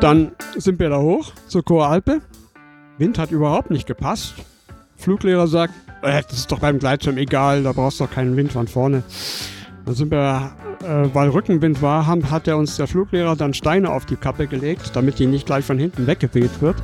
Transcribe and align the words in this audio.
Dann 0.00 0.30
sind 0.56 0.78
wir 0.78 0.90
da 0.90 1.00
hoch 1.00 1.32
zur 1.48 1.64
Choralpe. 1.64 2.20
Wind 2.98 3.18
hat 3.18 3.32
überhaupt 3.32 3.70
nicht 3.70 3.86
gepasst. 3.86 4.34
Fluglehrer 4.96 5.48
sagt, 5.48 5.74
äh, 6.02 6.22
das 6.22 6.38
ist 6.38 6.52
doch 6.52 6.60
beim 6.60 6.78
Gleitschirm 6.78 7.18
egal, 7.18 7.64
da 7.64 7.72
brauchst 7.72 7.98
du 7.98 8.04
doch 8.04 8.12
keinen 8.12 8.36
Wind 8.36 8.52
von 8.52 8.68
vorne. 8.68 9.02
Dann 9.84 9.94
sind 9.96 10.12
wir, 10.12 10.52
äh, 10.84 11.12
weil 11.12 11.30
Rückenwind 11.30 11.82
war, 11.82 12.06
haben, 12.06 12.30
hat 12.30 12.46
er 12.46 12.58
uns 12.58 12.76
der 12.76 12.86
Fluglehrer 12.86 13.34
dann 13.34 13.54
Steine 13.54 13.90
auf 13.90 14.06
die 14.06 14.14
Kappe 14.14 14.46
gelegt, 14.46 14.92
damit 14.94 15.18
die 15.18 15.26
nicht 15.26 15.46
gleich 15.46 15.64
von 15.64 15.78
hinten 15.78 16.06
weggeweht 16.06 16.60
wird. 16.60 16.76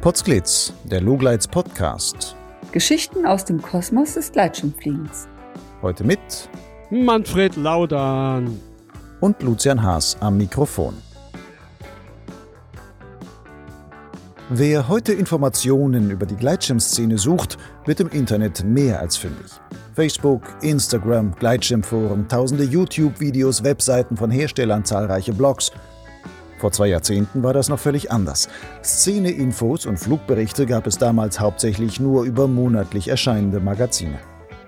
Potsglitz, 0.00 0.72
der 0.84 1.00
Lugleits 1.00 1.48
Podcast. 1.48 2.35
Geschichten 2.72 3.26
aus 3.26 3.44
dem 3.44 3.62
Kosmos 3.62 4.14
des 4.14 4.32
Gleitschirmfliegens. 4.32 5.28
Heute 5.82 6.04
mit 6.04 6.18
Manfred 6.90 7.56
Laudan 7.56 8.60
und 9.20 9.42
Lucian 9.42 9.82
Haas 9.82 10.16
am 10.20 10.36
Mikrofon. 10.38 10.94
Wer 14.48 14.88
heute 14.88 15.12
Informationen 15.12 16.10
über 16.10 16.26
die 16.26 16.36
Gleitschirmszene 16.36 17.18
sucht, 17.18 17.58
wird 17.84 18.00
im 18.00 18.08
Internet 18.10 18.64
mehr 18.64 19.00
als 19.00 19.16
fündig. 19.16 19.52
Facebook, 19.94 20.42
Instagram, 20.62 21.34
Gleitschirmforen, 21.34 22.28
tausende 22.28 22.64
YouTube-Videos, 22.64 23.64
Webseiten 23.64 24.16
von 24.16 24.30
Herstellern, 24.30 24.84
zahlreiche 24.84 25.32
Blogs– 25.32 25.72
vor 26.58 26.72
zwei 26.72 26.88
Jahrzehnten 26.88 27.42
war 27.42 27.52
das 27.52 27.68
noch 27.68 27.78
völlig 27.78 28.10
anders. 28.10 28.48
Szene-Infos 28.82 29.86
und 29.86 29.98
Flugberichte 29.98 30.66
gab 30.66 30.86
es 30.86 30.98
damals 30.98 31.40
hauptsächlich 31.40 32.00
nur 32.00 32.24
über 32.24 32.48
monatlich 32.48 33.08
erscheinende 33.08 33.60
Magazine. 33.60 34.18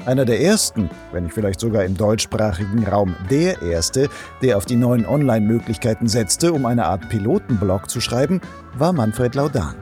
Einer 0.06 0.24
der 0.24 0.40
ersten, 0.40 0.88
wenn 1.12 1.24
nicht 1.24 1.34
vielleicht 1.34 1.60
sogar 1.60 1.84
im 1.84 1.96
deutschsprachigen 1.96 2.86
Raum 2.86 3.14
der 3.30 3.60
erste, 3.62 4.08
der 4.42 4.56
auf 4.56 4.64
die 4.64 4.76
neuen 4.76 5.04
Online-Möglichkeiten 5.04 6.08
setzte, 6.08 6.52
um 6.52 6.66
eine 6.66 6.86
Art 6.86 7.08
Pilotenblog 7.08 7.90
zu 7.90 8.00
schreiben, 8.00 8.40
war 8.76 8.92
Manfred 8.92 9.34
Laudan. 9.34 9.74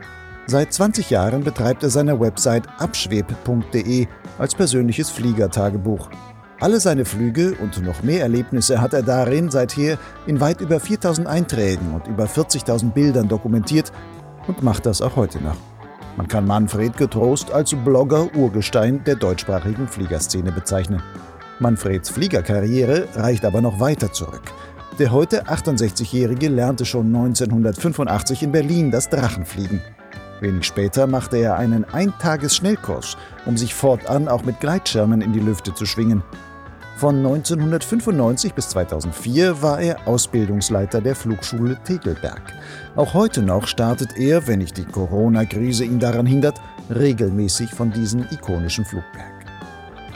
Seit 0.48 0.72
20 0.72 1.10
Jahren 1.10 1.44
betreibt 1.44 1.82
er 1.82 1.90
seine 1.90 2.18
Website 2.20 2.64
abschweb.de 2.78 4.06
als 4.38 4.54
persönliches 4.54 5.10
Fliegertagebuch. 5.10 6.08
Alle 6.58 6.80
seine 6.80 7.04
Flüge 7.04 7.54
und 7.60 7.84
noch 7.84 8.02
mehr 8.02 8.22
Erlebnisse 8.22 8.80
hat 8.80 8.94
er 8.94 9.02
darin 9.02 9.50
seither 9.50 9.98
in 10.26 10.40
weit 10.40 10.62
über 10.62 10.80
4000 10.80 11.26
Einträgen 11.26 11.92
und 11.92 12.06
über 12.06 12.24
40.000 12.24 12.92
Bildern 12.92 13.28
dokumentiert 13.28 13.92
und 14.46 14.62
macht 14.62 14.86
das 14.86 15.02
auch 15.02 15.16
heute 15.16 15.42
noch. 15.42 15.56
Man 16.16 16.28
kann 16.28 16.46
Manfred 16.46 16.96
getrost 16.96 17.50
als 17.50 17.74
Blogger-Urgestein 17.74 19.04
der 19.04 19.16
deutschsprachigen 19.16 19.86
Fliegerszene 19.86 20.50
bezeichnen. 20.50 21.02
Manfreds 21.60 22.08
Fliegerkarriere 22.08 23.06
reicht 23.16 23.44
aber 23.44 23.60
noch 23.60 23.78
weiter 23.78 24.10
zurück. 24.12 24.42
Der 24.98 25.12
heute 25.12 25.44
68-Jährige 25.44 26.48
lernte 26.48 26.86
schon 26.86 27.14
1985 27.14 28.44
in 28.44 28.52
Berlin 28.52 28.90
das 28.90 29.10
Drachenfliegen. 29.10 29.82
Wenig 30.40 30.64
später 30.64 31.06
machte 31.06 31.36
er 31.36 31.56
einen 31.56 31.84
Eintages-Schnellkurs, 31.84 33.18
um 33.44 33.58
sich 33.58 33.74
fortan 33.74 34.28
auch 34.28 34.44
mit 34.44 34.60
Gleitschirmen 34.60 35.20
in 35.20 35.34
die 35.34 35.40
Lüfte 35.40 35.74
zu 35.74 35.84
schwingen. 35.84 36.22
Von 36.96 37.16
1995 37.16 38.54
bis 38.54 38.70
2004 38.70 39.60
war 39.60 39.80
er 39.80 40.08
Ausbildungsleiter 40.08 41.02
der 41.02 41.14
Flugschule 41.14 41.76
Tegelberg. 41.84 42.40
Auch 42.96 43.12
heute 43.12 43.42
noch 43.42 43.66
startet 43.66 44.16
er, 44.16 44.46
wenn 44.46 44.60
nicht 44.60 44.78
die 44.78 44.86
Corona-Krise 44.86 45.84
ihn 45.84 45.98
daran 45.98 46.24
hindert, 46.24 46.58
regelmäßig 46.88 47.70
von 47.70 47.90
diesem 47.92 48.24
ikonischen 48.30 48.86
Flugberg. 48.86 49.44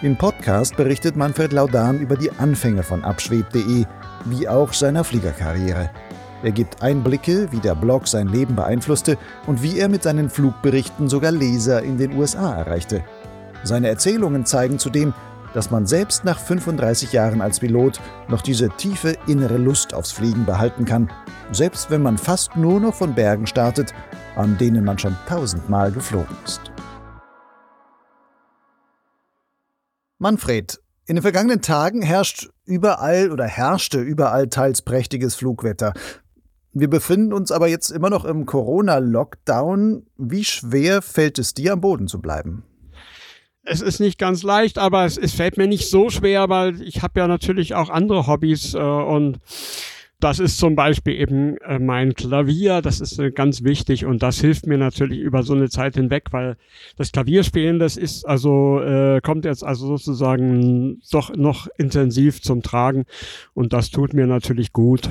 Im 0.00 0.16
Podcast 0.16 0.74
berichtet 0.78 1.16
Manfred 1.16 1.52
Laudan 1.52 1.98
über 1.98 2.16
die 2.16 2.30
Anfänge 2.38 2.82
von 2.82 3.04
abschweb.de, 3.04 3.84
wie 4.24 4.48
auch 4.48 4.72
seiner 4.72 5.04
Fliegerkarriere. 5.04 5.90
Er 6.42 6.52
gibt 6.52 6.82
Einblicke, 6.82 7.52
wie 7.52 7.60
der 7.60 7.74
Blog 7.74 8.08
sein 8.08 8.28
Leben 8.28 8.56
beeinflusste 8.56 9.18
und 9.46 9.62
wie 9.62 9.78
er 9.78 9.90
mit 9.90 10.02
seinen 10.02 10.30
Flugberichten 10.30 11.10
sogar 11.10 11.32
Leser 11.32 11.82
in 11.82 11.98
den 11.98 12.16
USA 12.16 12.54
erreichte. 12.54 13.04
Seine 13.62 13.88
Erzählungen 13.88 14.46
zeigen 14.46 14.78
zudem, 14.78 15.12
dass 15.54 15.70
man 15.70 15.86
selbst 15.86 16.24
nach 16.24 16.38
35 16.38 17.12
Jahren 17.12 17.40
als 17.40 17.60
Pilot 17.60 18.00
noch 18.28 18.42
diese 18.42 18.68
tiefe 18.70 19.16
innere 19.26 19.56
Lust 19.56 19.94
aufs 19.94 20.12
Fliegen 20.12 20.44
behalten 20.44 20.84
kann, 20.84 21.10
selbst 21.52 21.90
wenn 21.90 22.02
man 22.02 22.18
fast 22.18 22.56
nur 22.56 22.80
noch 22.80 22.94
von 22.94 23.14
Bergen 23.14 23.46
startet, 23.46 23.94
an 24.36 24.56
denen 24.58 24.84
man 24.84 24.98
schon 24.98 25.16
tausendmal 25.28 25.92
geflogen 25.92 26.36
ist. 26.44 26.60
Manfred, 30.18 30.80
in 31.06 31.16
den 31.16 31.22
vergangenen 31.22 31.62
Tagen 31.62 32.02
herrscht 32.02 32.50
überall 32.66 33.32
oder 33.32 33.44
herrschte 33.44 34.00
überall 34.00 34.48
teils 34.48 34.82
prächtiges 34.82 35.34
Flugwetter. 35.34 35.94
Wir 36.72 36.88
befinden 36.88 37.32
uns 37.32 37.50
aber 37.50 37.66
jetzt 37.66 37.90
immer 37.90 38.10
noch 38.10 38.24
im 38.24 38.46
Corona-Lockdown. 38.46 40.06
Wie 40.16 40.44
schwer 40.44 41.02
fällt 41.02 41.40
es 41.40 41.52
dir, 41.52 41.72
am 41.72 41.80
Boden 41.80 42.06
zu 42.06 42.20
bleiben? 42.20 42.62
Es 43.62 43.80
ist 43.80 44.00
nicht 44.00 44.18
ganz 44.18 44.42
leicht, 44.42 44.78
aber 44.78 45.04
es, 45.04 45.18
es 45.18 45.32
fällt 45.32 45.56
mir 45.56 45.66
nicht 45.66 45.88
so 45.88 46.10
schwer, 46.10 46.48
weil 46.48 46.80
ich 46.82 47.02
habe 47.02 47.20
ja 47.20 47.28
natürlich 47.28 47.74
auch 47.74 47.90
andere 47.90 48.26
Hobbys 48.26 48.74
äh, 48.74 48.78
und 48.78 49.38
das 50.20 50.38
ist 50.38 50.58
zum 50.58 50.74
Beispiel 50.76 51.14
eben 51.14 51.56
äh, 51.58 51.78
mein 51.78 52.14
Klavier, 52.14 52.82
das 52.82 53.00
ist 53.00 53.18
äh, 53.18 53.30
ganz 53.30 53.64
wichtig 53.64 54.04
und 54.04 54.22
das 54.22 54.38
hilft 54.40 54.66
mir 54.66 54.76
natürlich 54.76 55.18
über 55.18 55.42
so 55.42 55.54
eine 55.54 55.70
Zeit 55.70 55.94
hinweg, 55.94 56.26
weil 56.30 56.56
das 56.96 57.10
Klavierspielen, 57.10 57.78
das 57.78 57.96
ist 57.96 58.24
also, 58.26 58.80
äh, 58.80 59.20
kommt 59.22 59.46
jetzt 59.46 59.64
also 59.64 59.86
sozusagen 59.86 61.00
doch 61.10 61.34
noch 61.34 61.68
intensiv 61.78 62.42
zum 62.42 62.62
Tragen 62.62 63.04
und 63.54 63.72
das 63.72 63.90
tut 63.90 64.12
mir 64.12 64.26
natürlich 64.26 64.72
gut. 64.72 65.08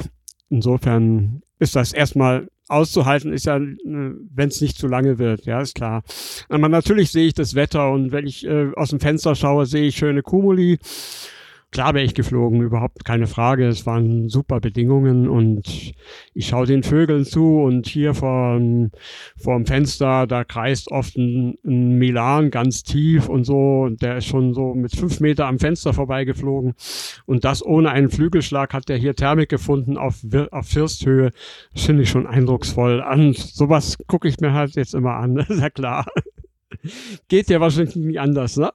Insofern 0.49 1.41
ist 1.59 1.75
das 1.75 1.93
erstmal 1.93 2.47
auszuhalten 2.69 3.33
ist 3.33 3.45
ja, 3.45 3.57
äh, 3.57 3.71
wenn 3.83 4.49
es 4.49 4.61
nicht 4.61 4.77
zu 4.77 4.87
lange 4.87 5.17
wird, 5.17 5.45
ja, 5.45 5.59
ist 5.59 5.75
klar. 5.75 6.03
Aber 6.49 6.69
natürlich 6.69 7.11
sehe 7.11 7.27
ich 7.27 7.33
das 7.33 7.55
Wetter 7.55 7.91
und 7.91 8.11
wenn 8.11 8.27
ich 8.27 8.45
äh, 8.45 8.71
aus 8.75 8.91
dem 8.91 8.99
Fenster 8.99 9.35
schaue, 9.35 9.65
sehe 9.65 9.87
ich 9.87 9.97
schöne 9.97 10.21
Kumuli 10.21 10.79
Klar 11.71 11.93
wäre 11.93 12.03
ich 12.03 12.15
geflogen, 12.15 12.61
überhaupt 12.61 13.05
keine 13.05 13.27
Frage. 13.27 13.67
Es 13.67 13.85
waren 13.85 14.27
super 14.27 14.59
Bedingungen 14.59 15.29
und 15.29 15.93
ich 16.33 16.47
schaue 16.47 16.65
den 16.65 16.81
Vögeln 16.81 17.25
zu 17.25 17.61
und 17.61 17.85
hier 17.85 18.15
vor, 18.15 18.59
vor 19.37 19.55
dem 19.55 19.67
Fenster, 19.67 20.25
da 20.25 20.43
kreist 20.43 20.89
oft 20.89 21.15
ein, 21.15 21.59
ein 21.63 21.99
Milan 21.99 22.49
ganz 22.49 22.81
tief 22.81 23.29
und 23.29 23.43
so. 23.43 23.81
Und 23.81 24.01
der 24.01 24.17
ist 24.17 24.25
schon 24.25 24.55
so 24.55 24.73
mit 24.73 24.95
fünf 24.95 25.19
Meter 25.19 25.45
am 25.45 25.59
Fenster 25.59 25.93
vorbeigeflogen. 25.93 26.73
Und 27.27 27.45
das 27.45 27.63
ohne 27.63 27.91
einen 27.91 28.09
Flügelschlag 28.09 28.73
hat 28.73 28.89
der 28.89 28.97
hier 28.97 29.15
Thermik 29.15 29.49
gefunden 29.49 29.95
auf, 29.95 30.23
auf 30.49 30.67
Firsthöhe. 30.67 31.31
Das 31.73 31.83
finde 31.83 32.01
ich 32.01 32.09
schon 32.09 32.25
eindrucksvoll 32.25 32.99
an. 32.99 33.33
Sowas 33.33 33.99
gucke 34.07 34.27
ich 34.27 34.39
mir 34.39 34.53
halt 34.53 34.75
jetzt 34.75 34.95
immer 34.95 35.17
an, 35.17 35.37
ist 35.47 35.61
ja 35.61 35.69
klar. 35.69 36.07
Geht 37.27 37.49
ja 37.49 37.59
wahrscheinlich 37.59 37.95
nicht 37.95 38.19
anders, 38.19 38.57
ne? 38.57 38.71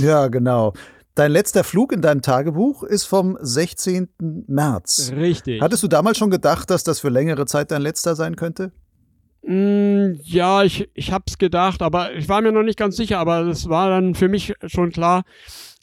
Ja, 0.00 0.28
genau. 0.28 0.72
Dein 1.14 1.32
letzter 1.32 1.64
Flug 1.64 1.92
in 1.92 2.02
deinem 2.02 2.22
Tagebuch 2.22 2.82
ist 2.82 3.04
vom 3.04 3.36
16. 3.40 4.08
März. 4.46 5.12
Richtig. 5.14 5.60
Hattest 5.60 5.82
du 5.82 5.88
damals 5.88 6.18
schon 6.18 6.30
gedacht, 6.30 6.70
dass 6.70 6.84
das 6.84 7.00
für 7.00 7.08
längere 7.08 7.46
Zeit 7.46 7.70
dein 7.70 7.82
letzter 7.82 8.14
sein 8.14 8.36
könnte? 8.36 8.72
Mm, 9.42 10.20
ja, 10.22 10.62
ich, 10.62 10.88
ich 10.94 11.12
habe 11.12 11.24
es 11.26 11.38
gedacht, 11.38 11.82
aber 11.82 12.14
ich 12.14 12.28
war 12.28 12.42
mir 12.42 12.52
noch 12.52 12.62
nicht 12.62 12.78
ganz 12.78 12.96
sicher, 12.96 13.18
aber 13.18 13.46
es 13.46 13.68
war 13.68 13.90
dann 13.90 14.14
für 14.14 14.28
mich 14.28 14.54
schon 14.66 14.90
klar, 14.90 15.24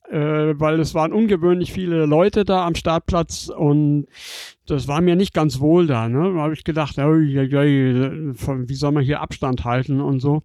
äh, 0.10 0.54
weil 0.58 0.80
es 0.80 0.94
waren 0.94 1.12
ungewöhnlich 1.12 1.74
viele 1.74 2.06
Leute 2.06 2.46
da 2.46 2.66
am 2.66 2.76
Startplatz 2.76 3.50
und 3.50 4.08
das 4.68 4.88
war 4.88 5.02
mir 5.02 5.16
nicht 5.16 5.34
ganz 5.34 5.60
wohl 5.60 5.88
da. 5.88 6.08
Ne? 6.08 6.34
Da 6.36 6.42
habe 6.42 6.54
ich 6.54 6.64
gedacht, 6.64 6.98
oi, 7.00 7.38
oi, 7.38 7.56
oi, 7.56 8.34
wie 8.68 8.76
soll 8.76 8.92
man 8.92 9.04
hier 9.04 9.22
Abstand 9.22 9.66
halten 9.66 10.02
und 10.02 10.20
so. 10.20 10.44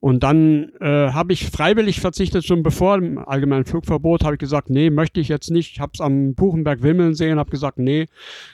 Und 0.00 0.22
dann 0.22 0.72
äh, 0.80 1.12
habe 1.12 1.34
ich 1.34 1.50
freiwillig 1.50 2.00
verzichtet, 2.00 2.46
schon 2.46 2.62
bevor 2.62 2.98
dem 2.98 3.18
allgemeinen 3.18 3.66
Flugverbot, 3.66 4.24
habe 4.24 4.34
ich 4.34 4.40
gesagt, 4.40 4.70
nee, 4.70 4.88
möchte 4.88 5.20
ich 5.20 5.28
jetzt 5.28 5.50
nicht. 5.50 5.72
Ich 5.72 5.80
habe 5.80 5.92
es 5.92 6.00
am 6.00 6.34
Buchenberg 6.34 6.82
Wimmeln 6.82 7.14
sehen, 7.14 7.38
habe 7.38 7.50
gesagt, 7.50 7.78
nee, 7.78 8.06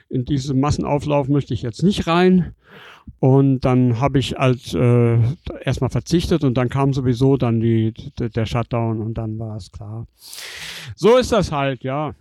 in 0.08 0.24
diesen 0.24 0.58
Massenauflauf 0.58 1.28
möchte 1.28 1.54
ich 1.54 1.62
jetzt 1.62 1.84
nicht 1.84 2.08
rein. 2.08 2.54
Und 3.20 3.60
dann 3.60 4.00
habe 4.00 4.18
ich 4.18 4.32
halt 4.34 4.74
äh, 4.74 5.18
erstmal 5.62 5.90
verzichtet 5.90 6.42
und 6.42 6.54
dann 6.54 6.68
kam 6.68 6.92
sowieso 6.92 7.36
dann 7.36 7.60
die, 7.60 7.94
der 8.18 8.46
Shutdown 8.46 9.00
und 9.00 9.14
dann 9.14 9.38
war 9.38 9.56
es 9.56 9.70
klar. 9.70 10.08
So 10.96 11.16
ist 11.16 11.30
das 11.30 11.52
halt, 11.52 11.84
ja. 11.84 12.14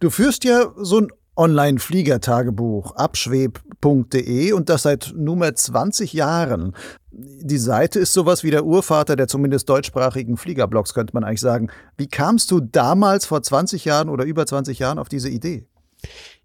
Du 0.00 0.10
führst 0.10 0.42
ja 0.42 0.72
so 0.76 1.02
ein 1.02 1.08
Online-Fliegertagebuch 1.36 2.92
abschweb.de 2.92 4.52
und 4.52 4.68
das 4.68 4.82
seit 4.82 5.12
nunmehr 5.16 5.54
20 5.54 6.12
Jahren. 6.12 6.74
Die 7.10 7.58
Seite 7.58 7.98
ist 7.98 8.12
sowas 8.12 8.44
wie 8.44 8.50
der 8.50 8.64
Urvater 8.64 9.16
der 9.16 9.28
zumindest 9.28 9.68
deutschsprachigen 9.68 10.36
Fliegerblogs, 10.36 10.94
könnte 10.94 11.14
man 11.14 11.24
eigentlich 11.24 11.40
sagen. 11.40 11.68
Wie 11.96 12.08
kamst 12.08 12.50
du 12.50 12.60
damals 12.60 13.26
vor 13.26 13.42
20 13.42 13.84
Jahren 13.84 14.08
oder 14.08 14.24
über 14.24 14.46
20 14.46 14.78
Jahren 14.78 14.98
auf 14.98 15.08
diese 15.08 15.28
Idee? 15.28 15.66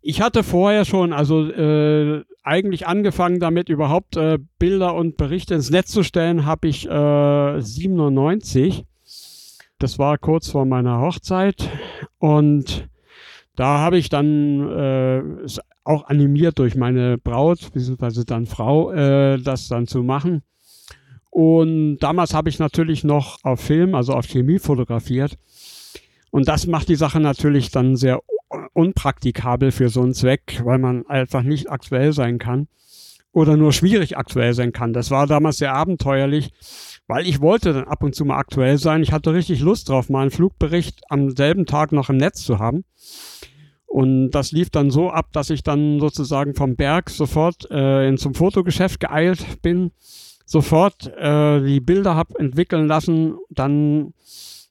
Ich 0.01 0.21
hatte 0.21 0.43
vorher 0.43 0.85
schon, 0.85 1.13
also 1.13 1.47
äh, 1.47 2.23
eigentlich 2.43 2.87
angefangen 2.87 3.39
damit, 3.39 3.69
überhaupt 3.69 4.17
äh, 4.17 4.39
Bilder 4.57 4.95
und 4.95 5.17
Berichte 5.17 5.53
ins 5.53 5.69
Netz 5.69 5.91
zu 5.91 6.03
stellen, 6.03 6.45
habe 6.45 6.67
ich 6.67 6.89
äh, 6.89 7.61
97. 7.61 8.85
Das 9.77 9.99
war 9.99 10.17
kurz 10.17 10.49
vor 10.49 10.65
meiner 10.65 11.01
Hochzeit. 11.01 11.69
Und 12.17 12.87
da 13.61 13.77
habe 13.77 13.99
ich 13.99 14.09
dann 14.09 14.67
äh, 14.71 15.21
auch 15.83 16.05
animiert 16.05 16.57
durch 16.57 16.75
meine 16.75 17.19
Braut, 17.19 17.71
beziehungsweise 17.71 18.25
dann 18.25 18.47
Frau, 18.47 18.91
äh, 18.91 19.37
das 19.37 19.67
dann 19.67 19.85
zu 19.85 20.01
machen. 20.01 20.41
Und 21.29 21.99
damals 21.99 22.33
habe 22.33 22.49
ich 22.49 22.57
natürlich 22.57 23.03
noch 23.03 23.37
auf 23.43 23.59
Film, 23.59 23.93
also 23.93 24.13
auf 24.13 24.25
Chemie 24.25 24.57
fotografiert. 24.57 25.37
Und 26.31 26.47
das 26.47 26.65
macht 26.65 26.89
die 26.89 26.95
Sache 26.95 27.19
natürlich 27.19 27.69
dann 27.69 27.95
sehr 27.95 28.21
unpraktikabel 28.73 29.71
für 29.71 29.89
so 29.89 30.01
einen 30.01 30.15
Zweck, 30.15 30.61
weil 30.63 30.79
man 30.79 31.05
einfach 31.05 31.43
nicht 31.43 31.69
aktuell 31.69 32.13
sein 32.13 32.39
kann 32.39 32.67
oder 33.31 33.57
nur 33.57 33.73
schwierig 33.73 34.17
aktuell 34.17 34.55
sein 34.55 34.71
kann. 34.71 34.91
Das 34.91 35.11
war 35.11 35.27
damals 35.27 35.57
sehr 35.57 35.73
abenteuerlich, 35.73 36.51
weil 37.05 37.27
ich 37.27 37.41
wollte 37.41 37.73
dann 37.73 37.85
ab 37.85 38.01
und 38.01 38.15
zu 38.15 38.25
mal 38.25 38.37
aktuell 38.37 38.79
sein. 38.79 39.03
Ich 39.03 39.11
hatte 39.11 39.35
richtig 39.35 39.59
Lust 39.59 39.89
drauf, 39.89 40.09
mal 40.09 40.21
einen 40.21 40.31
Flugbericht 40.31 41.01
am 41.09 41.29
selben 41.29 41.67
Tag 41.67 41.91
noch 41.91 42.09
im 42.09 42.17
Netz 42.17 42.41
zu 42.41 42.57
haben. 42.57 42.83
Und 43.91 44.31
das 44.31 44.53
lief 44.53 44.69
dann 44.69 44.89
so 44.89 45.09
ab, 45.09 45.33
dass 45.33 45.49
ich 45.49 45.63
dann 45.63 45.99
sozusagen 45.99 46.55
vom 46.55 46.77
Berg 46.77 47.09
sofort 47.09 47.69
äh, 47.71 48.07
in 48.07 48.17
zum 48.17 48.33
Fotogeschäft 48.33 49.01
geeilt 49.01 49.61
bin, 49.61 49.91
sofort 50.45 51.07
äh, 51.17 51.61
die 51.61 51.81
Bilder 51.81 52.15
habe 52.15 52.39
entwickeln 52.39 52.87
lassen, 52.87 53.35
dann 53.49 54.13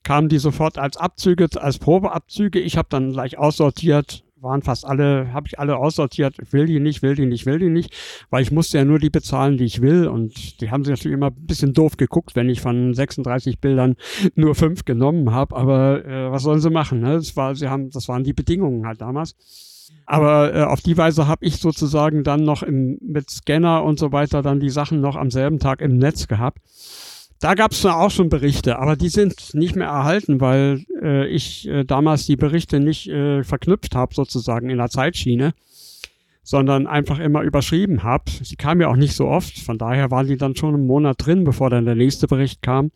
kamen 0.05 0.31
die 0.31 0.39
sofort 0.39 0.79
als 0.79 0.97
Abzüge, 0.97 1.49
als 1.57 1.79
Probeabzüge. 1.79 2.61
Ich 2.61 2.79
habe 2.79 2.89
dann 2.89 3.13
gleich 3.13 3.37
aussortiert, 3.37 4.25
waren 4.41 4.63
fast 4.63 4.85
alle, 4.87 5.33
habe 5.33 5.47
ich 5.47 5.59
alle 5.59 5.77
aussortiert, 5.77 6.37
will 6.53 6.67
die 6.67 6.81
nicht, 6.81 7.03
will 7.03 7.15
die 7.15 7.27
nicht, 7.27 7.47
will 7.47 7.59
die 7.59 7.69
nicht, 7.69 7.95
weil 8.31 8.43
ich 8.43 8.51
musste 8.51 8.79
ja 8.79 8.85
nur 8.85 8.99
die 8.99 9.11
bezahlen, 9.11 9.57
die 9.57 9.65
ich 9.65 9.83
will. 9.83 10.09
Und 10.09 10.61
die 10.61 10.71
haben 10.71 10.85
sich 10.85 10.91
natürlich 10.91 11.15
immer 11.15 11.29
ein 11.29 11.47
bisschen 11.47 11.73
doof 11.73 11.97
geguckt, 11.97 12.37
wenn 12.37 12.49
ich 12.49 12.61
von 12.61 12.95
36 12.95 13.61
Bildern 13.61 13.97
nur 14.35 14.55
fünf 14.55 14.85
genommen 14.85 15.33
habe. 15.33 15.57
Aber 15.57 16.05
äh, 16.05 16.31
was 16.31 16.43
sollen 16.43 16.61
sie 16.61 16.71
machen? 16.71 17.01
Ne? 17.01 17.15
Das, 17.15 17.37
war, 17.37 17.55
sie 17.55 17.69
haben, 17.69 17.91
das 17.91 18.09
waren 18.09 18.25
die 18.25 18.33
Bedingungen 18.33 18.87
halt 18.87 19.01
damals. 19.01 19.35
Aber 20.07 20.55
äh, 20.55 20.63
auf 20.63 20.81
die 20.81 20.97
Weise 20.97 21.29
habe 21.29 21.45
ich 21.45 21.59
sozusagen 21.59 22.25
dann 22.25 22.45
noch 22.45 22.63
im, 22.63 22.99
mit 23.01 23.31
Scanner 23.31 23.85
und 23.85 23.99
so 23.99 24.13
weiter 24.13 24.43
dann 24.43 24.59
die 24.59 24.71
Sachen 24.71 25.01
noch 25.01 25.17
am 25.17 25.31
selben 25.31 25.59
Tag 25.59 25.81
im 25.81 25.99
Netz 25.99 26.27
gehabt. 26.27 26.59
Da 27.41 27.55
gab 27.55 27.73
es 27.73 27.87
auch 27.87 28.11
schon 28.11 28.29
Berichte, 28.29 28.79
aber 28.79 28.97
die 28.97 29.09
sind 29.09 29.55
nicht 29.55 29.75
mehr 29.75 29.89
erhalten, 29.89 30.43
weil 30.43 30.85
äh, 31.03 31.27
ich 31.27 31.67
äh, 31.67 31.85
damals 31.85 32.27
die 32.27 32.37
Berichte 32.37 32.81
nicht 32.81 33.09
äh, 33.09 33.43
verknüpft 33.45 33.95
habe, 33.95 34.15
sozusagen 34.15 34.69
in 34.69 34.77
der 34.77 34.91
Zeitschiene, 34.91 35.55
sondern 36.43 36.87
einfach 36.87 37.19
immer 37.19 37.41
überschrieben 37.41 38.03
habe. 38.03 38.31
Sie 38.43 38.57
kamen 38.57 38.83
ja 38.83 38.89
auch 38.89 38.97
nicht 38.97 39.17
so 39.17 39.27
oft, 39.27 39.59
von 39.59 39.79
daher 39.79 40.11
waren 40.11 40.27
die 40.27 40.37
dann 40.37 40.55
schon 40.55 40.75
einen 40.75 40.87
Monat 40.87 41.17
drin, 41.25 41.45
bevor 41.45 41.71
dann 41.71 41.87
der 41.87 41.95
nächste 41.95 42.27
Bericht 42.27 42.61
kam. 42.61 42.91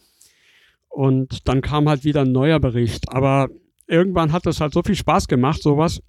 Und 0.89 1.49
dann 1.49 1.63
kam 1.63 1.89
halt 1.89 2.05
wieder 2.05 2.21
ein 2.21 2.33
neuer 2.33 2.61
Bericht. 2.61 3.11
Aber 3.13 3.49
irgendwann 3.87 4.33
hat 4.33 4.47
es 4.47 4.61
halt 4.61 4.75
so 4.75 4.83
viel 4.83 4.95
Spaß 4.95 5.27
gemacht, 5.27 5.63
sowas, 5.63 6.03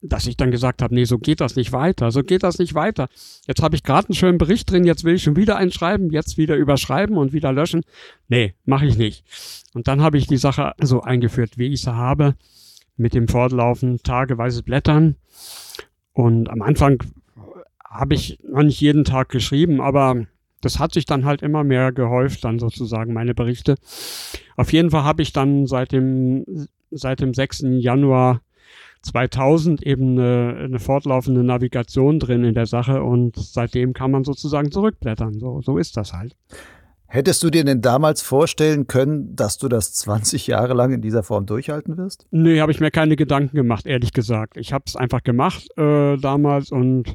dass 0.00 0.26
ich 0.26 0.36
dann 0.36 0.50
gesagt 0.50 0.80
habe, 0.82 0.94
nee, 0.94 1.04
so 1.04 1.18
geht 1.18 1.40
das 1.40 1.56
nicht 1.56 1.72
weiter, 1.72 2.10
so 2.10 2.22
geht 2.22 2.42
das 2.42 2.58
nicht 2.58 2.74
weiter. 2.74 3.08
Jetzt 3.46 3.62
habe 3.62 3.74
ich 3.74 3.82
gerade 3.82 4.08
einen 4.08 4.14
schönen 4.14 4.38
Bericht 4.38 4.70
drin, 4.70 4.84
jetzt 4.84 5.04
will 5.04 5.14
ich 5.14 5.24
schon 5.24 5.36
wieder 5.36 5.56
einschreiben, 5.56 6.10
jetzt 6.10 6.38
wieder 6.38 6.56
überschreiben 6.56 7.16
und 7.16 7.32
wieder 7.32 7.52
löschen. 7.52 7.82
Nee, 8.28 8.54
mache 8.64 8.86
ich 8.86 8.96
nicht. 8.96 9.24
Und 9.74 9.88
dann 9.88 10.00
habe 10.00 10.18
ich 10.18 10.26
die 10.26 10.36
Sache 10.36 10.72
so 10.80 11.02
eingeführt, 11.02 11.58
wie 11.58 11.72
ich 11.72 11.82
sie 11.82 11.94
habe, 11.94 12.34
mit 12.96 13.14
dem 13.14 13.28
Fortlaufen 13.28 14.00
tageweise 14.02 14.62
Blättern. 14.62 15.16
Und 16.12 16.48
am 16.48 16.62
Anfang 16.62 17.02
habe 17.84 18.14
ich 18.14 18.38
noch 18.42 18.62
nicht 18.62 18.80
jeden 18.80 19.04
Tag 19.04 19.28
geschrieben, 19.30 19.80
aber 19.80 20.26
das 20.60 20.78
hat 20.78 20.92
sich 20.92 21.06
dann 21.06 21.24
halt 21.24 21.42
immer 21.42 21.64
mehr 21.64 21.92
gehäuft, 21.92 22.44
dann 22.44 22.58
sozusagen 22.58 23.12
meine 23.12 23.34
Berichte. 23.34 23.76
Auf 24.56 24.72
jeden 24.72 24.90
Fall 24.90 25.04
habe 25.04 25.22
ich 25.22 25.32
dann 25.32 25.66
seit 25.66 25.92
dem, 25.92 26.44
seit 26.90 27.20
dem 27.20 27.34
6. 27.34 27.64
Januar 27.78 28.40
2000 29.08 29.82
eben 29.82 30.18
eine, 30.18 30.56
eine, 30.64 30.78
fortlaufende 30.78 31.42
Navigation 31.42 32.18
drin 32.18 32.44
in 32.44 32.54
der 32.54 32.66
Sache 32.66 33.02
und 33.02 33.36
seitdem 33.36 33.92
kann 33.92 34.10
man 34.10 34.24
sozusagen 34.24 34.70
zurückblättern. 34.70 35.38
So, 35.38 35.60
so 35.62 35.78
ist 35.78 35.96
das 35.96 36.12
halt. 36.12 36.36
Hättest 37.10 37.42
du 37.42 37.48
dir 37.48 37.64
denn 37.64 37.80
damals 37.80 38.20
vorstellen 38.20 38.86
können, 38.86 39.34
dass 39.34 39.56
du 39.56 39.68
das 39.68 39.94
20 39.94 40.46
Jahre 40.46 40.74
lang 40.74 40.92
in 40.92 41.00
dieser 41.00 41.22
Form 41.22 41.46
durchhalten 41.46 41.96
wirst? 41.96 42.26
Nee, 42.30 42.60
habe 42.60 42.70
ich 42.70 42.80
mir 42.80 42.90
keine 42.90 43.16
Gedanken 43.16 43.56
gemacht, 43.56 43.86
ehrlich 43.86 44.12
gesagt. 44.12 44.58
Ich 44.58 44.74
habe 44.74 44.84
es 44.86 44.94
einfach 44.94 45.22
gemacht 45.22 45.66
äh, 45.78 46.18
damals 46.18 46.70
und 46.70 47.14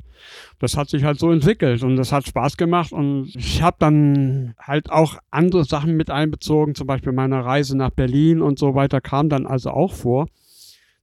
das 0.57 0.78
hat 0.78 0.89
sich 0.89 1.04
halt 1.04 1.19
so 1.19 1.31
entwickelt 1.31 1.84
und 1.84 1.96
das 1.96 2.12
hat 2.12 2.25
Spaß 2.25 2.57
gemacht 2.57 2.92
und 2.92 3.36
ich 3.36 3.62
habe 3.62 3.75
dann 3.78 4.56
halt 4.60 4.89
auch 4.89 5.19
andere 5.30 5.63
Sachen 5.63 5.96
mit 5.96 6.10
einbezogen, 6.10 6.74
zum 6.74 6.88
Beispiel 6.88 7.12
meine 7.12 7.46
Reise 7.46 7.78
nach 7.78 7.92
Berlin 7.92 8.42
und 8.42 8.57
so 8.57 8.74
weiter 8.74 9.00
kam 9.00 9.30
dann 9.30 9.46
also 9.46 9.69
auch 9.69 9.94
vor 9.94 10.25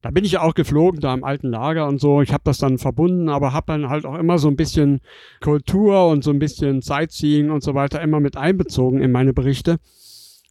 da 0.03 0.11
bin 0.11 0.25
ich 0.25 0.33
ja 0.33 0.43
auch 0.43 0.55
geflogen, 0.55 1.01
da 1.01 1.13
im 1.13 1.25
alten 1.25 1.49
Lager 1.49 1.87
und 1.87 2.01
so. 2.01 2.23
Ich 2.23 2.33
habe 2.33 2.43
das 2.45 2.59
dann 2.59 2.79
verbunden, 2.79 3.29
aber 3.29 3.53
habe 3.53 3.67
dann 3.69 3.89
halt 3.91 4.07
auch 4.07 4.17
immer 4.17 4.39
so 4.39 4.49
ein 4.49 4.57
bisschen 4.57 5.01
Kultur 5.41 6.09
und 6.09 6.25
so 6.25 6.31
ein 6.31 6.39
bisschen 6.39 6.81
Sightseeing 6.81 7.51
und 7.51 7.63
so 7.63 7.75
weiter 7.75 8.01
immer 8.01 8.21
mit 8.21 8.37
einbezogen 8.37 9.03
in 9.03 9.13
meine 9.13 9.35
Berichte. 9.35 9.79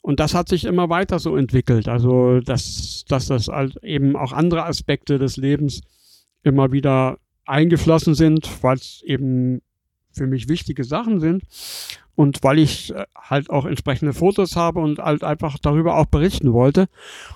Und 0.02 0.20
das 0.20 0.34
hat 0.34 0.50
sich 0.50 0.66
immer 0.66 0.90
weiter 0.90 1.20
so 1.20 1.36
entwickelt. 1.36 1.88
Also, 1.88 2.40
dass, 2.40 3.06
dass 3.08 3.28
das 3.28 3.48
halt 3.48 3.78
eben 3.84 4.16
auch 4.16 4.32
andere 4.32 4.66
Aspekte 4.66 5.18
des 5.18 5.36
Lebens 5.38 5.82
immer 6.44 6.72
wieder 6.72 7.18
eingeflossen 7.46 8.14
sind, 8.14 8.48
weil 8.64 8.78
es 8.78 9.02
eben 9.04 9.62
für 10.12 10.28
mich 10.28 10.48
wichtige 10.48 10.84
Sachen 10.84 11.20
sind. 11.20 11.44
Und 12.20 12.44
weil 12.44 12.60
ich 12.60 12.94
äh, 12.94 13.06
halt 13.16 13.50
auch 13.50 13.64
entsprechende 13.64 14.12
Fotos 14.12 14.58
habe 14.58 14.82
und 14.82 15.00
halt 15.00 15.24
einfach 15.24 15.58
darüber 15.58 15.96
auch 15.96 16.08
berichten 16.08 16.52
wollte. 16.52 16.90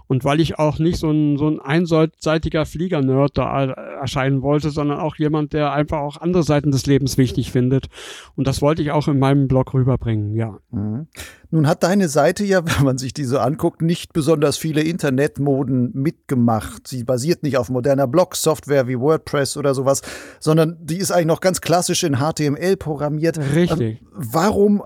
Und 0.07 0.25
weil 0.25 0.41
ich 0.41 0.59
auch 0.59 0.77
nicht 0.77 0.97
so 0.97 1.09
ein, 1.09 1.37
so 1.37 1.47
ein 1.47 1.61
einseitiger 1.61 2.65
Flieger-Nerd 2.65 3.37
da 3.37 3.63
erscheinen 3.63 4.41
wollte, 4.41 4.71
sondern 4.71 4.99
auch 4.99 5.15
jemand, 5.15 5.53
der 5.53 5.71
einfach 5.71 5.99
auch 5.99 6.17
andere 6.17 6.43
Seiten 6.43 6.71
des 6.71 6.85
Lebens 6.85 7.17
wichtig 7.17 7.49
findet. 7.49 7.87
Und 8.35 8.45
das 8.45 8.61
wollte 8.61 8.81
ich 8.81 8.91
auch 8.91 9.07
in 9.07 9.19
meinem 9.19 9.47
Blog 9.47 9.73
rüberbringen, 9.73 10.35
ja. 10.35 10.57
Mhm. 10.71 11.07
Nun 11.53 11.67
hat 11.67 11.83
deine 11.83 12.09
Seite 12.09 12.43
ja, 12.43 12.65
wenn 12.65 12.83
man 12.83 12.97
sich 12.97 13.13
die 13.13 13.25
so 13.25 13.37
anguckt, 13.37 13.83
nicht 13.83 14.11
besonders 14.11 14.57
viele 14.57 14.81
Internetmoden 14.81 15.91
mitgemacht. 15.93 16.87
Sie 16.87 17.03
basiert 17.03 17.43
nicht 17.43 17.57
auf 17.57 17.69
moderner 17.69 18.07
Blog-Software 18.07 18.87
wie 18.87 18.99
WordPress 18.99 19.55
oder 19.57 19.75
sowas, 19.75 20.01
sondern 20.39 20.77
die 20.81 20.97
ist 20.97 21.11
eigentlich 21.11 21.27
noch 21.27 21.41
ganz 21.41 21.61
klassisch 21.61 22.03
in 22.03 22.17
HTML 22.17 22.75
programmiert. 22.75 23.37
Richtig. 23.53 24.01
Ähm, 24.01 24.07
warum 24.11 24.81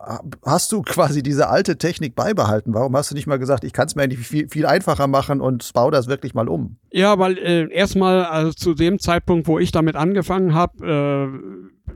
hast 0.45 0.73
du 0.73 0.81
quasi 0.81 1.23
diese 1.23 1.47
alte 1.47 1.77
Technik 1.77 2.15
beibehalten? 2.15 2.73
Warum 2.73 2.97
hast 2.97 3.11
du 3.11 3.15
nicht 3.15 3.27
mal 3.27 3.39
gesagt, 3.39 3.63
ich 3.63 3.71
kann 3.71 3.87
es 3.87 3.95
mir 3.95 4.03
eigentlich 4.03 4.27
viel, 4.27 4.49
viel 4.49 4.65
einfacher 4.65 5.07
machen 5.07 5.39
und 5.39 5.71
baue 5.71 5.91
das 5.91 6.07
wirklich 6.07 6.33
mal 6.33 6.49
um? 6.49 6.75
Ja, 6.91 7.17
weil 7.17 7.37
äh, 7.37 7.71
erstmal 7.71 8.25
also 8.25 8.51
zu 8.51 8.73
dem 8.73 8.99
Zeitpunkt, 8.99 9.47
wo 9.47 9.57
ich 9.57 9.71
damit 9.71 9.95
angefangen 9.95 10.53
habe, 10.53 11.31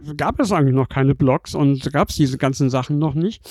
äh, 0.08 0.14
gab 0.16 0.40
es 0.40 0.54
eigentlich 0.54 0.76
noch 0.76 0.88
keine 0.88 1.14
Blogs 1.14 1.56
und 1.56 1.92
gab 1.92 2.10
es 2.10 2.16
diese 2.16 2.38
ganzen 2.38 2.70
Sachen 2.70 3.00
noch 3.00 3.16
nicht. 3.16 3.42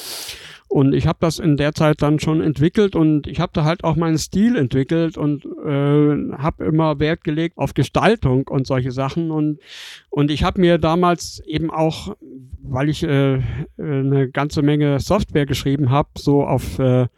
Und 0.71 0.95
ich 0.95 1.09
habe 1.09 1.19
das 1.21 1.41
in 1.41 1.57
der 1.57 1.75
Zeit 1.75 2.01
dann 2.01 2.21
schon 2.21 2.41
entwickelt 2.41 2.95
und 2.95 3.27
ich 3.27 3.41
habe 3.41 3.51
da 3.53 3.65
halt 3.65 3.83
auch 3.83 3.97
meinen 3.97 4.19
Stil 4.19 4.55
entwickelt 4.55 5.19
und 5.19 5.45
äh, 5.45 6.39
habe 6.39 6.65
immer 6.65 7.01
Wert 7.01 7.25
gelegt 7.25 7.59
auf 7.59 7.75
Gestaltung 7.75 8.47
und 8.47 8.69
solche 8.69 8.93
Sachen. 8.93 9.33
Und, 9.33 9.59
und 10.11 10.31
ich 10.31 10.45
habe 10.45 10.61
mir 10.61 10.79
damals 10.79 11.43
eben 11.45 11.73
auch, 11.73 12.15
weil 12.63 12.89
ich 12.89 13.03
äh, 13.03 13.41
eine 13.79 14.31
ganze 14.31 14.63
Menge 14.63 15.01
Software 15.01 15.45
geschrieben 15.45 15.91
habe, 15.91 16.11
so 16.17 16.45
auf 16.45 16.79
äh, 16.79 17.09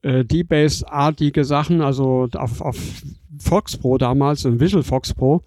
äh, 0.00 0.24
D-Base-artige 0.24 1.44
Sachen, 1.44 1.82
also 1.82 2.28
auf, 2.34 2.62
auf 2.62 2.78
Fox 3.38 3.76
Pro 3.76 3.98
damals, 3.98 4.46
im 4.46 4.58
Visual 4.58 4.84
Fox 4.84 5.12
Pro, 5.12 5.42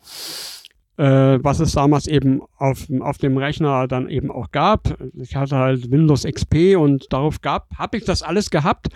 was 1.05 1.59
es 1.59 1.73
damals 1.73 2.07
eben 2.07 2.41
auf, 2.57 2.87
auf 2.99 3.17
dem 3.17 3.37
Rechner 3.37 3.87
dann 3.87 4.09
eben 4.09 4.31
auch 4.31 4.51
gab. 4.51 4.97
Ich 5.15 5.35
hatte 5.35 5.57
halt 5.57 5.91
Windows 5.91 6.23
XP 6.23 6.75
und 6.77 7.11
darauf 7.11 7.41
gab, 7.41 7.69
habe 7.77 7.97
ich 7.97 8.05
das 8.05 8.23
alles 8.23 8.49
gehabt. 8.49 8.87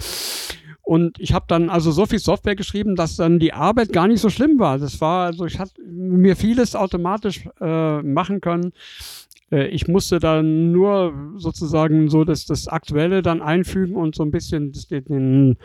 Und 0.87 1.19
ich 1.19 1.33
habe 1.33 1.43
dann 1.49 1.69
also 1.69 1.91
so 1.91 2.05
viel 2.05 2.19
Software 2.19 2.55
geschrieben, 2.55 2.95
dass 2.95 3.17
dann 3.17 3.39
die 3.39 3.51
Arbeit 3.51 3.91
gar 3.91 4.07
nicht 4.07 4.21
so 4.21 4.29
schlimm 4.29 4.57
war. 4.57 4.77
Das 4.77 5.01
war, 5.01 5.25
also 5.25 5.45
ich 5.45 5.59
hatte 5.59 5.81
mir 5.83 6.37
vieles 6.37 6.77
automatisch 6.77 7.49
äh, 7.59 8.01
machen 8.03 8.39
können. 8.39 8.71
Äh, 9.51 9.67
ich 9.67 9.89
musste 9.89 10.19
dann 10.19 10.71
nur 10.71 11.13
sozusagen 11.35 12.09
so 12.09 12.23
das, 12.23 12.45
das 12.45 12.69
Aktuelle 12.69 13.21
dann 13.21 13.41
einfügen 13.41 13.97
und 13.97 14.15
so 14.15 14.23
ein 14.23 14.31
bisschen 14.31 14.71
das, 14.71 14.87
den, 14.87 15.57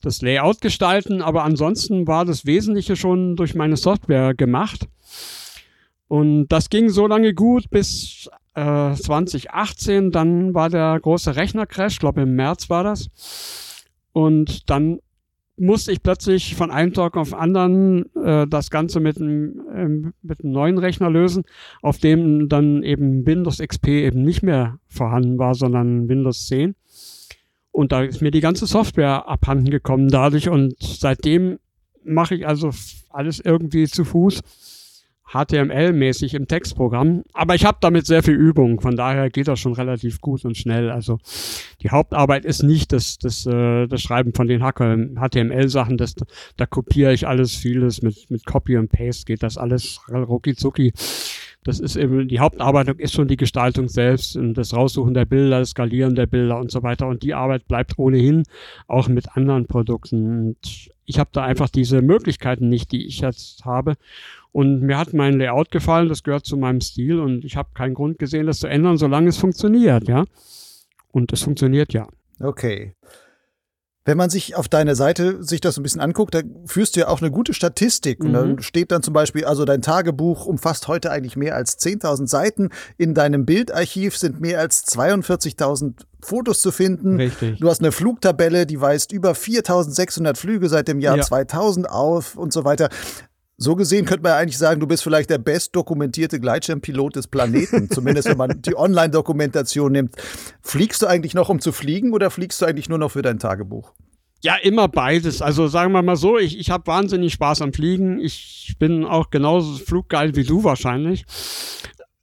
das 0.00 0.22
Layout 0.22 0.62
gestalten. 0.62 1.20
Aber 1.20 1.44
ansonsten 1.44 2.06
war 2.06 2.24
das 2.24 2.46
Wesentliche 2.46 2.96
schon 2.96 3.36
durch 3.36 3.54
meine 3.54 3.76
Software 3.76 4.32
gemacht. 4.32 4.88
Und 6.10 6.48
das 6.48 6.70
ging 6.70 6.88
so 6.88 7.06
lange 7.06 7.34
gut 7.34 7.70
bis 7.70 8.28
äh, 8.56 8.94
2018. 8.94 10.10
Dann 10.10 10.54
war 10.54 10.68
der 10.68 10.98
große 11.00 11.36
Rechnercrash, 11.36 11.92
ich 11.92 11.98
glaube 12.00 12.22
im 12.22 12.34
März 12.34 12.68
war 12.68 12.82
das. 12.82 13.06
Und 14.12 14.68
dann 14.68 14.98
musste 15.56 15.92
ich 15.92 16.02
plötzlich 16.02 16.56
von 16.56 16.72
einem 16.72 16.92
Tag 16.94 17.16
auf 17.16 17.32
anderen 17.32 18.12
äh, 18.16 18.48
das 18.48 18.70
Ganze 18.70 18.98
mit 18.98 19.20
einem, 19.20 19.62
ähm, 19.72 20.12
mit 20.20 20.42
einem 20.42 20.52
neuen 20.52 20.78
Rechner 20.78 21.10
lösen, 21.10 21.44
auf 21.80 21.98
dem 21.98 22.48
dann 22.48 22.82
eben 22.82 23.24
Windows 23.24 23.58
XP 23.58 23.86
eben 23.86 24.22
nicht 24.24 24.42
mehr 24.42 24.80
vorhanden 24.88 25.38
war, 25.38 25.54
sondern 25.54 26.08
Windows 26.08 26.48
10. 26.48 26.74
Und 27.70 27.92
da 27.92 28.02
ist 28.02 28.20
mir 28.20 28.32
die 28.32 28.40
ganze 28.40 28.66
Software 28.66 29.28
abhanden 29.28 29.70
gekommen 29.70 30.08
dadurch 30.08 30.48
und 30.48 30.74
seitdem 30.80 31.60
mache 32.02 32.34
ich 32.34 32.48
also 32.48 32.70
alles 33.10 33.38
irgendwie 33.38 33.86
zu 33.86 34.04
Fuß. 34.04 34.42
HTML-mäßig 35.32 36.34
im 36.34 36.48
Textprogramm. 36.48 37.22
Aber 37.32 37.54
ich 37.54 37.64
habe 37.64 37.78
damit 37.80 38.06
sehr 38.06 38.22
viel 38.22 38.34
Übung, 38.34 38.80
von 38.80 38.96
daher 38.96 39.30
geht 39.30 39.48
das 39.48 39.60
schon 39.60 39.74
relativ 39.74 40.20
gut 40.20 40.44
und 40.44 40.56
schnell. 40.56 40.90
Also 40.90 41.18
die 41.82 41.90
Hauptarbeit 41.90 42.44
ist 42.44 42.62
nicht 42.62 42.92
das, 42.92 43.18
das, 43.18 43.46
äh, 43.46 43.86
das 43.86 44.02
Schreiben 44.02 44.34
von 44.34 44.48
den 44.48 44.62
HTML-Sachen, 44.62 45.96
das, 45.96 46.14
da 46.56 46.66
kopiere 46.66 47.12
ich 47.12 47.26
alles, 47.26 47.54
vieles 47.54 48.02
mit, 48.02 48.30
mit 48.30 48.44
Copy 48.44 48.76
und 48.76 48.90
Paste 48.90 49.24
geht 49.24 49.42
das 49.42 49.56
alles 49.56 50.00
rucki 50.10 50.54
zucki. 50.54 50.92
Das 51.62 51.78
ist 51.78 51.96
eben, 51.96 52.26
die 52.26 52.40
Hauptarbeit 52.40 52.88
ist 52.88 53.12
schon 53.12 53.28
die 53.28 53.36
Gestaltung 53.36 53.88
selbst 53.88 54.34
und 54.34 54.54
das 54.54 54.72
Raussuchen 54.74 55.12
der 55.12 55.26
Bilder, 55.26 55.58
das 55.58 55.70
Skalieren 55.70 56.14
der 56.14 56.26
Bilder 56.26 56.58
und 56.58 56.70
so 56.70 56.82
weiter. 56.82 57.06
Und 57.06 57.22
die 57.22 57.34
Arbeit 57.34 57.68
bleibt 57.68 57.98
ohnehin 57.98 58.44
auch 58.88 59.08
mit 59.08 59.36
anderen 59.36 59.66
Produkten. 59.66 60.46
Und 60.48 60.90
ich 61.04 61.18
habe 61.18 61.30
da 61.32 61.42
einfach 61.42 61.68
diese 61.68 62.00
Möglichkeiten 62.00 62.70
nicht, 62.70 62.92
die 62.92 63.06
ich 63.06 63.20
jetzt 63.20 63.66
habe. 63.66 63.96
Und 64.52 64.80
mir 64.82 64.98
hat 64.98 65.12
mein 65.12 65.38
Layout 65.38 65.70
gefallen, 65.70 66.08
das 66.08 66.22
gehört 66.22 66.44
zu 66.44 66.56
meinem 66.56 66.80
Stil 66.80 67.20
und 67.20 67.44
ich 67.44 67.56
habe 67.56 67.70
keinen 67.74 67.94
Grund 67.94 68.18
gesehen, 68.18 68.46
das 68.46 68.58
zu 68.58 68.66
ändern, 68.66 68.96
solange 68.96 69.28
es 69.28 69.36
funktioniert, 69.36 70.08
ja. 70.08 70.24
Und 71.12 71.32
es 71.32 71.42
funktioniert 71.42 71.92
ja. 71.92 72.06
Okay. 72.40 72.94
Wenn 74.06 74.16
man 74.16 74.30
sich 74.30 74.56
auf 74.56 74.66
deiner 74.66 74.94
Seite 74.96 75.44
sich 75.44 75.60
das 75.60 75.76
ein 75.76 75.82
bisschen 75.82 76.00
anguckt, 76.00 76.34
da 76.34 76.40
führst 76.64 76.96
du 76.96 77.00
ja 77.00 77.08
auch 77.08 77.20
eine 77.20 77.30
gute 77.30 77.52
Statistik. 77.52 78.24
Und 78.24 78.32
dann 78.32 78.52
mhm. 78.52 78.62
steht 78.62 78.90
dann 78.92 79.02
zum 79.02 79.12
Beispiel, 79.12 79.44
also 79.44 79.66
dein 79.66 79.82
Tagebuch 79.82 80.46
umfasst 80.46 80.88
heute 80.88 81.10
eigentlich 81.10 81.36
mehr 81.36 81.54
als 81.54 81.78
10.000 81.78 82.26
Seiten. 82.26 82.70
In 82.96 83.14
deinem 83.14 83.44
Bildarchiv 83.44 84.16
sind 84.16 84.40
mehr 84.40 84.58
als 84.58 84.86
42.000 84.88 86.00
Fotos 86.22 86.62
zu 86.62 86.72
finden. 86.72 87.16
Richtig. 87.16 87.60
Du 87.60 87.68
hast 87.68 87.80
eine 87.80 87.92
Flugtabelle, 87.92 88.66
die 88.66 88.80
weist 88.80 89.12
über 89.12 89.32
4.600 89.32 90.36
Flüge 90.36 90.70
seit 90.70 90.88
dem 90.88 91.00
Jahr 91.00 91.18
ja. 91.18 91.22
2000 91.22 91.88
auf 91.90 92.36
und 92.36 92.54
so 92.54 92.64
weiter. 92.64 92.88
So 93.62 93.76
gesehen 93.76 94.06
könnte 94.06 94.22
man 94.22 94.32
ja 94.32 94.38
eigentlich 94.38 94.56
sagen, 94.56 94.80
du 94.80 94.86
bist 94.86 95.02
vielleicht 95.02 95.28
der 95.28 95.36
bestdokumentierte 95.36 96.40
Gleitschirmpilot 96.40 97.16
des 97.16 97.26
Planeten, 97.26 97.90
zumindest 97.92 98.26
wenn 98.26 98.38
man 98.38 98.62
die 98.62 98.74
Online-Dokumentation 98.74 99.92
nimmt. 99.92 100.14
Fliegst 100.62 101.02
du 101.02 101.06
eigentlich 101.06 101.34
noch, 101.34 101.50
um 101.50 101.60
zu 101.60 101.70
fliegen 101.70 102.14
oder 102.14 102.30
fliegst 102.30 102.62
du 102.62 102.64
eigentlich 102.64 102.88
nur 102.88 102.96
noch 102.96 103.10
für 103.10 103.20
dein 103.20 103.38
Tagebuch? 103.38 103.92
Ja, 104.42 104.54
immer 104.62 104.88
beides. 104.88 105.42
Also 105.42 105.68
sagen 105.68 105.92
wir 105.92 106.00
mal 106.00 106.16
so, 106.16 106.38
ich, 106.38 106.58
ich 106.58 106.70
habe 106.70 106.86
wahnsinnig 106.86 107.34
Spaß 107.34 107.60
am 107.60 107.74
Fliegen. 107.74 108.18
Ich 108.18 108.76
bin 108.78 109.04
auch 109.04 109.28
genauso 109.28 109.76
fluggeil 109.76 110.34
wie 110.36 110.44
du 110.44 110.64
wahrscheinlich. 110.64 111.26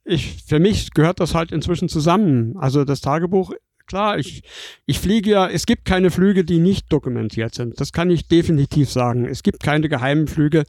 Ich, 0.04 0.42
für 0.44 0.58
mich 0.58 0.90
gehört 0.90 1.20
das 1.20 1.36
halt 1.36 1.52
inzwischen 1.52 1.88
zusammen. 1.88 2.56
Also 2.58 2.84
das 2.84 3.00
Tagebuch 3.00 3.52
klar, 3.88 4.18
ich, 4.18 4.42
ich 4.86 5.00
fliege 5.00 5.30
ja, 5.30 5.48
es 5.48 5.66
gibt 5.66 5.84
keine 5.84 6.12
Flüge, 6.12 6.44
die 6.44 6.58
nicht 6.58 6.92
dokumentiert 6.92 7.54
sind. 7.54 7.80
Das 7.80 7.92
kann 7.92 8.10
ich 8.10 8.28
definitiv 8.28 8.90
sagen. 8.90 9.24
Es 9.24 9.42
gibt 9.42 9.62
keine 9.62 9.88
geheimen 9.88 10.28
Flüge, 10.28 10.64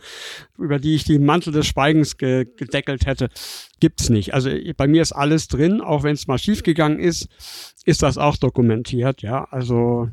über 0.58 0.80
die 0.80 0.96
ich 0.96 1.04
die 1.04 1.20
Mantel 1.20 1.54
des 1.54 1.68
Schweigens 1.68 2.18
ge 2.18 2.48
gedeckelt 2.58 3.06
hätte. 3.06 3.30
Gibt's 3.80 4.10
nicht. 4.10 4.34
Also 4.34 4.50
bei 4.76 4.88
mir 4.88 5.04
ist 5.04 5.12
alles 5.12 5.48
drin, 5.48 5.82
auch 5.82 6.02
wenn 6.04 6.16
es 6.16 6.26
mal 6.26 6.40
schiefgegangen 6.40 7.00
ist, 7.00 7.28
ist 7.86 8.02
das 8.02 8.18
auch 8.18 8.38
dokumentiert, 8.38 9.22
ja. 9.22 9.44
Also 9.52 10.10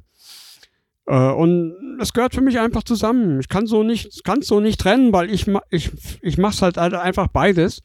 äh, 1.07 1.31
und 1.31 1.99
es 2.01 2.13
gehört 2.13 2.35
für 2.35 2.43
mich 2.43 2.59
einfach 2.59 2.83
zusammen. 2.83 3.41
Ich 3.41 3.49
kann 3.49 3.67
so 3.67 3.83
nicht, 3.83 4.25
kann 4.25 4.43
so 4.43 4.61
nicht 4.61 4.81
trennen, 4.81 5.13
weil 5.13 5.31
ich, 5.31 5.47
ich, 5.71 5.91
ich 6.21 6.39
mache 6.39 6.61
halt 6.61 6.79
einfach 6.79 7.29
beides. 7.29 7.83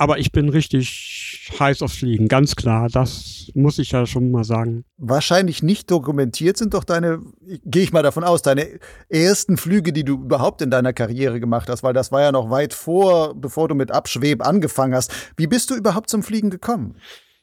Aber 0.00 0.18
ich 0.20 0.30
bin 0.30 0.48
richtig 0.48 1.50
heiß 1.58 1.82
aufs 1.82 1.96
Fliegen, 1.96 2.28
ganz 2.28 2.54
klar. 2.54 2.88
Das 2.88 3.50
muss 3.54 3.80
ich 3.80 3.90
ja 3.90 4.06
schon 4.06 4.30
mal 4.30 4.44
sagen. 4.44 4.84
Wahrscheinlich 4.96 5.64
nicht 5.64 5.90
dokumentiert 5.90 6.56
sind 6.56 6.72
doch 6.74 6.84
deine, 6.84 7.20
gehe 7.64 7.82
ich 7.82 7.92
mal 7.92 8.04
davon 8.04 8.22
aus, 8.22 8.42
deine 8.42 8.78
ersten 9.08 9.56
Flüge, 9.56 9.92
die 9.92 10.04
du 10.04 10.14
überhaupt 10.14 10.62
in 10.62 10.70
deiner 10.70 10.92
Karriere 10.92 11.40
gemacht 11.40 11.68
hast, 11.68 11.82
weil 11.82 11.94
das 11.94 12.12
war 12.12 12.22
ja 12.22 12.30
noch 12.30 12.48
weit 12.48 12.74
vor, 12.74 13.34
bevor 13.34 13.66
du 13.66 13.74
mit 13.74 13.90
Abschweb 13.90 14.46
angefangen 14.46 14.94
hast. 14.94 15.12
Wie 15.36 15.48
bist 15.48 15.68
du 15.70 15.74
überhaupt 15.74 16.08
zum 16.08 16.22
Fliegen 16.22 16.50
gekommen? 16.50 16.94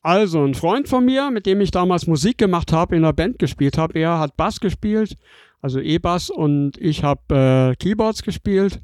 Also, 0.02 0.46
ein 0.46 0.54
Freund 0.54 0.88
von 0.88 1.04
mir, 1.04 1.32
mit 1.32 1.46
dem 1.46 1.60
ich 1.60 1.72
damals 1.72 2.08
Musik 2.08 2.38
gemacht 2.38 2.72
habe, 2.72 2.96
in 2.96 3.04
einer 3.04 3.12
Band 3.12 3.38
gespielt 3.38 3.78
habe, 3.78 4.00
er 4.00 4.20
hat 4.20 4.38
Bass 4.38 4.62
gespielt, 4.62 5.18
also 5.62 5.80
E-Bass, 5.80 6.30
und 6.30 6.78
ich 6.78 7.04
habe 7.04 7.74
äh, 7.74 7.76
Keyboards 7.76 8.24
gespielt. 8.24 8.80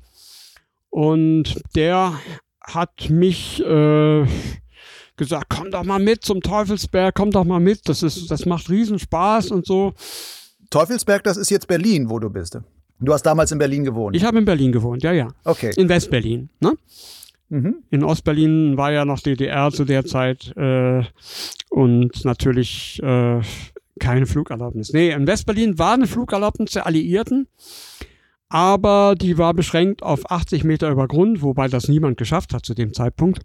Und 0.89 1.61
der 1.75 2.19
hat 2.63 3.09
mich 3.09 3.63
äh, 3.65 4.25
gesagt, 5.17 5.47
komm 5.49 5.71
doch 5.71 5.83
mal 5.83 5.99
mit 5.99 6.23
zum 6.23 6.41
Teufelsberg, 6.41 7.13
komm 7.15 7.31
doch 7.31 7.43
mal 7.43 7.59
mit, 7.59 7.87
das, 7.87 8.03
ist, 8.03 8.29
das 8.31 8.45
macht 8.45 8.69
Riesenspaß 8.69 9.51
und 9.51 9.65
so. 9.65 9.93
Teufelsberg, 10.69 11.23
das 11.23 11.37
ist 11.37 11.49
jetzt 11.49 11.67
Berlin, 11.67 12.09
wo 12.09 12.19
du 12.19 12.29
bist. 12.29 12.57
Du 12.99 13.13
hast 13.13 13.23
damals 13.23 13.51
in 13.51 13.57
Berlin 13.57 13.83
gewohnt. 13.83 14.15
Ich 14.15 14.23
habe 14.23 14.37
in 14.37 14.45
Berlin 14.45 14.71
gewohnt, 14.71 15.03
ja, 15.03 15.11
ja. 15.11 15.27
Okay. 15.43 15.71
In 15.75 15.89
Westberlin, 15.89 16.49
ne? 16.59 16.73
Mhm. 17.49 17.83
In 17.89 18.03
Ostberlin 18.03 18.77
war 18.77 18.93
ja 18.93 19.03
noch 19.03 19.19
DDR 19.19 19.71
zu 19.71 19.83
der 19.83 20.05
Zeit 20.05 20.55
äh, 20.55 21.03
und 21.69 22.23
natürlich 22.23 23.01
äh, 23.03 23.41
keine 23.99 24.25
Flugerlaubnis. 24.25 24.93
Nee, 24.93 25.11
in 25.11 25.27
Westberlin 25.27 25.77
war 25.77 25.95
eine 25.95 26.07
Flugerlaubnis 26.07 26.71
der 26.71 26.85
Alliierten 26.85 27.47
aber 28.51 29.15
die 29.15 29.37
war 29.37 29.53
beschränkt 29.53 30.03
auf 30.03 30.29
80 30.29 30.65
Meter 30.65 30.91
über 30.91 31.07
Grund, 31.07 31.41
wobei 31.41 31.69
das 31.69 31.87
niemand 31.87 32.17
geschafft 32.17 32.53
hat 32.53 32.65
zu 32.65 32.73
dem 32.73 32.93
Zeitpunkt. 32.93 33.43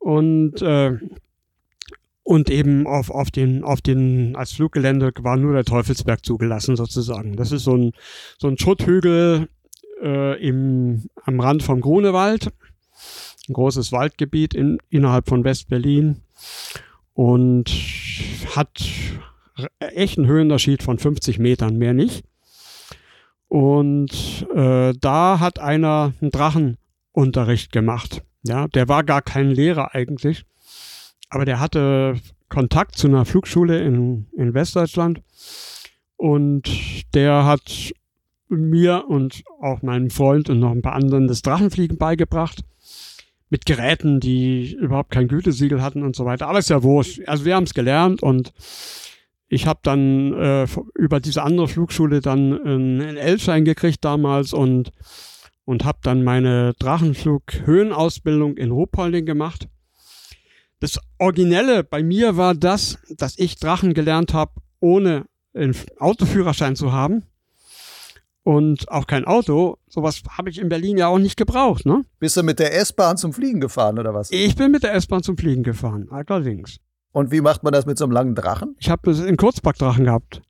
Und, 0.00 0.60
äh, 0.62 0.98
und 2.24 2.50
eben 2.50 2.88
auf, 2.88 3.10
auf, 3.10 3.30
den, 3.30 3.62
auf 3.62 3.80
den, 3.80 4.34
als 4.34 4.52
Fluggelände 4.52 5.12
war 5.20 5.36
nur 5.36 5.52
der 5.52 5.64
Teufelsberg 5.64 6.24
zugelassen 6.24 6.74
sozusagen. 6.74 7.36
Das 7.36 7.52
ist 7.52 7.62
so 7.62 7.76
ein, 7.76 7.92
so 8.36 8.48
ein 8.48 8.58
Schutthügel 8.58 9.48
äh, 10.02 10.44
im, 10.44 11.08
am 11.22 11.38
Rand 11.38 11.62
vom 11.62 11.80
Grunewald, 11.80 12.52
ein 13.48 13.52
großes 13.52 13.92
Waldgebiet 13.92 14.54
in, 14.54 14.78
innerhalb 14.90 15.28
von 15.28 15.44
West-Berlin 15.44 16.22
und 17.14 17.70
hat 18.56 18.84
echt 19.78 20.18
einen 20.18 20.26
Höhenunterschied 20.26 20.82
von 20.82 20.98
50 20.98 21.38
Metern, 21.38 21.78
mehr 21.78 21.94
nicht. 21.94 22.24
Und 23.48 24.46
äh, 24.54 24.92
da 25.00 25.40
hat 25.40 25.58
einer 25.58 26.12
einen 26.20 26.30
Drachenunterricht 26.30 27.72
gemacht. 27.72 28.22
Ja, 28.42 28.68
der 28.68 28.88
war 28.88 29.04
gar 29.04 29.22
kein 29.22 29.50
Lehrer 29.50 29.94
eigentlich, 29.94 30.44
aber 31.28 31.44
der 31.44 31.58
hatte 31.60 32.16
Kontakt 32.48 32.96
zu 32.96 33.08
einer 33.08 33.24
Flugschule 33.24 33.80
in, 33.82 34.26
in 34.36 34.54
Westdeutschland 34.54 35.22
und 36.16 36.68
der 37.14 37.44
hat 37.44 37.92
mir 38.48 39.04
und 39.08 39.42
auch 39.60 39.82
meinem 39.82 40.10
Freund 40.10 40.48
und 40.50 40.60
noch 40.60 40.70
ein 40.70 40.82
paar 40.82 40.94
anderen 40.94 41.28
das 41.28 41.42
Drachenfliegen 41.42 41.98
beigebracht. 41.98 42.64
Mit 43.50 43.64
Geräten, 43.64 44.20
die 44.20 44.74
überhaupt 44.74 45.10
kein 45.10 45.28
Gütesiegel 45.28 45.80
hatten 45.80 46.02
und 46.02 46.14
so 46.14 46.26
weiter. 46.26 46.48
Aber 46.48 46.58
ist 46.58 46.68
ja 46.68 46.82
wurscht. 46.82 47.20
Also 47.26 47.46
wir 47.46 47.56
haben 47.56 47.64
es 47.64 47.72
gelernt 47.72 48.22
und 48.22 48.52
ich 49.48 49.66
habe 49.66 49.80
dann 49.82 50.32
äh, 50.34 50.66
über 50.94 51.20
diese 51.20 51.42
andere 51.42 51.68
Flugschule 51.68 52.20
dann 52.20 52.60
einen 52.60 53.16
L-Schein 53.16 53.64
gekriegt 53.64 54.04
damals 54.04 54.52
und, 54.52 54.92
und 55.64 55.84
habe 55.84 55.98
dann 56.02 56.22
meine 56.22 56.74
Drachenflug-Höhenausbildung 56.78 58.56
in 58.56 58.70
Ruhpolding 58.70 59.24
gemacht. 59.24 59.68
Das 60.80 61.00
Originelle 61.18 61.82
bei 61.82 62.02
mir 62.02 62.36
war 62.36 62.54
das, 62.54 62.98
dass 63.16 63.38
ich 63.38 63.56
Drachen 63.56 63.94
gelernt 63.94 64.34
habe, 64.34 64.52
ohne 64.80 65.24
einen 65.54 65.74
Autoführerschein 65.98 66.76
zu 66.76 66.92
haben. 66.92 67.24
Und 68.44 68.90
auch 68.90 69.06
kein 69.06 69.26
Auto. 69.26 69.76
Sowas 69.88 70.22
habe 70.30 70.48
ich 70.48 70.58
in 70.58 70.70
Berlin 70.70 70.96
ja 70.96 71.08
auch 71.08 71.18
nicht 71.18 71.36
gebraucht, 71.36 71.84
ne? 71.84 72.04
Bist 72.18 72.36
du 72.36 72.42
mit 72.42 72.58
der 72.58 72.74
S-Bahn 72.74 73.18
zum 73.18 73.34
Fliegen 73.34 73.60
gefahren 73.60 73.98
oder 73.98 74.14
was? 74.14 74.30
Ich 74.30 74.56
bin 74.56 74.70
mit 74.70 74.84
der 74.84 74.94
S-Bahn 74.94 75.22
zum 75.22 75.36
Fliegen 75.36 75.64
gefahren, 75.64 76.08
allerdings. 76.10 76.78
Und 77.18 77.32
wie 77.32 77.40
macht 77.40 77.64
man 77.64 77.72
das 77.72 77.84
mit 77.84 77.98
so 77.98 78.04
einem 78.04 78.12
langen 78.12 78.36
Drachen? 78.36 78.76
Ich 78.78 78.90
habe 78.90 79.10
einen 79.10 79.36
Kurzbackdrachen 79.36 80.04
gehabt. 80.04 80.40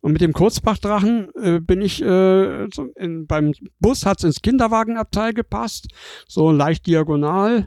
Und 0.00 0.10
mit 0.10 0.22
dem 0.22 0.32
Kurzbackdrachen 0.32 1.28
äh, 1.40 1.60
bin 1.60 1.80
ich 1.82 2.02
äh, 2.02 2.64
in, 2.96 3.28
beim 3.28 3.52
Bus 3.78 4.04
hat 4.04 4.18
es 4.18 4.24
ins 4.24 4.42
Kinderwagenabteil 4.42 5.32
gepasst, 5.34 5.86
so 6.26 6.50
leicht 6.50 6.88
diagonal. 6.88 7.66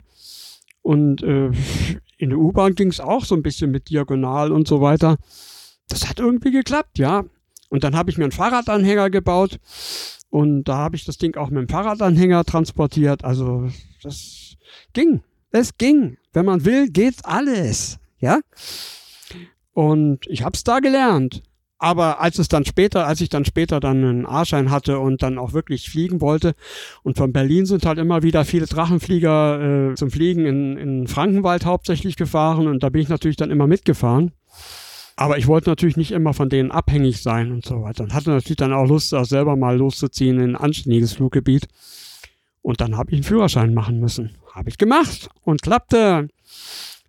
Und 0.81 1.23
äh, 1.23 1.51
in 2.17 2.31
der 2.31 2.37
U-Bahn 2.37 2.75
ging 2.75 2.89
es 2.89 2.99
auch 2.99 3.23
so 3.23 3.33
ein 3.33 3.43
bisschen 3.43 3.71
mit 3.71 3.89
diagonal 3.89 4.51
und 4.51 4.67
so 4.67 4.81
weiter. 4.81 5.15
Das 5.87 6.09
hat 6.09 6.19
irgendwie 6.19 6.51
geklappt, 6.51 6.99
ja. 6.99 7.23
Und 7.69 7.85
dann 7.85 7.95
habe 7.95 8.11
ich 8.11 8.17
mir 8.17 8.25
einen 8.25 8.33
Fahrradanhänger 8.33 9.09
gebaut 9.09 9.57
und 10.29 10.65
da 10.65 10.75
habe 10.79 10.97
ich 10.97 11.05
das 11.05 11.17
Ding 11.17 11.37
auch 11.37 11.49
mit 11.49 11.61
dem 11.61 11.69
Fahrradanhänger 11.69 12.43
transportiert. 12.43 13.23
Also 13.23 13.69
das 14.03 14.57
ging. 14.91 15.23
Es 15.51 15.77
ging. 15.77 16.17
Wenn 16.33 16.45
man 16.45 16.65
will, 16.65 16.89
geht 16.89 17.23
alles 17.23 17.99
ja. 18.19 18.39
Und 19.73 20.25
ich 20.27 20.43
habe 20.43 20.55
es 20.55 20.63
da 20.63 20.79
gelernt. 20.79 21.43
aber 21.79 22.19
als 22.19 22.39
es 22.39 22.47
dann 22.47 22.65
später, 22.65 23.05
als 23.05 23.21
ich 23.21 23.29
dann 23.29 23.45
später 23.45 23.79
dann 23.79 24.03
einen 24.03 24.25
A-Schein 24.25 24.71
hatte 24.71 24.99
und 24.99 25.21
dann 25.21 25.37
auch 25.37 25.53
wirklich 25.53 25.89
fliegen 25.89 26.21
wollte 26.21 26.55
und 27.03 27.17
von 27.17 27.31
Berlin 27.31 27.65
sind 27.65 27.85
halt 27.85 27.99
immer 27.99 28.23
wieder 28.23 28.45
viele 28.45 28.65
Drachenflieger 28.65 29.91
äh, 29.91 29.95
zum 29.95 30.09
Fliegen 30.09 30.45
in, 30.45 30.77
in 30.77 31.07
Frankenwald 31.07 31.65
hauptsächlich 31.65 32.15
gefahren 32.15 32.67
und 32.67 32.81
da 32.81 32.89
bin 32.89 33.01
ich 33.01 33.09
natürlich 33.09 33.37
dann 33.37 33.51
immer 33.51 33.67
mitgefahren. 33.67 34.31
Aber 35.19 35.39
ich 35.39 35.47
wollte 35.47 35.69
natürlich 35.69 35.97
nicht 35.97 36.11
immer 36.11 36.33
von 36.33 36.47
denen 36.47 36.71
abhängig 36.71 37.23
sein 37.23 37.51
und 37.51 37.65
so 37.65 37.81
weiter. 37.81 38.03
Und 38.03 38.13
hatte 38.13 38.29
natürlich 38.29 38.57
dann 38.57 38.71
auch 38.71 38.85
Lust, 38.85 39.15
auch 39.15 39.25
selber 39.25 39.55
mal 39.55 39.75
loszuziehen 39.75 40.39
in 40.39 40.51
ein 40.51 40.55
anständiges 40.55 41.13
Fluggebiet. 41.13 41.67
Und 42.61 42.81
dann 42.81 42.97
habe 42.97 43.09
ich 43.09 43.15
einen 43.15 43.23
Führerschein 43.23 43.73
machen 43.73 43.99
müssen. 43.99 44.35
Habe 44.53 44.69
ich 44.69 44.77
gemacht 44.77 45.29
und 45.41 45.63
klappte. 45.63 46.27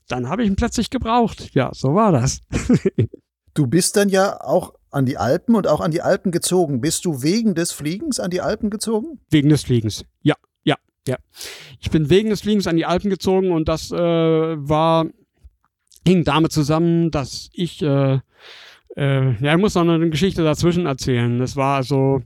Dann 0.09 0.29
habe 0.29 0.43
ich 0.43 0.49
ihn 0.49 0.57
plötzlich 0.57 0.91
gebraucht. 0.91 1.55
Ja, 1.55 1.71
so 1.73 1.95
war 1.95 2.12
das. 2.12 2.41
Du 3.55 3.67
bist 3.67 3.97
dann 3.97 4.09
ja 4.09 4.41
auch 4.41 4.73
an 4.93 5.05
die 5.05 5.19
Alpen 5.19 5.57
und 5.57 5.67
auch 5.67 5.81
an 5.81 5.91
die 5.91 6.00
Alpen 6.00 6.31
gezogen. 6.31 6.81
Bist 6.81 7.05
du 7.05 7.23
wegen 7.23 7.57
des 7.57 7.73
Fliegens 7.73 8.21
an 8.21 8.31
die 8.31 8.41
Alpen 8.41 8.71
gezogen? 8.71 9.19
Wegen 9.31 9.49
des 9.49 9.65
Fliegens, 9.65 10.05
ja, 10.23 10.37
ja, 10.62 10.77
ja. 11.09 11.17
Ich 11.81 11.91
bin 11.91 12.09
wegen 12.09 12.31
des 12.31 12.43
Fliegens 12.43 12.69
an 12.69 12.77
die 12.77 12.87
Alpen 12.87 13.11
gezogen 13.11 13.50
und 13.50 13.69
das 13.69 13.91
äh, 13.91 13.97
war, 13.97 15.07
hing 16.07 16.23
damit 16.23 16.53
zusammen, 16.53 17.11
dass 17.11 17.50
ich, 17.53 17.83
äh, 17.83 18.21
äh, 18.97 19.33
ja, 19.43 19.55
ich 19.55 19.61
muss 19.61 19.75
noch 19.75 19.83
eine 19.83 20.09
Geschichte 20.09 20.45
dazwischen 20.45 20.87
erzählen. 20.87 21.41
Das 21.41 21.57
war 21.57 21.79
also, 21.79 22.23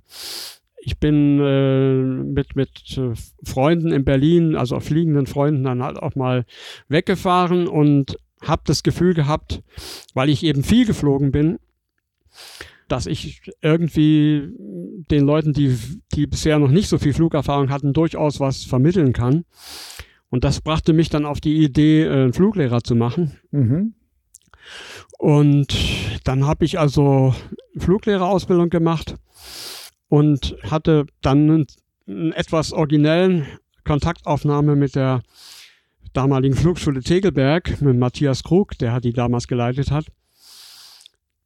ich 0.84 0.98
bin 0.98 1.38
äh, 1.40 2.02
mit, 2.02 2.56
mit 2.56 2.98
äh, 2.98 3.12
Freunden 3.44 3.92
in 3.92 4.04
Berlin, 4.04 4.56
also 4.56 4.80
fliegenden 4.80 5.26
Freunden, 5.26 5.62
dann 5.62 5.82
halt 5.82 5.96
auch 5.96 6.16
mal 6.16 6.44
weggefahren 6.88 7.68
und 7.68 8.16
habe 8.42 8.62
das 8.66 8.82
Gefühl 8.82 9.14
gehabt, 9.14 9.62
weil 10.14 10.28
ich 10.28 10.42
eben 10.42 10.64
viel 10.64 10.84
geflogen 10.84 11.30
bin, 11.30 11.60
dass 12.88 13.06
ich 13.06 13.42
irgendwie 13.60 14.48
den 15.10 15.24
Leuten, 15.24 15.52
die, 15.52 15.78
die 16.14 16.26
bisher 16.26 16.58
noch 16.58 16.70
nicht 16.70 16.88
so 16.88 16.98
viel 16.98 17.14
Flugerfahrung 17.14 17.70
hatten, 17.70 17.92
durchaus 17.92 18.40
was 18.40 18.64
vermitteln 18.64 19.12
kann. 19.12 19.44
Und 20.30 20.42
das 20.42 20.60
brachte 20.60 20.92
mich 20.92 21.10
dann 21.10 21.26
auf 21.26 21.40
die 21.40 21.62
Idee, 21.62 22.02
äh, 22.02 22.10
einen 22.10 22.32
Fluglehrer 22.32 22.82
zu 22.82 22.96
machen. 22.96 23.38
Mhm. 23.52 23.94
Und 25.18 25.76
dann 26.24 26.46
habe 26.46 26.64
ich 26.64 26.80
also 26.80 27.34
Fluglehrerausbildung 27.78 28.68
gemacht 28.68 29.14
und 30.12 30.54
hatte 30.62 31.06
dann 31.22 31.38
einen, 31.50 31.66
einen 32.06 32.32
etwas 32.32 32.74
originellen 32.74 33.46
Kontaktaufnahme 33.82 34.76
mit 34.76 34.94
der 34.94 35.22
damaligen 36.12 36.54
Flugschule 36.54 37.00
Tegelberg 37.00 37.80
mit 37.80 37.96
Matthias 37.96 38.44
Krug, 38.44 38.76
der 38.76 38.92
hat 38.92 39.04
die 39.04 39.14
damals 39.14 39.48
geleitet 39.48 39.90
hat. 39.90 40.04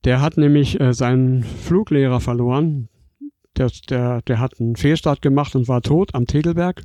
Der 0.03 0.21
hat 0.21 0.37
nämlich 0.37 0.81
äh, 0.81 0.93
seinen 0.93 1.45
Fluglehrer 1.45 2.19
verloren. 2.19 2.89
Der, 3.57 3.71
der, 3.89 4.23
der 4.23 4.41
hat 4.41 4.59
einen 4.59 4.75
Fehlstart 4.75 5.23
gemacht 5.23 5.55
und 5.55 5.69
war 5.69 5.81
tot 5.81 6.13
am 6.17 6.27
Tegelberg. 6.27 6.83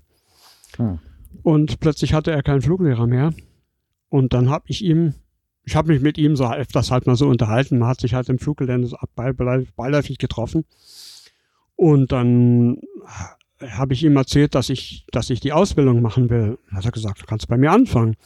Hm. 0.78 1.00
Und 1.42 1.80
plötzlich 1.80 2.14
hatte 2.14 2.30
er 2.30 2.44
keinen 2.44 2.62
Fluglehrer 2.62 3.08
mehr. 3.08 3.34
Und 4.08 4.34
dann 4.34 4.52
habe 4.52 4.66
ich 4.68 4.84
ihm, 4.84 5.16
ich 5.64 5.76
habe 5.76 5.94
mich 5.94 6.04
mit 6.04 6.20
ihm 6.20 6.36
so 6.36 6.48
öfters 6.48 6.92
halt 6.92 7.08
mal 7.08 7.16
so 7.16 7.28
unterhalten. 7.28 7.80
Man 7.80 7.90
hat 7.90 8.02
sich 8.02 8.14
halt 8.14 8.30
im 8.30 8.38
Fluggelände 8.38 8.86
so 8.86 8.98
beiläufig 9.16 10.20
getroffen. 10.20 10.66
Und 11.82 12.12
dann 12.12 12.78
habe 13.60 13.96
ich 13.96 14.04
ihm 14.04 14.16
erzählt, 14.16 14.54
dass 14.54 14.70
ich, 14.70 15.08
dass 15.12 15.32
ich 15.32 15.40
die 15.40 15.52
Ausbildung 15.52 16.04
machen 16.04 16.30
will. 16.30 16.60
Dann 16.68 16.78
hat 16.78 16.86
er 16.86 16.92
gesagt, 16.92 17.24
du 17.24 17.26
kannst 17.26 17.48
bei 17.48 17.58
mir 17.58 17.72
anfangen. 17.72 18.18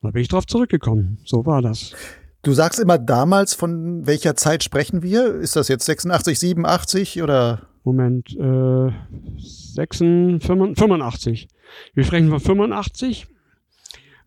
Und 0.00 0.02
da 0.02 0.10
bin 0.12 0.22
ich 0.22 0.28
drauf 0.28 0.46
zurückgekommen. 0.46 1.18
So 1.24 1.44
war 1.46 1.62
das. 1.62 1.96
Du 2.42 2.52
sagst 2.52 2.78
immer 2.78 2.96
damals, 2.96 3.54
von 3.54 4.06
welcher 4.06 4.36
Zeit 4.36 4.62
sprechen 4.62 5.02
wir? 5.02 5.34
Ist 5.34 5.56
das 5.56 5.66
jetzt 5.66 5.84
86, 5.84 6.38
87 6.38 7.22
oder? 7.24 7.62
Moment, 7.82 8.30
äh, 8.36 8.92
86, 9.36 10.78
85. 10.78 11.48
Wir 11.94 12.04
sprechen 12.04 12.30
von 12.30 12.38
85. 12.38 13.26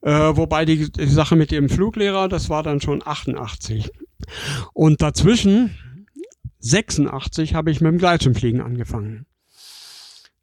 Äh, 0.02 0.12
wobei 0.12 0.66
die, 0.66 0.92
die 0.92 1.06
Sache 1.06 1.38
mit 1.38 1.52
dem 1.52 1.70
Fluglehrer, 1.70 2.28
das 2.28 2.50
war 2.50 2.64
dann 2.64 2.82
schon 2.82 3.02
88. 3.06 3.90
Und 4.74 5.02
dazwischen, 5.02 5.78
86, 6.60 7.54
habe 7.54 7.72
ich 7.72 7.82
mit 7.82 7.92
dem 7.92 7.98
Gleitschirmfliegen 7.98 8.62
angefangen. 8.62 9.26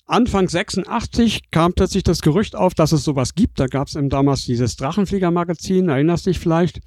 Anfang 0.07 0.49
86 0.49 1.51
kam 1.51 1.73
plötzlich 1.73 2.05
das 2.05 2.23
Gerücht 2.23 2.55
auf, 2.55 2.75
dass 2.75 2.93
es 2.93 3.03
sowas 3.03 3.35
gibt. 3.35 3.59
Da 3.59 3.67
gab 3.67 3.89
es 3.89 3.97
eben 3.97 4.09
damals 4.09 4.45
dieses 4.45 4.77
Drachenflieger-Magazin, 4.77 5.89
erinnerst 5.89 6.27
dich 6.27 6.39
vielleicht? 6.39 6.81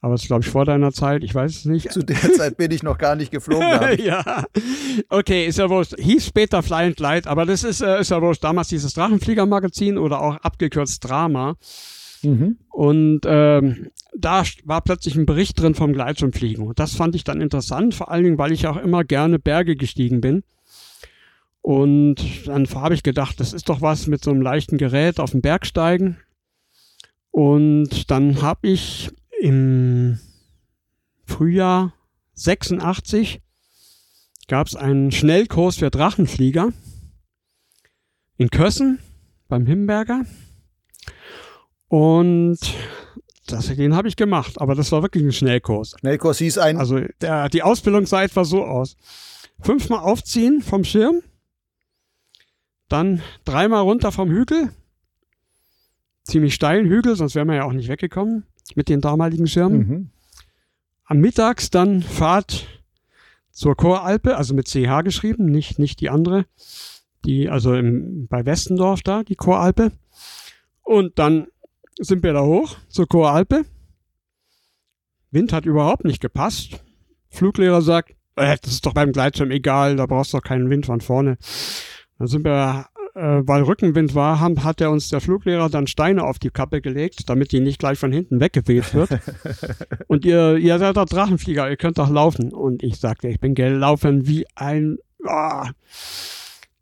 Aber 0.00 0.14
das 0.14 0.22
ist, 0.22 0.26
glaube 0.28 0.44
ich, 0.44 0.50
vor 0.50 0.64
deiner 0.64 0.92
Zeit, 0.92 1.24
ich 1.24 1.34
weiß 1.34 1.56
es 1.56 1.64
nicht. 1.64 1.92
Zu 1.92 2.04
der 2.04 2.32
Zeit 2.32 2.56
bin 2.56 2.70
ich 2.70 2.82
noch 2.82 2.98
gar 2.98 3.16
nicht 3.16 3.32
geflogen. 3.32 3.98
ja, 4.04 4.44
okay, 5.08 5.46
ist 5.46 5.58
ja 5.58 5.70
wurscht. 5.70 5.94
Hieß 5.98 6.26
später 6.26 6.62
Fly 6.62 6.86
and 6.86 6.96
Glide, 6.96 7.28
aber 7.28 7.46
das 7.46 7.64
ist, 7.64 7.80
äh, 7.80 8.00
ist 8.00 8.10
ja 8.10 8.22
wurscht. 8.22 8.44
Damals 8.44 8.68
dieses 8.68 8.94
Drachenflieger-Magazin 8.94 9.98
oder 9.98 10.20
auch 10.20 10.36
abgekürzt 10.36 11.04
Drama. 11.04 11.56
Mhm. 12.22 12.58
Und 12.70 13.20
ähm, 13.26 13.90
da 14.16 14.42
war 14.64 14.80
plötzlich 14.82 15.16
ein 15.16 15.26
Bericht 15.26 15.60
drin 15.60 15.74
vom 15.74 15.92
Gleitschirmfliegen. 15.92 16.66
Und 16.66 16.78
das 16.78 16.94
fand 16.94 17.14
ich 17.14 17.24
dann 17.24 17.40
interessant, 17.40 17.94
vor 17.94 18.10
allen 18.10 18.24
Dingen, 18.24 18.38
weil 18.38 18.52
ich 18.52 18.66
auch 18.66 18.76
immer 18.76 19.04
gerne 19.04 19.38
Berge 19.38 19.76
gestiegen 19.76 20.20
bin. 20.20 20.42
Und 21.60 22.46
dann 22.46 22.66
habe 22.74 22.94
ich 22.94 23.02
gedacht, 23.02 23.40
das 23.40 23.52
ist 23.52 23.68
doch 23.68 23.82
was 23.82 24.06
mit 24.06 24.24
so 24.24 24.30
einem 24.30 24.42
leichten 24.42 24.78
Gerät 24.78 25.20
auf 25.20 25.32
den 25.32 25.42
Berg 25.42 25.66
steigen. 25.66 26.16
Und 27.30 28.10
dann 28.10 28.40
habe 28.42 28.68
ich 28.68 29.10
im 29.40 30.18
Frühjahr 31.24 31.92
86 32.34 33.40
gab 34.48 34.66
es 34.66 34.76
einen 34.76 35.12
Schnellkurs 35.12 35.76
für 35.76 35.90
Drachenflieger 35.90 36.72
in 38.38 38.50
Kössen 38.50 38.98
beim 39.48 39.66
Himberger. 39.66 40.24
Und 41.88 42.58
das, 43.46 43.68
den 43.68 43.94
habe 43.94 44.08
ich 44.08 44.16
gemacht, 44.16 44.60
aber 44.60 44.74
das 44.74 44.92
war 44.92 45.02
wirklich 45.02 45.24
ein 45.24 45.32
Schnellkurs. 45.32 45.94
Schnellkurs 45.98 46.38
hieß 46.38 46.58
ein. 46.58 46.76
Also 46.76 47.00
der, 47.20 47.48
die 47.48 47.62
Ausbildung 47.62 48.06
sah 48.06 48.22
etwa 48.22 48.44
so 48.44 48.64
aus. 48.64 48.96
Fünfmal 49.60 50.00
aufziehen 50.00 50.62
vom 50.62 50.84
Schirm, 50.84 51.22
dann 52.88 53.22
dreimal 53.44 53.82
runter 53.82 54.12
vom 54.12 54.30
Hügel. 54.30 54.70
Ziemlich 56.24 56.54
steilen 56.54 56.86
Hügel, 56.86 57.16
sonst 57.16 57.34
wären 57.34 57.48
wir 57.48 57.56
ja 57.56 57.64
auch 57.64 57.72
nicht 57.72 57.88
weggekommen 57.88 58.44
mit 58.74 58.88
den 58.88 59.00
damaligen 59.00 59.46
Schirmen. 59.46 59.78
Mhm. 59.78 60.10
Am 61.04 61.18
Mittags 61.18 61.70
dann 61.70 62.02
Fahrt 62.02 62.66
zur 63.50 63.74
Choralpe, 63.76 64.36
also 64.36 64.54
mit 64.54 64.68
CH 64.68 65.02
geschrieben, 65.02 65.46
nicht, 65.46 65.78
nicht 65.78 66.00
die 66.00 66.10
andere. 66.10 66.44
Die, 67.24 67.48
also 67.48 67.74
im, 67.74 68.28
bei 68.28 68.44
Westendorf 68.44 69.02
da, 69.02 69.24
die 69.24 69.34
Choralpe. 69.34 69.92
Und 70.82 71.18
dann 71.18 71.48
sind 71.98 72.22
wir 72.22 72.32
da 72.32 72.42
hoch 72.42 72.76
zur 72.88 73.06
Choralpe. 73.06 73.64
Wind 75.30 75.52
hat 75.52 75.66
überhaupt 75.66 76.04
nicht 76.04 76.20
gepasst. 76.20 76.82
Fluglehrer 77.30 77.82
sagt, 77.82 78.14
äh, 78.36 78.56
das 78.62 78.72
ist 78.72 78.86
doch 78.86 78.94
beim 78.94 79.12
Gleitschirm 79.12 79.50
egal, 79.50 79.96
da 79.96 80.06
brauchst 80.06 80.32
du 80.32 80.38
doch 80.38 80.44
keinen 80.44 80.70
Wind 80.70 80.86
von 80.86 81.00
vorne. 81.00 81.36
Dann 82.18 82.28
sind 82.28 82.44
wir, 82.44 82.86
äh, 83.14 83.42
weil 83.44 83.62
Rückenwind 83.62 84.14
war, 84.14 84.40
haben, 84.40 84.64
hat 84.64 84.80
er 84.80 84.90
uns 84.90 85.10
der 85.10 85.20
Fluglehrer 85.20 85.68
dann 85.68 85.86
Steine 85.86 86.24
auf 86.24 86.38
die 86.38 86.50
Kappe 86.50 86.80
gelegt, 86.80 87.28
damit 87.28 87.52
die 87.52 87.60
nicht 87.60 87.78
gleich 87.78 87.98
von 87.98 88.12
hinten 88.12 88.40
weggeweht 88.40 88.94
wird. 88.94 89.10
und 90.06 90.24
ihr, 90.24 90.56
ihr 90.56 90.78
seid 90.78 90.96
doch 90.96 91.04
Drachenflieger, 91.04 91.68
ihr 91.68 91.76
könnt 91.76 91.98
doch 91.98 92.10
laufen. 92.10 92.52
Und 92.52 92.82
ich 92.82 92.98
sagte, 92.98 93.28
ich 93.28 93.40
bin 93.40 93.54
gelaufen 93.54 94.26
wie 94.26 94.46
ein, 94.54 94.96
ah, 95.26 95.70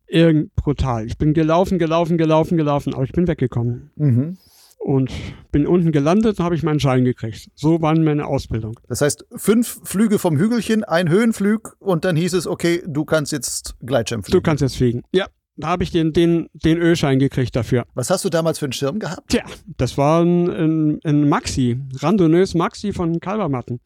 irgend 0.06 0.54
brutal. 0.54 1.06
Ich 1.06 1.18
bin 1.18 1.34
gelaufen, 1.34 1.78
gelaufen, 1.78 2.16
gelaufen, 2.16 2.56
gelaufen, 2.56 2.94
aber 2.94 3.02
ich 3.02 3.12
bin 3.12 3.26
weggekommen. 3.26 3.90
Mhm 3.96 4.38
und 4.78 5.10
bin 5.50 5.66
unten 5.66 5.92
gelandet, 5.92 6.38
habe 6.38 6.54
ich 6.54 6.62
meinen 6.62 6.80
Schein 6.80 7.04
gekriegt. 7.04 7.50
So 7.54 7.82
war 7.82 7.94
meine 7.98 8.26
Ausbildung. 8.26 8.78
Das 8.88 9.00
heißt, 9.00 9.26
fünf 9.34 9.80
Flüge 9.84 10.18
vom 10.18 10.38
Hügelchen, 10.38 10.84
ein 10.84 11.08
Höhenflug 11.08 11.76
und 11.80 12.04
dann 12.04 12.16
hieß 12.16 12.34
es, 12.34 12.46
okay, 12.46 12.82
du 12.86 13.04
kannst 13.04 13.32
jetzt 13.32 13.74
Gleitschirm 13.84 14.22
fliegen. 14.22 14.38
Du 14.38 14.42
kannst 14.42 14.62
jetzt 14.62 14.76
fliegen. 14.76 15.02
Ja, 15.12 15.26
da 15.56 15.68
habe 15.68 15.82
ich 15.82 15.90
den, 15.90 16.12
den, 16.12 16.48
den 16.52 16.78
Ölschein 16.78 17.18
gekriegt 17.18 17.56
dafür. 17.56 17.86
Was 17.94 18.10
hast 18.10 18.24
du 18.24 18.28
damals 18.28 18.58
für 18.58 18.66
einen 18.66 18.72
Schirm 18.72 18.98
gehabt? 18.98 19.30
Tja, 19.30 19.42
das 19.76 19.96
war 19.96 20.22
ein, 20.22 20.48
ein, 20.48 21.00
ein 21.04 21.28
Maxi, 21.28 21.80
randonös 21.96 22.54
Maxi 22.54 22.92
von 22.92 23.20
Kalbermatten. 23.20 23.80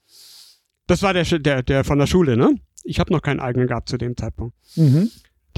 Das 0.86 1.02
war 1.02 1.14
der, 1.14 1.24
der, 1.24 1.62
der 1.62 1.84
von 1.84 1.98
der 1.98 2.06
Schule, 2.06 2.36
ne? 2.36 2.56
Ich 2.82 2.98
habe 2.98 3.12
noch 3.12 3.22
keinen 3.22 3.40
eigenen 3.40 3.68
gehabt 3.68 3.88
zu 3.88 3.96
dem 3.96 4.16
Zeitpunkt. 4.16 4.56
Mhm. 4.74 5.10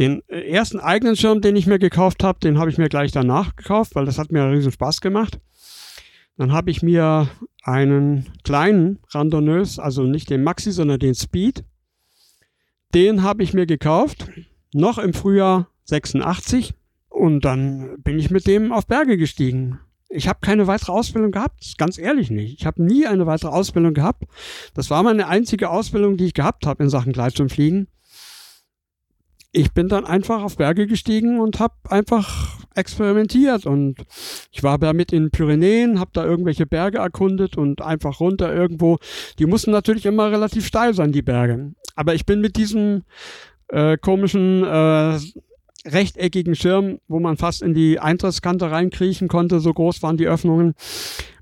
Den 0.02 0.20
äh, 0.26 0.50
ersten 0.50 0.80
eigenen 0.80 1.14
Schirm, 1.14 1.42
den 1.42 1.54
ich 1.54 1.68
mir 1.68 1.78
gekauft 1.78 2.24
habe, 2.24 2.40
den 2.40 2.58
habe 2.58 2.68
ich 2.68 2.76
mir 2.76 2.88
gleich 2.88 3.12
danach 3.12 3.54
gekauft, 3.54 3.94
weil 3.94 4.04
das 4.04 4.18
hat 4.18 4.32
mir 4.32 4.50
riesen 4.50 4.72
Spaß 4.72 5.00
gemacht. 5.00 5.38
Dann 6.36 6.50
habe 6.50 6.72
ich 6.72 6.82
mir 6.82 7.28
einen 7.62 8.26
kleinen 8.42 8.98
Randonneus, 9.10 9.78
also 9.78 10.02
nicht 10.02 10.28
den 10.28 10.42
Maxi, 10.42 10.72
sondern 10.72 10.98
den 10.98 11.14
Speed. 11.14 11.62
Den 12.92 13.22
habe 13.22 13.44
ich 13.44 13.54
mir 13.54 13.64
gekauft, 13.64 14.26
noch 14.74 14.98
im 14.98 15.14
Frühjahr 15.14 15.68
86. 15.84 16.74
Und 17.08 17.44
dann 17.44 18.02
bin 18.02 18.18
ich 18.18 18.28
mit 18.28 18.48
dem 18.48 18.72
auf 18.72 18.88
Berge 18.88 19.16
gestiegen. 19.16 19.78
Ich 20.08 20.26
habe 20.26 20.40
keine 20.42 20.66
weitere 20.66 20.90
Ausbildung 20.90 21.30
gehabt, 21.30 21.78
ganz 21.78 21.96
ehrlich 21.96 22.28
nicht. 22.28 22.58
Ich 22.58 22.66
habe 22.66 22.82
nie 22.82 23.06
eine 23.06 23.26
weitere 23.26 23.52
Ausbildung 23.52 23.94
gehabt. 23.94 24.24
Das 24.74 24.90
war 24.90 25.04
meine 25.04 25.28
einzige 25.28 25.70
Ausbildung, 25.70 26.16
die 26.16 26.24
ich 26.24 26.34
gehabt 26.34 26.66
habe 26.66 26.82
in 26.82 26.90
Sachen 26.90 27.12
Gleitschirmfliegen. 27.12 27.86
Ich 29.54 29.72
bin 29.72 29.88
dann 29.88 30.06
einfach 30.06 30.42
auf 30.42 30.56
Berge 30.56 30.86
gestiegen 30.86 31.38
und 31.38 31.60
habe 31.60 31.74
einfach 31.88 32.58
experimentiert 32.74 33.66
und 33.66 33.96
ich 34.50 34.62
war 34.62 34.78
damit 34.78 35.12
in 35.12 35.24
den 35.24 35.30
Pyrenäen, 35.30 36.00
habe 36.00 36.10
da 36.14 36.24
irgendwelche 36.24 36.64
Berge 36.64 36.98
erkundet 36.98 37.58
und 37.58 37.82
einfach 37.82 38.20
runter 38.20 38.54
irgendwo. 38.54 38.98
Die 39.38 39.44
mussten 39.44 39.70
natürlich 39.70 40.06
immer 40.06 40.30
relativ 40.30 40.66
steil 40.66 40.94
sein, 40.94 41.12
die 41.12 41.20
Berge. 41.20 41.74
Aber 41.94 42.14
ich 42.14 42.24
bin 42.24 42.40
mit 42.40 42.56
diesem 42.56 43.02
äh, 43.68 43.98
komischen 43.98 44.64
äh, 44.64 45.18
rechteckigen 45.86 46.54
Schirm, 46.54 46.98
wo 47.08 47.18
man 47.18 47.36
fast 47.36 47.62
in 47.62 47.74
die 47.74 47.98
Eintrittskante 47.98 48.70
reinkriechen 48.70 49.28
konnte, 49.28 49.60
so 49.60 49.72
groß 49.72 50.02
waren 50.02 50.16
die 50.16 50.26
Öffnungen. 50.26 50.74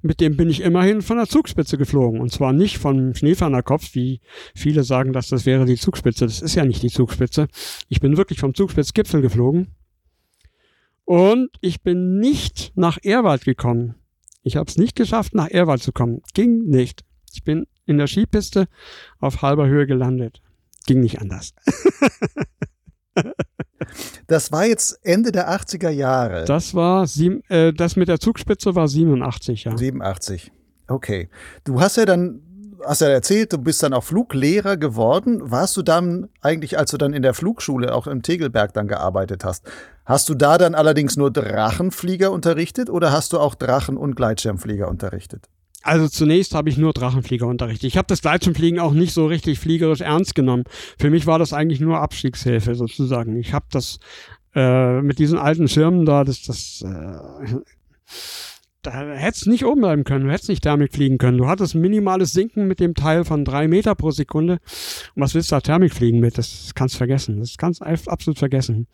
Mit 0.03 0.21
dem 0.21 0.37
bin 0.37 0.49
ich 0.49 0.63
immerhin 0.63 1.03
von 1.03 1.19
der 1.19 1.27
Zugspitze 1.27 1.77
geflogen. 1.77 2.21
Und 2.21 2.33
zwar 2.33 2.53
nicht 2.53 2.79
vom 2.79 3.15
Schneefernerkopf, 3.15 3.95
wie 3.95 4.21
viele 4.55 4.83
sagen, 4.83 5.13
dass 5.13 5.29
das 5.29 5.47
wäre 5.47 5.67
die 5.67 5.77
Zugspitze. 5.77 6.25
Das 6.25 6.41
ist 6.41 6.55
ja 6.55 6.65
nicht 6.65 6.83
die 6.83 6.91
Zugspitze. 6.91 7.49
Ich 7.89 8.01
bin 8.01 8.17
wirklich 8.17 8.41
vom 8.41 8.55
Zugspitzgipfel 8.55 9.21
geflogen. 9.21 9.75
Und 11.05 11.51
ich 11.61 11.83
bin 11.83 12.19
nicht 12.19 12.73
nach 12.77 12.99
Erwald 13.03 13.45
gekommen. 13.45 13.97
Ich 14.43 14.57
habe 14.57 14.71
es 14.71 14.79
nicht 14.79 14.97
geschafft, 14.97 15.35
nach 15.35 15.49
Erwald 15.49 15.83
zu 15.83 15.93
kommen. 15.93 16.23
Ging 16.35 16.65
nicht. 16.65 17.05
Ich 17.33 17.45
bin 17.45 17.67
in 17.85 17.99
der 17.99 18.07
Skipiste 18.07 18.69
auf 19.19 19.43
halber 19.43 19.67
Höhe 19.67 19.87
gelandet. 19.87 20.41
Ging 20.87 21.01
nicht 21.01 21.21
anders. 21.21 21.53
Das 24.27 24.53
war 24.53 24.67
jetzt 24.67 24.99
Ende 25.03 25.33
der 25.33 25.51
80er 25.51 25.91
Jahre. 25.91 26.45
Das 26.45 26.75
war, 26.75 27.07
sieben, 27.07 27.43
äh, 27.49 27.73
das 27.73 27.97
mit 27.97 28.09
der 28.09 28.21
Zugspitze 28.21 28.75
war 28.75 28.89
87, 28.89 29.65
ja. 29.65 29.77
87. 29.77 30.53
Okay. 30.89 31.29
Du 31.65 31.81
hast 31.81 31.97
ja 31.97 32.05
dann, 32.05 32.41
hast 32.85 33.01
ja 33.01 33.09
erzählt, 33.09 33.53
du 33.53 33.59
bist 33.59 33.83
dann 33.83 33.93
auch 33.93 34.05
Fluglehrer 34.05 34.77
geworden. 34.77 35.51
Warst 35.51 35.77
du 35.77 35.83
dann 35.83 36.29
eigentlich, 36.41 36.79
als 36.79 36.91
du 36.91 36.97
dann 36.97 37.13
in 37.13 37.23
der 37.23 37.35
Flugschule 37.35 37.95
auch 37.95 38.07
im 38.07 38.23
Tegelberg 38.23 38.73
dann 38.73 38.89
gearbeitet 38.89 39.45
hast, 39.45 39.65
hast 40.05 40.29
du 40.29 40.35
da 40.35 40.59
dann 40.59 40.75
allerdings 40.75 41.17
nur 41.17 41.31
Drachenflieger 41.31 42.31
unterrichtet 42.31 42.91
oder 42.91 43.13
hast 43.13 43.33
du 43.33 43.39
auch 43.39 43.55
Drachen- 43.55 43.97
und 43.97 44.17
Gleitschirmflieger 44.17 44.89
unterrichtet? 44.89 45.49
Also 45.83 46.09
zunächst 46.09 46.55
habe 46.55 46.69
ich 46.69 46.77
nur 46.77 46.93
Drachenflieger 46.93 47.47
unterrichtet. 47.47 47.85
Ich 47.85 47.97
habe 47.97 48.07
das 48.07 48.21
Gleitschirmfliegen 48.21 48.79
auch 48.81 48.93
nicht 48.93 49.15
so 49.15 49.27
richtig 49.27 49.59
fliegerisch 49.59 50.03
ernst 50.03 50.35
genommen. 50.35 50.65
Für 50.99 51.11
mich 51.11 51.27
war 51.27 51.39
das 51.39 51.53
eigentlich 51.53 51.81
nur 51.81 52.01
Abstiegshilfe 52.01 52.75
sozusagen. 52.75 53.37
Ich 53.37 53.55
habe 53.55 53.67
das 53.71 53.99
äh, 54.55 55.01
mit 55.01 55.19
diesen 55.19 55.39
alten 55.39 55.69
Schirmen 55.69 56.05
da, 56.05 56.25
das, 56.25 56.43
das, 56.43 56.83
äh, 56.83 57.57
da 58.83 58.93
hättest 58.93 59.47
nicht 59.47 59.65
oben 59.65 59.83
bleiben 59.83 60.05
können, 60.05 60.25
du 60.27 60.33
hättest 60.33 60.49
nicht 60.49 60.63
Thermik 60.63 60.93
fliegen 60.93 61.19
können. 61.19 61.39
Du 61.39 61.47
hattest 61.47 61.75
minimales 61.75 62.33
Sinken 62.33 62.67
mit 62.67 62.81
dem 62.81 62.95
Teil 62.95 63.25
von 63.25 63.45
drei 63.45 63.69
Meter 63.69 63.95
pro 63.95 64.11
Sekunde. 64.11 64.55
Und 65.15 65.23
was 65.23 65.35
willst 65.35 65.51
du 65.51 65.57
da 65.57 65.61
Thermik 65.61 65.95
fliegen 65.95 66.21
mit? 66.21 66.39
Das 66.39 66.73
kannst 66.75 66.95
du 66.95 66.99
vergessen. 66.99 67.41
Das 67.41 67.57
kannst 67.59 67.81
du 67.81 67.85
absolut 67.85 68.39
vergessen. 68.39 68.87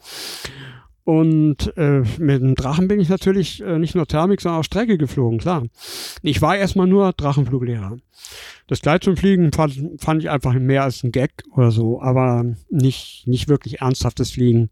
Und 1.06 1.72
äh, 1.76 2.02
mit 2.18 2.42
dem 2.42 2.56
Drachen 2.56 2.88
bin 2.88 2.98
ich 2.98 3.08
natürlich 3.08 3.62
äh, 3.62 3.78
nicht 3.78 3.94
nur 3.94 4.08
Thermik, 4.08 4.40
sondern 4.40 4.58
auch 4.58 4.64
Strecke 4.64 4.98
geflogen, 4.98 5.38
klar. 5.38 5.62
Ich 6.20 6.42
war 6.42 6.56
erstmal 6.56 6.88
nur 6.88 7.12
Drachenfluglehrer. 7.12 7.98
Das 8.66 8.80
Gleitschirmfliegen 8.80 9.52
fand, 9.52 10.02
fand 10.02 10.20
ich 10.20 10.30
einfach 10.30 10.52
mehr 10.54 10.82
als 10.82 11.04
ein 11.04 11.12
Gag 11.12 11.44
oder 11.52 11.70
so, 11.70 12.02
aber 12.02 12.44
nicht, 12.70 13.22
nicht 13.28 13.46
wirklich 13.48 13.80
ernsthaftes 13.82 14.32
Fliegen. 14.32 14.70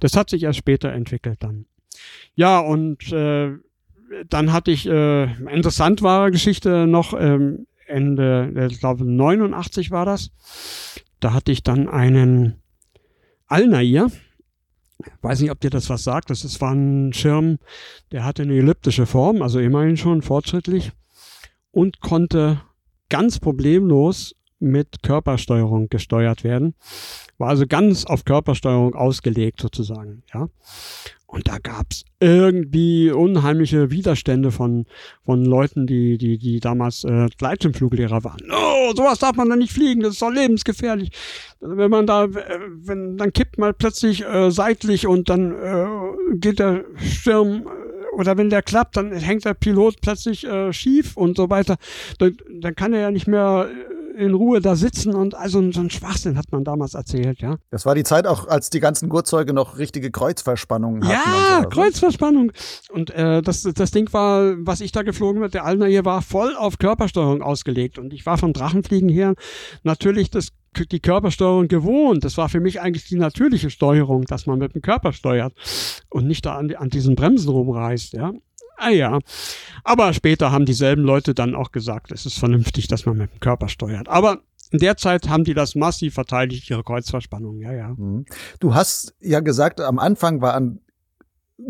Das 0.00 0.16
hat 0.16 0.30
sich 0.30 0.44
erst 0.44 0.58
später 0.58 0.90
entwickelt 0.90 1.42
dann. 1.42 1.66
Ja, 2.34 2.60
und 2.60 3.12
äh, 3.12 3.50
dann 4.26 4.54
hatte 4.54 4.70
ich 4.70 4.88
äh, 4.88 5.24
interessant 5.52 6.00
wahre 6.00 6.30
Geschichte 6.30 6.86
noch 6.86 7.12
ähm, 7.12 7.66
Ende, 7.86 8.54
äh, 8.56 8.68
ich 8.68 8.80
glaube 8.80 9.04
89 9.04 9.90
war 9.90 10.06
das. 10.06 10.30
Da 11.20 11.34
hatte 11.34 11.52
ich 11.52 11.62
dann 11.62 11.90
einen 11.90 12.54
Alnair 13.48 14.10
weiß 15.22 15.40
nicht, 15.40 15.50
ob 15.50 15.60
dir 15.60 15.70
das 15.70 15.90
was 15.90 16.04
sagt. 16.04 16.30
Das 16.30 16.60
war 16.60 16.72
ein 16.72 17.12
Schirm, 17.12 17.58
der 18.12 18.24
hatte 18.24 18.42
eine 18.42 18.56
elliptische 18.56 19.06
Form, 19.06 19.42
also 19.42 19.58
immerhin 19.58 19.96
schon 19.96 20.22
fortschrittlich 20.22 20.92
und 21.70 22.00
konnte 22.00 22.60
ganz 23.08 23.38
problemlos 23.38 24.34
mit 24.60 25.02
Körpersteuerung 25.02 25.88
gesteuert 25.88 26.44
werden. 26.44 26.74
War 27.38 27.50
also 27.50 27.66
ganz 27.66 28.04
auf 28.04 28.24
Körpersteuerung 28.24 28.94
ausgelegt 28.94 29.60
sozusagen, 29.60 30.22
ja. 30.34 30.48
Und 31.30 31.46
da 31.46 31.58
gab's 31.58 32.06
irgendwie 32.20 33.10
unheimliche 33.10 33.90
Widerstände 33.90 34.50
von, 34.50 34.86
von 35.26 35.44
Leuten, 35.44 35.86
die, 35.86 36.16
die, 36.16 36.38
die 36.38 36.58
damals 36.58 37.04
äh, 37.04 37.28
Gleitschirmfluglehrer 37.36 38.24
waren. 38.24 38.40
Oh, 38.50 38.94
sowas 38.96 39.18
darf 39.18 39.36
man 39.36 39.50
da 39.50 39.54
nicht 39.54 39.70
fliegen, 39.70 40.00
das 40.00 40.14
ist 40.14 40.22
doch 40.22 40.32
lebensgefährlich. 40.32 41.10
Wenn 41.60 41.90
man 41.90 42.06
da, 42.06 42.24
äh, 42.24 42.30
wenn, 42.76 43.18
dann 43.18 43.34
kippt 43.34 43.58
man 43.58 43.74
plötzlich 43.76 44.24
äh, 44.24 44.50
seitlich 44.50 45.06
und 45.06 45.28
dann 45.28 45.52
äh, 45.52 45.86
geht 46.36 46.60
der 46.60 46.86
Schirm 46.96 47.66
äh, 47.66 48.16
oder 48.16 48.38
wenn 48.38 48.48
der 48.48 48.62
klappt, 48.62 48.96
dann 48.96 49.12
hängt 49.12 49.44
der 49.44 49.52
Pilot 49.52 50.00
plötzlich 50.00 50.46
äh, 50.46 50.72
schief 50.72 51.14
und 51.14 51.36
so 51.36 51.50
weiter. 51.50 51.76
Dann, 52.18 52.38
dann 52.58 52.74
kann 52.74 52.94
er 52.94 53.00
ja 53.00 53.10
nicht 53.10 53.28
mehr 53.28 53.68
äh, 53.70 53.97
in 54.18 54.34
Ruhe 54.34 54.60
da 54.60 54.76
sitzen 54.76 55.14
und 55.14 55.34
also 55.34 55.70
so 55.72 55.80
ein 55.80 55.90
Schwachsinn 55.90 56.36
hat 56.36 56.46
man 56.50 56.64
damals 56.64 56.94
erzählt, 56.94 57.40
ja. 57.40 57.56
Das 57.70 57.86
war 57.86 57.94
die 57.94 58.02
Zeit 58.02 58.26
auch, 58.26 58.48
als 58.48 58.70
die 58.70 58.80
ganzen 58.80 59.08
Gurtzeuge 59.08 59.52
noch 59.52 59.78
richtige 59.78 60.10
Kreuzverspannungen 60.10 61.06
hatten. 61.06 61.30
Ja, 61.30 61.62
so, 61.62 61.68
Kreuzverspannung. 61.68 62.52
Und 62.90 63.10
äh, 63.10 63.42
das, 63.42 63.62
das 63.62 63.90
Ding 63.92 64.12
war, 64.12 64.54
was 64.58 64.80
ich 64.80 64.92
da 64.92 65.02
geflogen 65.02 65.40
bin, 65.40 65.50
der 65.50 65.64
Alner 65.64 65.86
hier 65.86 66.04
war 66.04 66.22
voll 66.22 66.56
auf 66.56 66.78
Körpersteuerung 66.78 67.42
ausgelegt 67.42 67.98
und 67.98 68.12
ich 68.12 68.26
war 68.26 68.38
vom 68.38 68.52
Drachenfliegen 68.52 69.08
her 69.08 69.34
natürlich 69.84 70.30
das 70.30 70.48
die 70.92 71.00
Körpersteuerung 71.00 71.66
gewohnt. 71.66 72.24
Das 72.24 72.36
war 72.36 72.48
für 72.48 72.60
mich 72.60 72.80
eigentlich 72.80 73.08
die 73.08 73.16
natürliche 73.16 73.70
Steuerung, 73.70 74.24
dass 74.24 74.46
man 74.46 74.58
mit 74.58 74.74
dem 74.74 74.82
Körper 74.82 75.12
steuert 75.12 75.52
und 76.10 76.26
nicht 76.26 76.44
da 76.46 76.56
an, 76.56 76.74
an 76.74 76.90
diesen 76.90 77.16
Bremsen 77.16 77.48
rumreißt, 77.48 78.12
ja. 78.12 78.32
Ah 78.78 78.90
ja. 78.90 79.18
Aber 79.84 80.12
später 80.12 80.52
haben 80.52 80.64
dieselben 80.64 81.02
Leute 81.02 81.34
dann 81.34 81.54
auch 81.54 81.72
gesagt, 81.72 82.12
es 82.12 82.26
ist 82.26 82.38
vernünftig, 82.38 82.86
dass 82.86 83.06
man 83.06 83.16
mit 83.16 83.32
dem 83.32 83.40
Körper 83.40 83.68
steuert. 83.68 84.08
Aber 84.08 84.38
in 84.70 84.78
der 84.78 84.96
Zeit 84.96 85.28
haben 85.28 85.44
die 85.44 85.54
das 85.54 85.74
massiv 85.74 86.14
verteidigt, 86.14 86.70
ihre 86.70 86.84
Kreuzverspannung, 86.84 87.60
ja, 87.60 87.72
ja. 87.72 87.88
Mhm. 87.96 88.26
Du 88.60 88.74
hast 88.74 89.14
ja 89.20 89.40
gesagt, 89.40 89.80
am 89.80 89.98
Anfang 89.98 90.40
war 90.40 90.54
an 90.54 90.80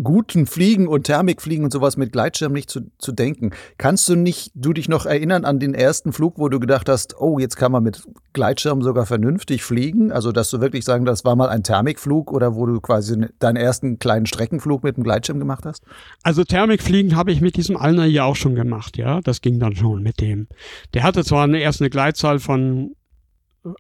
guten 0.03 0.47
Fliegen 0.47 0.87
und 0.87 1.05
Thermikfliegen 1.05 1.65
und 1.65 1.73
sowas 1.73 1.97
mit 1.97 2.13
Gleitschirm 2.13 2.53
nicht 2.53 2.71
zu, 2.71 2.91
zu 2.99 3.11
denken. 3.13 3.51
Kannst 3.79 4.09
du 4.09 4.17
nicht, 4.17 4.53
du 4.55 4.73
dich 4.73 4.89
noch 4.89 5.07
erinnern 5.07 5.45
an 5.45 5.59
den 5.59 5.75
ersten 5.75 6.13
Flug, 6.13 6.39
wo 6.39 6.49
du 6.49 6.61
gedacht 6.61 6.89
hast, 6.89 7.19
oh, 7.21 7.39
jetzt 7.39 7.57
kann 7.57 7.73
man 7.73 7.83
mit 7.83 8.07
Gleitschirm 8.35 8.83
sogar 8.83 9.07
vernünftig 9.07 9.65
fliegen? 9.65 10.13
Also, 10.13 10.31
dass 10.31 10.51
du 10.51 10.61
wirklich 10.61 10.85
sagen, 10.85 11.07
das 11.07 11.25
war 11.25 11.37
mal 11.37 11.49
ein 11.49 11.63
Thermikflug 11.63 12.31
oder 12.33 12.55
wo 12.55 12.67
du 12.67 12.81
quasi 12.81 13.27
deinen 13.39 13.57
ersten 13.57 13.99
kleinen 13.99 14.27
Streckenflug 14.27 14.85
mit 14.85 14.97
dem 14.97 15.05
Gleitschirm 15.05 15.39
gemacht 15.39 15.65
hast? 15.65 15.83
Also, 16.23 16.45
Thermikfliegen 16.45 17.17
habe 17.17 17.33
ich 17.33 17.41
mit 17.41 17.57
diesem 17.57 17.77
Alner 17.77 18.05
ja 18.05 18.25
auch 18.25 18.37
schon 18.37 18.55
gemacht, 18.55 18.99
ja. 18.99 19.21
Das 19.23 19.41
ging 19.41 19.59
dann 19.59 19.75
schon 19.75 20.03
mit 20.03 20.21
dem. 20.21 20.49
Der 20.93 21.03
hatte 21.03 21.25
zwar 21.25 21.45
eine, 21.45 21.61
erst 21.61 21.81
eine 21.81 21.89
Gleitzahl 21.89 22.41
von, 22.41 22.95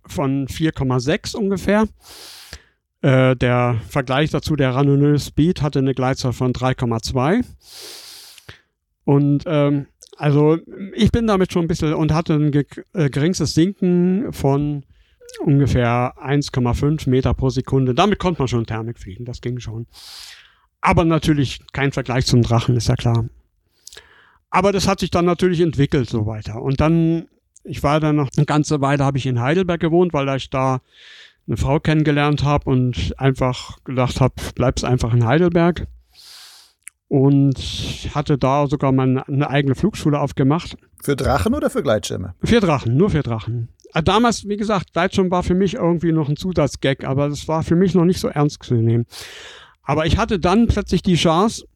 von 0.06 0.46
4,6 0.46 1.36
ungefähr. 1.36 1.84
Äh, 3.00 3.36
der 3.36 3.80
Vergleich 3.88 4.30
dazu, 4.30 4.56
der 4.56 4.74
Ranoneux 4.74 5.26
Speed 5.26 5.62
hatte 5.62 5.78
eine 5.78 5.94
Gleitzahl 5.94 6.32
von 6.32 6.52
3,2. 6.52 7.44
Und 9.04 9.44
ähm, 9.46 9.86
also 10.16 10.58
ich 10.94 11.12
bin 11.12 11.26
damit 11.26 11.52
schon 11.52 11.64
ein 11.64 11.68
bisschen 11.68 11.94
und 11.94 12.12
hatte 12.12 12.34
ein 12.34 12.50
ge 12.50 12.64
äh, 12.92 13.08
geringstes 13.08 13.54
Sinken 13.54 14.32
von 14.32 14.84
ungefähr 15.40 16.14
1,5 16.18 17.08
Meter 17.08 17.34
pro 17.34 17.50
Sekunde. 17.50 17.94
Damit 17.94 18.18
konnte 18.18 18.40
man 18.40 18.48
schon 18.48 18.66
Thermik 18.66 18.98
fliegen, 18.98 19.24
das 19.24 19.40
ging 19.40 19.60
schon. 19.60 19.86
Aber 20.80 21.04
natürlich 21.04 21.60
kein 21.72 21.92
Vergleich 21.92 22.26
zum 22.26 22.42
Drachen, 22.42 22.76
ist 22.76 22.88
ja 22.88 22.96
klar. 22.96 23.26
Aber 24.50 24.72
das 24.72 24.88
hat 24.88 25.00
sich 25.00 25.10
dann 25.10 25.24
natürlich 25.24 25.60
entwickelt 25.60 26.08
so 26.08 26.26
weiter. 26.26 26.62
Und 26.62 26.80
dann, 26.80 27.28
ich 27.64 27.82
war 27.82 28.00
dann 28.00 28.16
noch 28.16 28.30
eine 28.36 28.46
ganze 28.46 28.80
Weile, 28.80 29.04
habe 29.04 29.18
ich 29.18 29.26
in 29.26 29.40
Heidelberg 29.40 29.80
gewohnt, 29.80 30.12
weil 30.12 30.34
ich 30.36 30.50
da 30.50 30.80
eine 31.48 31.56
Frau 31.56 31.80
kennengelernt 31.80 32.44
habe 32.44 32.70
und 32.70 33.14
einfach 33.18 33.82
gedacht 33.84 34.20
habe, 34.20 34.34
bleibst 34.54 34.84
einfach 34.84 35.12
in 35.12 35.26
Heidelberg. 35.26 35.86
Und 37.08 37.58
hatte 38.14 38.36
da 38.36 38.66
sogar 38.66 38.92
mal 38.92 39.24
eine 39.26 39.48
eigene 39.48 39.74
Flugschule 39.74 40.20
aufgemacht. 40.20 40.76
Für 41.02 41.16
Drachen 41.16 41.54
oder 41.54 41.70
für 41.70 41.82
Gleitschirme? 41.82 42.34
Für 42.44 42.60
Drachen, 42.60 42.98
nur 42.98 43.08
für 43.08 43.22
Drachen. 43.22 43.70
Äh, 43.94 44.02
damals, 44.02 44.46
wie 44.46 44.58
gesagt, 44.58 44.92
Gleitschirm 44.92 45.30
war 45.30 45.42
für 45.42 45.54
mich 45.54 45.74
irgendwie 45.74 46.12
noch 46.12 46.28
ein 46.28 46.36
Zusatzgag, 46.36 47.04
aber 47.04 47.30
das 47.30 47.48
war 47.48 47.62
für 47.62 47.76
mich 47.76 47.94
noch 47.94 48.04
nicht 48.04 48.20
so 48.20 48.28
ernst 48.28 48.62
zu 48.62 48.74
nehmen. 48.74 49.06
Aber 49.82 50.04
ich 50.04 50.18
hatte 50.18 50.38
dann 50.38 50.66
plötzlich 50.66 51.00
die 51.00 51.14
Chance, 51.14 51.66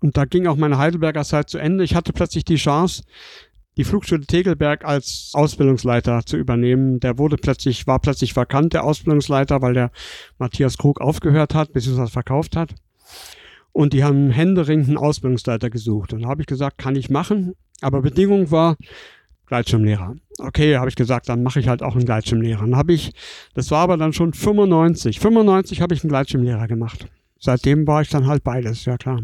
und 0.00 0.18
da 0.18 0.26
ging 0.26 0.46
auch 0.46 0.56
meine 0.56 0.76
Heidelberger 0.76 1.24
Zeit 1.24 1.48
zu 1.48 1.56
Ende, 1.56 1.82
ich 1.84 1.94
hatte 1.94 2.12
plötzlich 2.12 2.44
die 2.44 2.56
Chance, 2.56 3.04
die 3.76 3.84
Flugschule 3.84 4.26
Tegelberg 4.26 4.84
als 4.84 5.30
Ausbildungsleiter 5.32 6.26
zu 6.26 6.36
übernehmen. 6.36 7.00
Der 7.00 7.18
wurde 7.18 7.36
plötzlich, 7.36 7.86
war 7.86 7.98
plötzlich 7.98 8.36
vakant, 8.36 8.74
der 8.74 8.84
Ausbildungsleiter, 8.84 9.62
weil 9.62 9.74
der 9.74 9.90
Matthias 10.38 10.76
Krug 10.76 11.00
aufgehört 11.00 11.54
hat, 11.54 11.72
beziehungsweise 11.72 12.12
verkauft 12.12 12.56
hat. 12.56 12.74
Und 13.72 13.94
die 13.94 14.04
haben 14.04 14.30
händeringend 14.30 14.88
einen 14.88 14.98
Ausbildungsleiter 14.98 15.70
gesucht. 15.70 16.12
Und 16.12 16.22
da 16.22 16.28
habe 16.28 16.42
ich 16.42 16.46
gesagt, 16.46 16.76
kann 16.76 16.96
ich 16.96 17.08
machen. 17.08 17.54
Aber 17.80 18.02
Bedingung 18.02 18.50
war 18.50 18.76
Gleitschirmlehrer. 19.46 20.16
Okay, 20.38 20.76
habe 20.76 20.90
ich 20.90 20.96
gesagt, 20.96 21.28
dann 21.28 21.42
mache 21.42 21.60
ich 21.60 21.68
halt 21.68 21.82
auch 21.82 21.94
einen 21.94 22.04
Gleitschirmlehrer. 22.04 22.60
Dann 22.60 22.76
habe 22.76 22.92
ich, 22.92 23.12
das 23.54 23.70
war 23.70 23.80
aber 23.80 23.96
dann 23.96 24.12
schon 24.12 24.34
95. 24.34 25.20
95 25.20 25.80
habe 25.80 25.94
ich 25.94 26.02
einen 26.02 26.10
Gleitschirmlehrer 26.10 26.68
gemacht. 26.68 27.06
Seitdem 27.38 27.86
war 27.86 28.02
ich 28.02 28.08
dann 28.08 28.26
halt 28.26 28.44
beides, 28.44 28.84
ja 28.84 28.96
klar. 28.96 29.22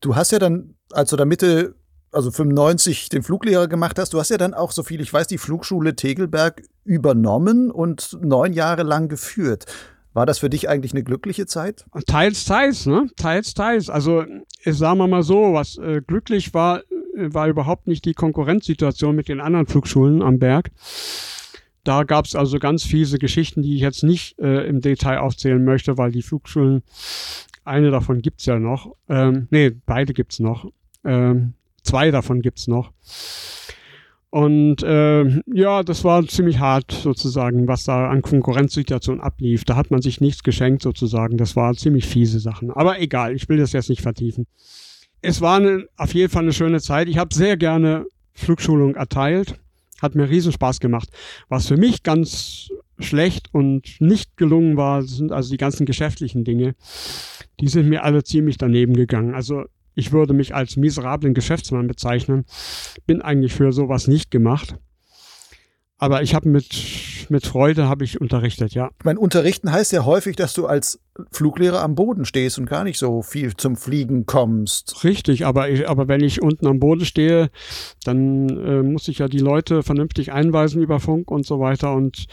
Du 0.00 0.16
hast 0.16 0.32
ja 0.32 0.38
dann, 0.38 0.74
als 0.90 1.10
du 1.10 1.16
da 1.16 1.24
Mitte, 1.24 1.74
also 2.12 2.30
95 2.30 3.08
den 3.08 3.22
Fluglehrer 3.22 3.68
gemacht 3.68 3.98
hast, 3.98 4.12
du 4.12 4.20
hast 4.20 4.30
ja 4.30 4.38
dann 4.38 4.54
auch, 4.54 4.70
so 4.70 4.82
viel 4.82 5.00
ich 5.00 5.12
weiß, 5.12 5.26
die 5.26 5.38
Flugschule 5.38 5.96
Tegelberg 5.96 6.62
übernommen 6.84 7.70
und 7.70 8.18
neun 8.20 8.52
Jahre 8.52 8.82
lang 8.82 9.08
geführt. 9.08 9.66
War 10.14 10.26
das 10.26 10.38
für 10.38 10.50
dich 10.50 10.68
eigentlich 10.68 10.92
eine 10.92 11.02
glückliche 11.02 11.46
Zeit? 11.46 11.86
Teils, 12.06 12.44
teils, 12.44 12.84
ne? 12.84 13.08
Teils, 13.16 13.54
teils. 13.54 13.88
Also, 13.88 14.24
sagen 14.66 14.98
wir 14.98 15.08
mal 15.08 15.22
so, 15.22 15.54
was 15.54 15.78
äh, 15.78 16.02
glücklich 16.06 16.52
war, 16.52 16.80
äh, 17.16 17.32
war 17.32 17.48
überhaupt 17.48 17.86
nicht 17.86 18.04
die 18.04 18.12
Konkurrenzsituation 18.12 19.16
mit 19.16 19.28
den 19.28 19.40
anderen 19.40 19.66
Flugschulen 19.66 20.20
am 20.20 20.38
Berg. 20.38 20.70
Da 21.84 22.04
gab 22.04 22.26
es 22.26 22.36
also 22.36 22.58
ganz 22.58 22.84
fiese 22.84 23.18
Geschichten, 23.18 23.62
die 23.62 23.76
ich 23.76 23.80
jetzt 23.80 24.04
nicht 24.04 24.38
äh, 24.38 24.66
im 24.66 24.82
Detail 24.82 25.18
aufzählen 25.18 25.64
möchte, 25.64 25.96
weil 25.96 26.12
die 26.12 26.22
Flugschulen, 26.22 26.82
eine 27.64 27.90
davon 27.90 28.20
gibt's 28.20 28.44
ja 28.44 28.58
noch. 28.58 28.94
Ähm, 29.08 29.48
nee, 29.50 29.70
beide 29.70 30.12
gibt's 30.12 30.40
noch. 30.40 30.70
Ähm, 31.04 31.54
zwei 31.82 32.10
davon 32.10 32.42
gibt's 32.42 32.68
noch. 32.68 32.92
Und 34.30 34.82
äh, 34.82 35.42
ja, 35.52 35.82
das 35.82 36.04
war 36.04 36.26
ziemlich 36.26 36.58
hart 36.58 36.90
sozusagen, 36.90 37.68
was 37.68 37.84
da 37.84 38.08
an 38.08 38.22
Konkurrenzsituation 38.22 39.20
ablief. 39.20 39.64
Da 39.64 39.76
hat 39.76 39.90
man 39.90 40.00
sich 40.00 40.22
nichts 40.22 40.42
geschenkt 40.42 40.80
sozusagen. 40.80 41.36
Das 41.36 41.54
war 41.54 41.74
ziemlich 41.74 42.06
fiese 42.06 42.40
Sachen. 42.40 42.70
Aber 42.70 42.98
egal, 42.98 43.36
ich 43.36 43.50
will 43.50 43.58
das 43.58 43.72
jetzt 43.72 43.90
nicht 43.90 44.00
vertiefen. 44.00 44.46
Es 45.20 45.42
war 45.42 45.58
eine, 45.58 45.86
auf 45.98 46.14
jeden 46.14 46.32
Fall 46.32 46.44
eine 46.44 46.54
schöne 46.54 46.80
Zeit. 46.80 47.08
Ich 47.08 47.18
habe 47.18 47.34
sehr 47.34 47.58
gerne 47.58 48.06
Flugschulung 48.32 48.94
erteilt. 48.94 49.60
Hat 50.00 50.14
mir 50.14 50.30
riesen 50.30 50.50
Spaß 50.50 50.80
gemacht. 50.80 51.10
Was 51.50 51.68
für 51.68 51.76
mich 51.76 52.02
ganz 52.02 52.70
schlecht 53.00 53.50
und 53.52 54.00
nicht 54.00 54.38
gelungen 54.38 54.78
war, 54.78 55.02
sind 55.02 55.30
also 55.30 55.50
die 55.50 55.58
ganzen 55.58 55.84
geschäftlichen 55.84 56.42
Dinge. 56.42 56.74
Die 57.60 57.68
sind 57.68 57.86
mir 57.86 58.02
alle 58.02 58.24
ziemlich 58.24 58.56
daneben 58.56 58.94
gegangen. 58.94 59.34
Also 59.34 59.64
ich 59.94 60.12
würde 60.12 60.32
mich 60.32 60.54
als 60.54 60.76
miserablen 60.76 61.34
Geschäftsmann 61.34 61.86
bezeichnen. 61.86 62.44
Bin 63.06 63.22
eigentlich 63.22 63.54
für 63.54 63.72
sowas 63.72 64.08
nicht 64.08 64.30
gemacht. 64.30 64.76
Aber 66.02 66.20
ich 66.20 66.34
habe 66.34 66.48
mit, 66.48 67.28
mit 67.28 67.46
Freude 67.46 67.88
habe 67.88 68.02
ich 68.02 68.20
unterrichtet, 68.20 68.74
ja. 68.74 68.90
Mein 69.04 69.16
Unterrichten 69.16 69.70
heißt 69.70 69.92
ja 69.92 70.04
häufig, 70.04 70.34
dass 70.34 70.52
du 70.52 70.66
als 70.66 70.98
Fluglehrer 71.30 71.80
am 71.80 71.94
Boden 71.94 72.24
stehst 72.24 72.58
und 72.58 72.66
gar 72.66 72.82
nicht 72.82 72.98
so 72.98 73.22
viel 73.22 73.54
zum 73.54 73.76
Fliegen 73.76 74.26
kommst. 74.26 75.04
Richtig, 75.04 75.46
aber, 75.46 75.70
ich, 75.70 75.88
aber 75.88 76.08
wenn 76.08 76.20
ich 76.20 76.42
unten 76.42 76.66
am 76.66 76.80
Boden 76.80 77.04
stehe, 77.04 77.50
dann 78.02 78.48
äh, 78.48 78.82
muss 78.82 79.06
ich 79.06 79.18
ja 79.18 79.28
die 79.28 79.38
Leute 79.38 79.84
vernünftig 79.84 80.32
einweisen 80.32 80.82
über 80.82 80.98
Funk 80.98 81.30
und 81.30 81.46
so 81.46 81.60
weiter 81.60 81.94
und, 81.94 82.26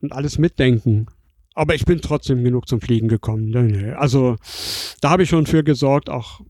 und 0.00 0.12
alles 0.12 0.38
mitdenken. 0.38 1.06
Aber 1.54 1.76
ich 1.76 1.84
bin 1.84 2.00
trotzdem 2.00 2.42
genug 2.42 2.66
zum 2.66 2.80
Fliegen 2.80 3.06
gekommen. 3.06 3.94
Also 3.96 4.34
da 5.00 5.10
habe 5.10 5.22
ich 5.22 5.28
schon 5.28 5.46
für 5.46 5.62
gesorgt, 5.62 6.10
auch 6.10 6.40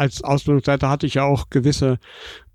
als 0.00 0.24
Ausbildungsleiter 0.24 0.88
hatte 0.88 1.06
ich 1.06 1.14
ja 1.14 1.24
auch 1.24 1.50
gewisse 1.50 1.98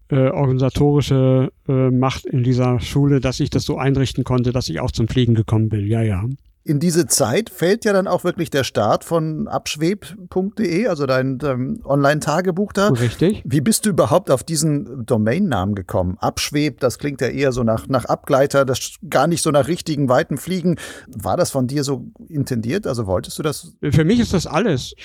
äh, 0.10 0.30
organisatorische 0.30 1.52
äh, 1.68 1.92
Macht 1.92 2.26
in 2.26 2.44
dieser 2.44 2.80
Schule, 2.80 3.20
dass 3.20 3.40
ich 3.40 3.52
das 3.52 3.64
so 3.64 3.78
einrichten 3.78 4.24
konnte, 4.24 4.52
dass 4.52 4.68
ich 4.68 4.80
auch 4.80 4.92
zum 4.92 5.08
Fliegen 5.08 5.36
gekommen 5.36 5.70
bin. 5.70 5.86
Ja, 5.88 6.02
ja. 6.02 6.26
In 6.68 6.80
diese 6.80 7.06
Zeit 7.06 7.52
fällt 7.52 7.86
ja 7.86 7.94
dann 7.94 8.08
auch 8.08 8.24
wirklich 8.24 8.50
der 8.50 8.64
Start 8.64 9.04
von 9.04 9.48
abschweb.de, 9.48 10.88
also 10.88 11.06
dein, 11.06 11.38
dein 11.38 11.80
Online-Tagebuch 11.86 12.74
da. 12.74 12.88
Richtig. 12.88 13.44
Wie 13.46 13.62
bist 13.62 13.86
du 13.86 13.92
überhaupt 13.92 14.32
auf 14.32 14.44
diesen 14.44 15.06
Domainnamen 15.06 15.76
gekommen? 15.76 16.18
Abschweb, 16.20 16.80
das 16.80 16.98
klingt 16.98 17.22
ja 17.22 17.28
eher 17.28 17.52
so 17.52 17.62
nach, 17.62 17.88
nach 17.88 18.06
Abgleiter, 18.06 18.66
das 18.66 18.96
gar 19.08 19.28
nicht 19.28 19.44
so 19.44 19.52
nach 19.52 19.68
richtigen 19.68 20.10
weiten 20.10 20.38
Fliegen. 20.38 20.78
War 21.16 21.38
das 21.38 21.52
von 21.52 21.68
dir 21.68 21.84
so 21.84 22.08
intendiert? 22.30 22.88
Also 22.88 23.06
wolltest 23.06 23.38
du 23.38 23.44
das? 23.44 23.76
Für 23.92 24.04
mich 24.04 24.20
ist 24.20 24.34
das 24.34 24.48
alles 24.48 24.96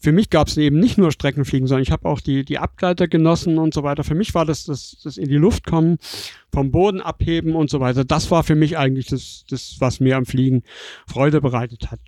für 0.00 0.12
mich 0.12 0.30
gab 0.30 0.48
es 0.48 0.56
eben 0.56 0.78
nicht 0.78 0.98
nur 0.98 1.12
Streckenfliegen, 1.12 1.66
sondern 1.66 1.82
ich 1.82 1.90
habe 1.90 2.08
auch 2.08 2.20
die, 2.20 2.44
die 2.44 2.58
Abgleiter 2.58 3.08
genossen 3.08 3.58
und 3.58 3.74
so 3.74 3.82
weiter. 3.82 4.04
Für 4.04 4.14
mich 4.14 4.34
war 4.34 4.44
das, 4.44 4.64
das 4.64 5.00
das 5.02 5.16
in 5.16 5.28
die 5.28 5.36
Luft 5.36 5.66
kommen, 5.66 5.98
vom 6.52 6.70
Boden 6.70 7.00
abheben 7.00 7.54
und 7.54 7.70
so 7.70 7.80
weiter. 7.80 8.04
Das 8.04 8.30
war 8.30 8.42
für 8.42 8.54
mich 8.54 8.78
eigentlich 8.78 9.06
das, 9.06 9.44
das 9.48 9.76
was 9.78 10.00
mir 10.00 10.16
am 10.16 10.26
Fliegen 10.26 10.62
Freude 11.06 11.40
bereitet 11.40 11.90
hat. 11.90 12.00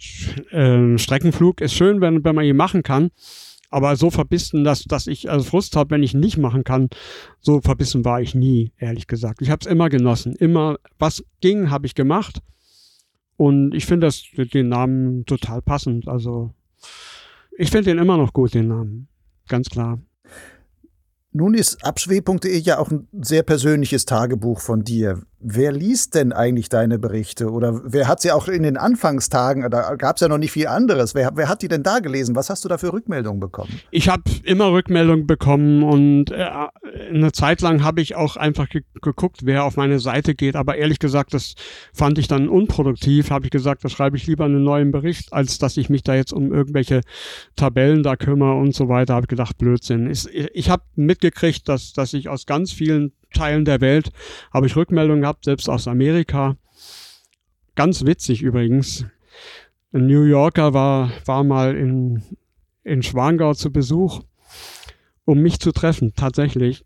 Ähm, 0.53 0.99
Streckenflug 0.99 1.61
ist 1.61 1.75
schön, 1.75 2.01
wenn, 2.01 2.25
wenn 2.25 2.35
man 2.35 2.44
ihn 2.44 2.57
machen 2.57 2.83
kann. 2.83 3.11
Aber 3.68 3.96
so 3.96 4.11
verbissen, 4.11 4.62
dass, 4.64 4.85
dass 4.85 5.07
ich 5.07 5.31
also 5.31 5.44
Frust 5.44 5.77
habe, 5.77 5.90
wenn 5.90 6.03
ich 6.03 6.14
ihn 6.14 6.20
nicht 6.20 6.38
machen 6.38 6.62
kann, 6.62 6.88
so 7.40 7.61
verbissen 7.61 8.05
war 8.05 8.20
ich 8.20 8.35
nie, 8.35 8.72
ehrlich 8.79 9.07
gesagt. 9.07 9.42
Ich 9.42 9.51
habe 9.51 9.61
es 9.61 9.66
immer 9.66 9.88
genossen. 9.88 10.35
Immer, 10.37 10.79
was 10.99 11.25
ging, 11.40 11.70
habe 11.70 11.87
ich 11.87 11.94
gemacht. 11.94 12.40
Und 13.37 13.75
ich 13.75 13.85
finde 13.85 14.07
das 14.07 14.25
den 14.35 14.68
Namen 14.68 15.27
total 15.27 15.62
passend. 15.62 16.09
Also 16.09 16.55
ich 17.59 17.71
finde 17.71 17.90
den 17.90 17.99
immer 17.99 18.16
noch 18.16 18.33
gut, 18.33 18.55
den 18.55 18.69
Namen. 18.69 19.09
Ganz 19.49 19.69
klar. 19.69 20.01
Nun 21.33 21.55
ist 21.55 21.85
abschweb.de 21.85 22.59
ja 22.59 22.79
auch 22.79 22.90
ein 22.90 23.09
sehr 23.21 23.42
persönliches 23.42 24.07
Tagebuch 24.07 24.61
von 24.61 24.85
dir. 24.85 25.23
Wer 25.48 25.70
liest 25.70 26.16
denn 26.16 26.32
eigentlich 26.32 26.68
deine 26.68 26.98
Berichte? 26.98 27.52
Oder 27.52 27.80
wer 27.85 28.09
hat 28.09 28.20
sie 28.20 28.32
auch 28.32 28.48
in 28.48 28.64
den 28.64 28.76
Anfangstagen, 28.76 29.70
da 29.70 29.94
gab 29.94 30.16
es 30.16 30.20
ja 30.20 30.26
noch 30.26 30.38
nicht 30.38 30.50
viel 30.50 30.66
anderes, 30.66 31.14
wer, 31.14 31.30
wer, 31.37 31.48
hat 31.48 31.62
die 31.62 31.68
denn 31.68 31.85
da 31.85 32.00
gelesen? 32.00 32.35
Was 32.35 32.50
hast 32.50 32.64
du 32.64 32.68
da 32.68 32.78
für 32.78 32.92
Rückmeldungen 32.92 33.38
bekommen? 33.38 33.70
Ich 33.92 34.09
habe 34.09 34.24
immer 34.42 34.72
Rückmeldungen 34.72 35.28
bekommen 35.28 35.85
und 35.85 36.32
äh, 36.32 36.48
eine 37.11 37.30
Zeit 37.30 37.61
lang 37.61 37.85
habe 37.85 38.00
ich 38.00 38.16
auch 38.16 38.37
einfach 38.37 38.68
ge 38.68 38.82
geguckt, 39.00 39.42
wer 39.44 39.62
auf 39.62 39.76
meine 39.76 40.00
Seite 40.00 40.35
geht. 40.35 40.56
Aber 40.56 40.76
ehrlich 40.76 40.98
gesagt, 40.98 41.32
das 41.32 41.54
fand 41.92 42.18
ich 42.18 42.26
dann 42.26 42.48
unproduktiv. 42.48 43.30
Habe 43.30 43.44
ich 43.44 43.52
gesagt, 43.52 43.85
da 43.85 43.88
schreibe 43.88 44.16
ich 44.16 44.26
lieber 44.26 44.46
einen 44.46 44.64
neuen 44.64 44.90
Bericht, 44.90 45.32
als 45.32 45.59
dass 45.59 45.76
ich 45.76 45.88
mich 45.88 46.02
da 46.02 46.16
jetzt 46.16 46.32
um 46.32 46.52
irgendwelche 46.52 47.02
Tabellen 47.54 48.02
da 48.02 48.16
kümmere 48.16 48.54
und 48.56 48.74
so 48.74 48.88
weiter. 48.88 49.14
Habe 49.14 49.26
ich 49.26 49.28
gedacht, 49.28 49.59
Blödsinn. 49.59 50.11
Ich, 50.11 50.26
ich 50.28 50.70
habe 50.70 50.82
mitgekriegt, 50.96 51.68
dass, 51.68 51.92
dass 51.92 52.14
ich 52.14 52.28
aus 52.28 52.46
ganz 52.46 52.72
vielen 52.72 53.12
Teilen 53.37 53.64
der 53.64 53.81
Welt 53.81 54.11
habe 54.53 54.66
ich 54.66 54.77
Rückmeldungen 54.77 55.22
gehabt, 55.22 55.44
selbst 55.44 55.68
aus 55.68 55.87
Amerika. 55.87 56.57
Ganz 57.75 58.05
witzig 58.05 58.42
übrigens. 58.42 59.05
Ein 59.92 60.07
New 60.07 60.25
Yorker 60.25 60.75
war, 60.75 61.11
war 61.25 61.44
mal 61.44 61.77
in, 61.77 62.22
in 62.83 63.03
Schwangau 63.03 63.55
zu 63.55 63.70
Besuch, 63.70 64.22
um 65.25 65.40
mich 65.40 65.61
zu 65.61 65.72
treffen, 65.72 66.14
tatsächlich. 66.16 66.85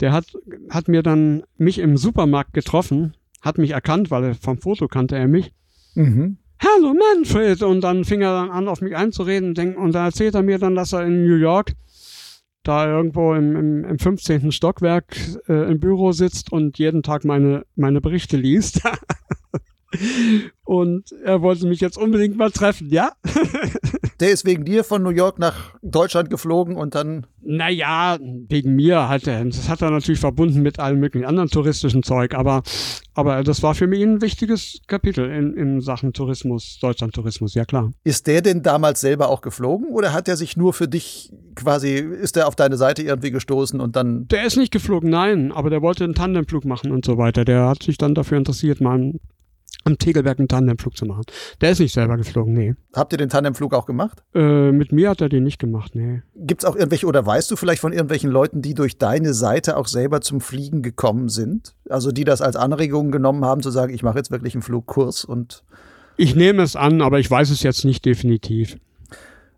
Der 0.00 0.12
hat, 0.12 0.26
hat 0.70 0.88
mir 0.88 1.02
dann 1.02 1.44
mich 1.56 1.78
im 1.78 1.96
Supermarkt 1.96 2.52
getroffen, 2.52 3.14
hat 3.40 3.58
mich 3.58 3.70
erkannt, 3.70 4.10
weil 4.10 4.24
er 4.24 4.34
vom 4.34 4.58
Foto 4.58 4.88
kannte 4.88 5.16
er 5.16 5.28
mich. 5.28 5.52
Mhm. 5.94 6.38
Hallo 6.62 6.94
Manfred! 6.94 7.62
Und 7.62 7.80
dann 7.82 8.04
fing 8.04 8.20
er 8.20 8.32
dann 8.32 8.50
an, 8.50 8.68
auf 8.68 8.80
mich 8.80 8.94
einzureden. 8.94 9.56
Und 9.76 9.92
dann 9.92 10.06
erzählt 10.06 10.34
er 10.34 10.42
mir 10.42 10.58
dann, 10.58 10.74
dass 10.74 10.92
er 10.92 11.06
in 11.06 11.24
New 11.24 11.36
York 11.36 11.72
da 12.62 12.86
irgendwo 12.86 13.34
im, 13.34 13.56
im, 13.56 13.84
im 13.84 13.98
15. 13.98 14.52
Stockwerk 14.52 15.16
äh, 15.48 15.70
im 15.70 15.80
Büro 15.80 16.12
sitzt 16.12 16.52
und 16.52 16.78
jeden 16.78 17.02
Tag 17.02 17.24
meine, 17.24 17.64
meine 17.74 18.00
Berichte 18.00 18.36
liest. 18.36 18.82
und 20.64 21.12
er 21.24 21.42
wollte 21.42 21.66
mich 21.66 21.80
jetzt 21.80 21.98
unbedingt 21.98 22.36
mal 22.36 22.50
treffen, 22.50 22.90
ja? 22.90 23.12
Der 24.20 24.30
ist 24.30 24.44
wegen 24.44 24.66
dir 24.66 24.84
von 24.84 25.02
New 25.02 25.10
York 25.10 25.38
nach 25.38 25.74
Deutschland 25.82 26.28
geflogen 26.28 26.76
und 26.76 26.94
dann. 26.94 27.26
Naja, 27.42 28.18
wegen 28.20 28.76
mir 28.76 29.08
hat 29.08 29.26
er. 29.26 29.42
Das 29.46 29.70
hat 29.70 29.80
er 29.80 29.90
natürlich 29.90 30.20
verbunden 30.20 30.60
mit 30.60 30.78
allem 30.78 31.00
möglichen 31.00 31.24
anderen 31.26 31.48
touristischen 31.48 32.02
Zeug, 32.02 32.34
aber, 32.34 32.62
aber 33.14 33.42
das 33.42 33.62
war 33.62 33.74
für 33.74 33.86
mich 33.86 34.02
ein 34.02 34.20
wichtiges 34.20 34.82
Kapitel 34.86 35.30
in, 35.30 35.54
in 35.54 35.80
Sachen 35.80 36.12
Tourismus, 36.12 36.78
Deutschland-Tourismus, 36.82 37.54
ja 37.54 37.64
klar. 37.64 37.92
Ist 38.04 38.26
der 38.26 38.42
denn 38.42 38.62
damals 38.62 39.00
selber 39.00 39.30
auch 39.30 39.40
geflogen 39.40 39.88
oder 39.88 40.12
hat 40.12 40.28
er 40.28 40.36
sich 40.36 40.54
nur 40.54 40.74
für 40.74 40.86
dich 40.86 41.32
quasi, 41.54 41.94
ist 41.94 42.36
er 42.36 42.46
auf 42.46 42.56
deine 42.56 42.76
Seite 42.76 43.02
irgendwie 43.02 43.30
gestoßen 43.30 43.80
und 43.80 43.96
dann. 43.96 44.28
Der 44.28 44.44
ist 44.44 44.58
nicht 44.58 44.72
geflogen, 44.72 45.08
nein, 45.08 45.50
aber 45.50 45.70
der 45.70 45.80
wollte 45.80 46.04
einen 46.04 46.14
Tandemflug 46.14 46.66
machen 46.66 46.92
und 46.92 47.06
so 47.06 47.16
weiter. 47.16 47.46
Der 47.46 47.68
hat 47.68 47.82
sich 47.82 47.96
dann 47.96 48.14
dafür 48.14 48.36
interessiert, 48.36 48.82
mal 48.82 49.14
am 49.90 49.98
Tegelberg 49.98 50.38
einen 50.38 50.48
Tandemflug 50.48 50.96
zu 50.96 51.06
machen. 51.06 51.22
Der 51.60 51.70
ist 51.70 51.80
nicht 51.80 51.92
selber 51.92 52.16
geflogen, 52.16 52.54
nee. 52.54 52.74
Habt 52.94 53.12
ihr 53.12 53.18
den 53.18 53.28
Tandemflug 53.28 53.74
auch 53.74 53.86
gemacht? 53.86 54.22
Äh, 54.34 54.72
mit 54.72 54.92
mir 54.92 55.10
hat 55.10 55.20
er 55.20 55.28
den 55.28 55.44
nicht 55.44 55.58
gemacht, 55.58 55.94
nee. 55.94 56.22
Gibt 56.34 56.62
es 56.62 56.68
auch 56.68 56.76
irgendwelche, 56.76 57.06
oder 57.06 57.24
weißt 57.24 57.50
du 57.50 57.56
vielleicht 57.56 57.80
von 57.80 57.92
irgendwelchen 57.92 58.30
Leuten, 58.30 58.62
die 58.62 58.74
durch 58.74 58.98
deine 58.98 59.34
Seite 59.34 59.76
auch 59.76 59.86
selber 59.86 60.20
zum 60.20 60.40
Fliegen 60.40 60.82
gekommen 60.82 61.28
sind? 61.28 61.74
Also 61.88 62.12
die 62.12 62.24
das 62.24 62.40
als 62.40 62.56
Anregung 62.56 63.10
genommen 63.10 63.44
haben, 63.44 63.62
zu 63.62 63.70
sagen, 63.70 63.92
ich 63.92 64.02
mache 64.02 64.18
jetzt 64.18 64.30
wirklich 64.30 64.54
einen 64.54 64.62
Flugkurs 64.62 65.24
und. 65.24 65.64
Ich 66.16 66.34
nehme 66.34 66.62
es 66.62 66.76
an, 66.76 67.02
aber 67.02 67.18
ich 67.18 67.30
weiß 67.30 67.50
es 67.50 67.62
jetzt 67.62 67.84
nicht 67.84 68.04
definitiv. 68.04 68.76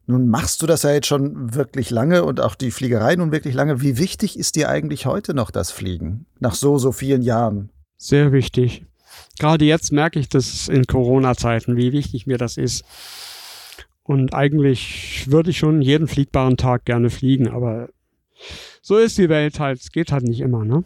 Nun 0.07 0.29
machst 0.29 0.63
du 0.63 0.67
das 0.67 0.83
ja 0.83 0.93
jetzt 0.93 1.07
schon 1.07 1.55
wirklich 1.55 1.91
lange 1.91 2.25
und 2.25 2.41
auch 2.41 2.55
die 2.55 2.71
Fliegerei 2.71 3.15
nun 3.17 3.31
wirklich 3.31 3.55
lange. 3.55 3.81
Wie 3.81 3.99
wichtig 3.99 4.39
ist 4.39 4.57
dir 4.57 4.69
eigentlich 4.69 5.07
heute 5.07 5.33
noch 5.33 5.51
das 5.51 5.71
Fliegen? 5.71 6.27
Nach 6.41 6.55
so, 6.55 6.79
so 6.79 6.93
vielen 6.93 7.23
Jahren? 7.23 7.71
Sehr 7.97 8.33
wichtig. 8.33 8.85
Gerade 9.39 9.65
jetzt 9.65 9.93
merke 9.93 10.19
ich 10.19 10.29
das 10.29 10.69
in 10.69 10.85
Corona-Zeiten, 10.85 11.77
wie 11.77 11.93
wichtig 11.93 12.27
mir 12.27 12.39
das 12.39 12.57
ist. 12.57 12.85
Und 14.05 14.35
eigentlich 14.35 15.31
würde 15.31 15.51
ich 15.51 15.59
schon 15.59 15.81
jeden 15.81 16.09
fliegbaren 16.09 16.57
Tag 16.57 16.85
gerne 16.85 17.09
fliegen, 17.11 17.49
aber 17.49 17.89
so 18.83 18.99
ist 18.99 19.17
die 19.19 19.29
Welt 19.29 19.61
halt. 19.61 19.81
Es 19.81 19.93
geht 19.93 20.11
halt 20.13 20.25
nicht 20.25 20.41
immer, 20.41 20.65
ne? 20.65 20.85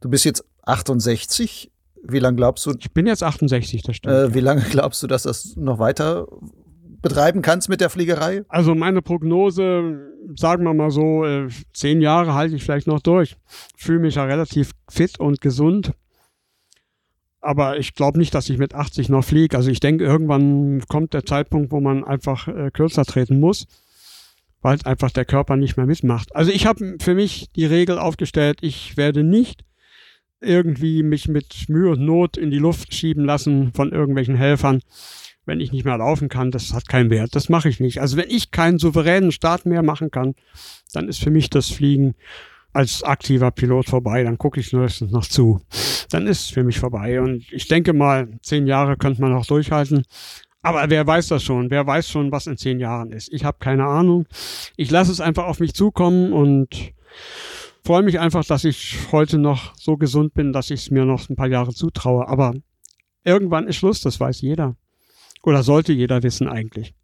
Du 0.00 0.08
bist 0.08 0.24
jetzt 0.24 0.44
68. 0.62 1.70
Wie 2.02 2.18
lange 2.18 2.36
glaubst 2.36 2.66
du? 2.66 2.74
Ich 2.78 2.92
bin 2.92 3.06
jetzt 3.06 3.22
68, 3.22 3.82
das 3.82 3.96
stimmt. 3.96 4.14
Äh, 4.14 4.34
wie 4.34 4.40
lange 4.40 4.62
glaubst 4.70 5.02
du, 5.02 5.06
dass 5.06 5.22
das 5.22 5.54
noch 5.56 5.78
weiter 5.78 6.26
betreiben 7.02 7.42
kannst 7.42 7.68
mit 7.68 7.80
der 7.80 7.90
Fliegerei? 7.90 8.42
Also 8.48 8.74
meine 8.74 9.02
Prognose, 9.02 10.10
sagen 10.36 10.64
wir 10.64 10.74
mal 10.74 10.90
so, 10.90 11.24
äh, 11.24 11.48
zehn 11.72 12.00
Jahre 12.00 12.34
halte 12.34 12.56
ich 12.56 12.62
vielleicht 12.62 12.86
noch 12.86 13.00
durch. 13.00 13.36
Fühle 13.76 14.00
mich 14.00 14.16
ja 14.16 14.24
relativ 14.24 14.72
fit 14.88 15.18
und 15.18 15.40
gesund. 15.40 15.92
Aber 17.40 17.78
ich 17.78 17.94
glaube 17.94 18.18
nicht, 18.18 18.34
dass 18.34 18.50
ich 18.50 18.58
mit 18.58 18.74
80 18.74 19.08
noch 19.08 19.24
fliege. 19.24 19.56
Also 19.56 19.70
ich 19.70 19.80
denke, 19.80 20.04
irgendwann 20.04 20.82
kommt 20.88 21.14
der 21.14 21.24
Zeitpunkt, 21.24 21.72
wo 21.72 21.80
man 21.80 22.04
einfach 22.04 22.48
äh, 22.48 22.70
kürzer 22.70 23.04
treten 23.04 23.40
muss, 23.40 23.66
weil 24.60 24.78
einfach 24.84 25.10
der 25.10 25.24
Körper 25.24 25.56
nicht 25.56 25.76
mehr 25.76 25.86
mitmacht. 25.86 26.34
Also 26.34 26.50
ich 26.50 26.66
habe 26.66 26.96
für 27.00 27.14
mich 27.14 27.48
die 27.56 27.66
Regel 27.66 27.98
aufgestellt, 27.98 28.58
ich 28.60 28.96
werde 28.96 29.22
nicht 29.24 29.64
irgendwie 30.42 31.02
mich 31.02 31.28
mit 31.28 31.68
Mühe 31.68 31.90
und 31.90 32.00
Not 32.00 32.36
in 32.36 32.50
die 32.50 32.58
Luft 32.58 32.94
schieben 32.94 33.24
lassen 33.24 33.72
von 33.72 33.92
irgendwelchen 33.92 34.36
Helfern 34.36 34.80
wenn 35.50 35.60
ich 35.60 35.72
nicht 35.72 35.84
mehr 35.84 35.98
laufen 35.98 36.28
kann, 36.28 36.50
das 36.50 36.72
hat 36.72 36.88
keinen 36.88 37.10
Wert. 37.10 37.34
Das 37.34 37.48
mache 37.48 37.68
ich 37.68 37.80
nicht. 37.80 38.00
Also 38.00 38.16
wenn 38.16 38.30
ich 38.30 38.50
keinen 38.50 38.78
souveränen 38.78 39.32
Start 39.32 39.66
mehr 39.66 39.82
machen 39.82 40.10
kann, 40.10 40.34
dann 40.92 41.08
ist 41.08 41.22
für 41.22 41.30
mich 41.30 41.50
das 41.50 41.70
Fliegen 41.70 42.14
als 42.72 43.02
aktiver 43.02 43.50
Pilot 43.50 43.86
vorbei. 43.86 44.22
Dann 44.22 44.38
gucke 44.38 44.60
ich 44.60 44.72
höchstens 44.72 45.12
noch 45.12 45.26
zu. 45.26 45.60
Dann 46.10 46.26
ist 46.26 46.40
es 46.40 46.50
für 46.50 46.64
mich 46.64 46.78
vorbei. 46.78 47.20
Und 47.20 47.44
ich 47.52 47.68
denke 47.68 47.92
mal, 47.92 48.28
zehn 48.42 48.66
Jahre 48.66 48.96
könnte 48.96 49.20
man 49.20 49.32
noch 49.32 49.46
durchhalten. 49.46 50.04
Aber 50.62 50.90
wer 50.90 51.06
weiß 51.06 51.28
das 51.28 51.42
schon? 51.42 51.70
Wer 51.70 51.86
weiß 51.86 52.08
schon, 52.08 52.32
was 52.32 52.46
in 52.46 52.56
zehn 52.56 52.80
Jahren 52.80 53.12
ist? 53.12 53.32
Ich 53.32 53.44
habe 53.44 53.58
keine 53.60 53.86
Ahnung. 53.86 54.26
Ich 54.76 54.90
lasse 54.90 55.10
es 55.10 55.20
einfach 55.20 55.46
auf 55.46 55.58
mich 55.60 55.74
zukommen 55.74 56.32
und 56.32 56.92
freue 57.82 58.02
mich 58.02 58.20
einfach, 58.20 58.44
dass 58.44 58.64
ich 58.64 58.98
heute 59.10 59.38
noch 59.38 59.74
so 59.76 59.96
gesund 59.96 60.34
bin, 60.34 60.52
dass 60.52 60.70
ich 60.70 60.80
es 60.80 60.90
mir 60.90 61.04
noch 61.04 61.28
ein 61.28 61.36
paar 61.36 61.48
Jahre 61.48 61.72
zutraue. 61.72 62.28
Aber 62.28 62.54
irgendwann 63.24 63.68
ist 63.68 63.76
Schluss, 63.76 64.02
das 64.02 64.20
weiß 64.20 64.42
jeder. 64.42 64.76
Oder 65.42 65.62
sollte 65.62 65.94
jeder 65.94 66.22
wissen 66.22 66.46
eigentlich. 66.46 66.94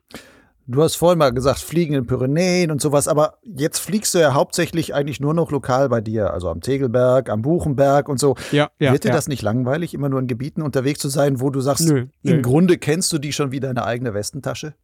Du 0.68 0.82
hast 0.82 0.96
vorhin 0.96 1.18
mal 1.18 1.30
gesagt, 1.32 1.60
Fliegen 1.60 1.94
in 1.94 2.06
Pyrenäen 2.06 2.72
und 2.72 2.80
sowas, 2.80 3.06
aber 3.06 3.38
jetzt 3.44 3.78
fliegst 3.78 4.14
du 4.14 4.18
ja 4.18 4.34
hauptsächlich 4.34 4.94
eigentlich 4.94 5.20
nur 5.20 5.32
noch 5.32 5.52
lokal 5.52 5.88
bei 5.88 6.00
dir, 6.00 6.32
also 6.32 6.48
am 6.48 6.60
Tegelberg, 6.60 7.30
am 7.30 7.42
Buchenberg 7.42 8.08
und 8.08 8.18
so. 8.18 8.34
Ja, 8.50 8.70
ja, 8.80 8.92
Wird 8.92 9.04
dir 9.04 9.10
ja. 9.10 9.14
das 9.14 9.28
nicht 9.28 9.42
langweilig, 9.42 9.94
immer 9.94 10.08
nur 10.08 10.18
in 10.18 10.26
Gebieten 10.26 10.62
unterwegs 10.62 10.98
zu 10.98 11.08
sein, 11.08 11.40
wo 11.40 11.50
du 11.50 11.60
sagst, 11.60 11.88
Nö, 11.88 12.06
nö. 12.22 12.32
im 12.32 12.42
Grunde 12.42 12.78
kennst 12.78 13.12
du 13.12 13.18
die 13.18 13.32
schon 13.32 13.52
wie 13.52 13.60
deine 13.60 13.84
eigene 13.84 14.12
Westentasche? 14.12 14.74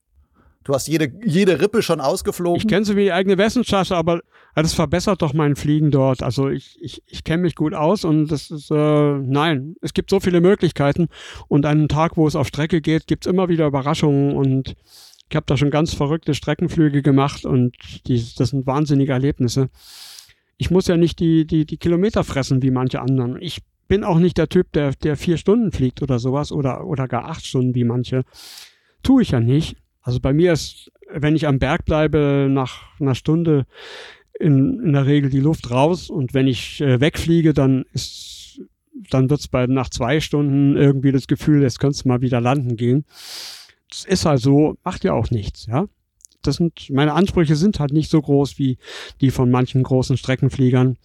Du 0.64 0.72
hast 0.74 0.86
jede, 0.86 1.12
jede 1.24 1.60
Rippe 1.60 1.82
schon 1.82 2.00
ausgeflogen? 2.00 2.60
Ich 2.60 2.68
kenne 2.68 2.84
sie 2.84 2.94
wie 2.94 3.04
die 3.04 3.12
eigene 3.12 3.36
Westenstasche, 3.36 3.96
aber 3.96 4.20
das 4.54 4.74
verbessert 4.74 5.20
doch 5.20 5.34
mein 5.34 5.56
Fliegen 5.56 5.90
dort. 5.90 6.22
Also 6.22 6.48
ich, 6.48 6.78
ich, 6.80 7.02
ich 7.06 7.24
kenne 7.24 7.42
mich 7.42 7.56
gut 7.56 7.74
aus 7.74 8.04
und 8.04 8.28
das 8.28 8.52
ist, 8.52 8.70
äh, 8.70 8.74
nein, 9.18 9.74
es 9.80 9.92
gibt 9.92 10.10
so 10.10 10.20
viele 10.20 10.40
Möglichkeiten 10.40 11.08
und 11.48 11.66
einen 11.66 11.88
Tag, 11.88 12.16
wo 12.16 12.28
es 12.28 12.36
auf 12.36 12.46
Strecke 12.46 12.80
geht, 12.80 13.08
gibt's 13.08 13.26
immer 13.26 13.48
wieder 13.48 13.66
Überraschungen 13.66 14.36
und 14.36 14.76
ich 15.30 15.36
habe 15.36 15.46
da 15.46 15.56
schon 15.56 15.70
ganz 15.70 15.94
verrückte 15.94 16.34
Streckenflüge 16.34 17.02
gemacht 17.02 17.44
und 17.44 17.74
die, 18.06 18.22
das 18.36 18.50
sind 18.50 18.66
wahnsinnige 18.66 19.12
Erlebnisse. 19.12 19.70
Ich 20.58 20.70
muss 20.70 20.86
ja 20.86 20.96
nicht 20.96 21.20
die, 21.20 21.46
die, 21.46 21.64
die 21.64 21.78
Kilometer 21.78 22.22
fressen 22.22 22.62
wie 22.62 22.70
manche 22.70 23.00
anderen. 23.00 23.40
Ich 23.40 23.62
bin 23.88 24.04
auch 24.04 24.18
nicht 24.18 24.38
der 24.38 24.48
Typ, 24.48 24.72
der, 24.72 24.92
der 24.92 25.16
vier 25.16 25.36
Stunden 25.36 25.72
fliegt 25.72 26.02
oder 26.02 26.18
sowas 26.18 26.52
oder, 26.52 26.86
oder 26.86 27.08
gar 27.08 27.26
acht 27.28 27.46
Stunden 27.46 27.74
wie 27.74 27.84
manche. 27.84 28.24
Tue 29.02 29.22
ich 29.22 29.30
ja 29.30 29.40
nicht. 29.40 29.76
Also 30.02 30.20
bei 30.20 30.32
mir 30.32 30.52
ist, 30.52 30.90
wenn 31.10 31.36
ich 31.36 31.46
am 31.46 31.58
Berg 31.58 31.84
bleibe, 31.84 32.48
nach 32.50 32.98
einer 33.00 33.14
Stunde 33.14 33.66
in, 34.38 34.80
in 34.80 34.92
der 34.92 35.06
Regel 35.06 35.30
die 35.30 35.40
Luft 35.40 35.70
raus 35.70 36.10
und 36.10 36.34
wenn 36.34 36.48
ich 36.48 36.80
äh, 36.80 37.00
wegfliege, 37.00 37.54
dann 37.54 37.84
ist, 37.92 38.60
dann 39.10 39.30
wird's 39.30 39.48
bei 39.48 39.66
nach 39.66 39.88
zwei 39.88 40.20
Stunden 40.20 40.76
irgendwie 40.76 41.12
das 41.12 41.26
Gefühl, 41.26 41.62
jetzt 41.62 41.78
könntest 41.78 42.04
du 42.04 42.08
mal 42.08 42.20
wieder 42.20 42.40
landen 42.40 42.76
gehen. 42.76 43.04
Ist 44.04 44.26
halt 44.26 44.40
so, 44.40 44.76
macht 44.84 45.04
ja 45.04 45.12
auch 45.12 45.30
nichts, 45.30 45.66
ja. 45.66 45.86
Das 46.42 46.56
sind, 46.56 46.90
meine 46.90 47.14
Ansprüche 47.14 47.54
sind 47.54 47.78
halt 47.78 47.92
nicht 47.92 48.10
so 48.10 48.20
groß 48.20 48.58
wie 48.58 48.78
die 49.20 49.30
von 49.30 49.50
manchen 49.50 49.82
großen 49.82 50.16
Streckenfliegern. 50.16 50.98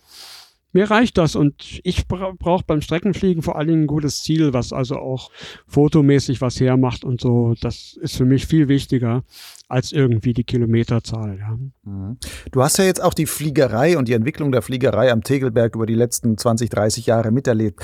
Mir 0.73 0.91
reicht 0.91 1.17
das 1.17 1.36
und 1.36 1.80
ich 1.84 2.08
bra 2.08 2.34
brauche 2.38 2.63
beim 2.65 2.82
Streckenfliegen 2.82 3.41
vor 3.41 3.56
allen 3.56 3.67
Dingen 3.67 3.84
ein 3.84 3.88
gutes 3.88 4.21
Ziel, 4.21 4.54
was 4.54 4.73
also 4.73 4.97
auch 4.97 5.32
fotomäßig 5.65 6.41
was 6.41 6.60
hermacht 6.60 7.04
und 7.04 7.21
so. 7.21 7.56
Das 7.62 7.97
ist 8.00 8.17
für 8.17 8.26
mich 8.26 8.47
viel 8.47 8.67
wichtiger 8.67 9.23
als 9.69 9.91
irgendwie 9.91 10.34
die 10.34 10.43
Kilometerzahl. 10.43 11.39
Ja. 11.39 11.58
Mhm. 11.84 12.17
Du 12.52 12.62
hast 12.62 12.78
ja 12.78 12.86
jetzt 12.86 13.02
auch 13.02 13.13
die 13.13 13.26
Fliegerei 13.26 13.97
und 13.97 14.08
die 14.08 14.13
Entwicklung 14.13 14.52
der 14.52 14.62
Fliegerei 14.62 15.12
am 15.12 15.23
Tegelberg 15.23 15.76
über 15.76 15.86
die 15.86 15.95
letzten 15.95 16.38
20, 16.38 16.69
30 16.69 17.06
Jahre 17.06 17.32
miterlebt. 17.32 17.84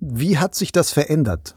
Wie 0.00 0.36
hat 0.36 0.54
sich 0.54 0.72
das 0.72 0.92
verändert? 0.92 1.56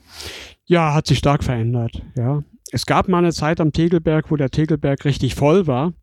Ja, 0.66 0.94
hat 0.94 1.08
sich 1.08 1.18
stark 1.18 1.44
verändert. 1.44 2.02
Ja, 2.16 2.44
es 2.72 2.86
gab 2.86 3.08
mal 3.08 3.20
eine 3.20 3.32
Zeit 3.34 3.60
am 3.60 3.72
Tegelberg, 3.74 4.32
wo 4.32 4.36
der 4.36 4.50
Tegelberg 4.50 5.06
richtig 5.06 5.36
voll 5.36 5.68
war. 5.68 5.94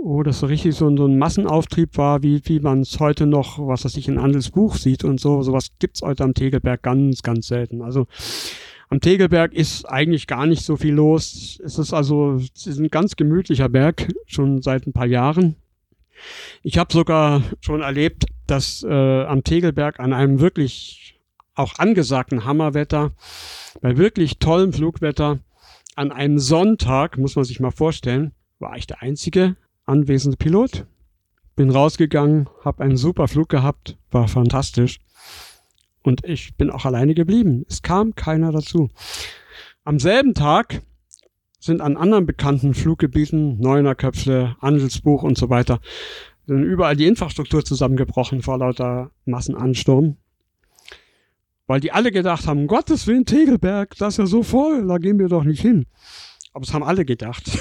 Wo 0.00 0.22
das 0.22 0.38
so 0.40 0.46
richtig 0.46 0.76
so, 0.76 0.88
ein- 0.88 0.96
so 0.96 1.06
ein 1.06 1.18
Massenauftrieb 1.18 1.96
war, 1.98 2.22
wie, 2.22 2.40
wie 2.44 2.60
man 2.60 2.82
es 2.82 3.00
heute 3.00 3.26
noch, 3.26 3.58
was 3.58 3.84
weiß 3.84 3.96
ich, 3.96 4.06
in 4.08 4.18
Andels 4.18 4.50
Buch 4.50 4.76
sieht 4.76 5.02
und 5.04 5.18
so. 5.18 5.42
Sowas 5.42 5.70
gibt's 5.80 6.02
heute 6.02 6.22
am 6.22 6.34
Tegelberg 6.34 6.82
ganz, 6.82 7.22
ganz 7.22 7.48
selten. 7.48 7.82
Also 7.82 8.06
am 8.90 9.00
Tegelberg 9.00 9.52
ist 9.52 9.84
eigentlich 9.86 10.26
gar 10.28 10.46
nicht 10.46 10.62
so 10.64 10.76
viel 10.76 10.94
los. 10.94 11.60
Es 11.64 11.78
ist 11.78 11.92
also 11.92 12.36
es 12.54 12.66
ist 12.66 12.78
ein 12.78 12.88
ganz 12.90 13.16
gemütlicher 13.16 13.68
Berg, 13.68 14.08
schon 14.26 14.62
seit 14.62 14.86
ein 14.86 14.92
paar 14.92 15.06
Jahren. 15.06 15.56
Ich 16.62 16.78
habe 16.78 16.92
sogar 16.92 17.42
schon 17.60 17.80
erlebt, 17.80 18.24
dass 18.46 18.84
äh, 18.88 19.24
am 19.24 19.42
Tegelberg 19.44 19.98
an 20.00 20.12
einem 20.12 20.40
wirklich 20.40 21.17
auch 21.58 21.78
angesagten 21.78 22.44
Hammerwetter, 22.44 23.12
bei 23.80 23.96
wirklich 23.96 24.38
tollem 24.38 24.72
Flugwetter, 24.72 25.40
an 25.96 26.12
einem 26.12 26.38
Sonntag, 26.38 27.18
muss 27.18 27.34
man 27.34 27.44
sich 27.44 27.58
mal 27.58 27.72
vorstellen, 27.72 28.32
war 28.60 28.76
ich 28.76 28.86
der 28.86 29.02
einzige 29.02 29.56
anwesende 29.84 30.36
Pilot. 30.36 30.86
Bin 31.56 31.70
rausgegangen, 31.70 32.48
habe 32.64 32.84
einen 32.84 32.96
super 32.96 33.26
Flug 33.26 33.48
gehabt, 33.48 33.98
war 34.12 34.28
fantastisch. 34.28 35.00
Und 36.02 36.24
ich 36.24 36.56
bin 36.56 36.70
auch 36.70 36.84
alleine 36.84 37.14
geblieben. 37.14 37.66
Es 37.68 37.82
kam 37.82 38.14
keiner 38.14 38.52
dazu. 38.52 38.90
Am 39.84 39.98
selben 39.98 40.34
Tag 40.34 40.82
sind 41.58 41.80
an 41.80 41.96
anderen 41.96 42.26
bekannten 42.26 42.74
Fluggebieten, 42.74 43.58
Neunerköpfe, 43.58 44.54
Andelsbuch 44.60 45.24
und 45.24 45.36
so 45.36 45.50
weiter, 45.50 45.80
sind 46.46 46.62
überall 46.62 46.94
die 46.94 47.06
Infrastruktur 47.06 47.64
zusammengebrochen 47.64 48.42
vor 48.42 48.58
lauter 48.58 49.10
Massenansturm. 49.24 50.16
Weil 51.68 51.78
die 51.80 51.92
alle 51.92 52.10
gedacht 52.10 52.46
haben, 52.48 52.60
um 52.62 52.66
Gottes 52.66 53.06
Willen, 53.06 53.24
Tegelberg, 53.26 53.94
das 53.98 54.14
ist 54.14 54.18
ja 54.18 54.26
so 54.26 54.42
voll, 54.42 54.86
da 54.88 54.98
gehen 54.98 55.18
wir 55.20 55.28
doch 55.28 55.44
nicht 55.44 55.60
hin. 55.60 55.86
Aber 56.52 56.64
es 56.64 56.72
haben 56.74 56.82
alle 56.82 57.04
gedacht. 57.04 57.44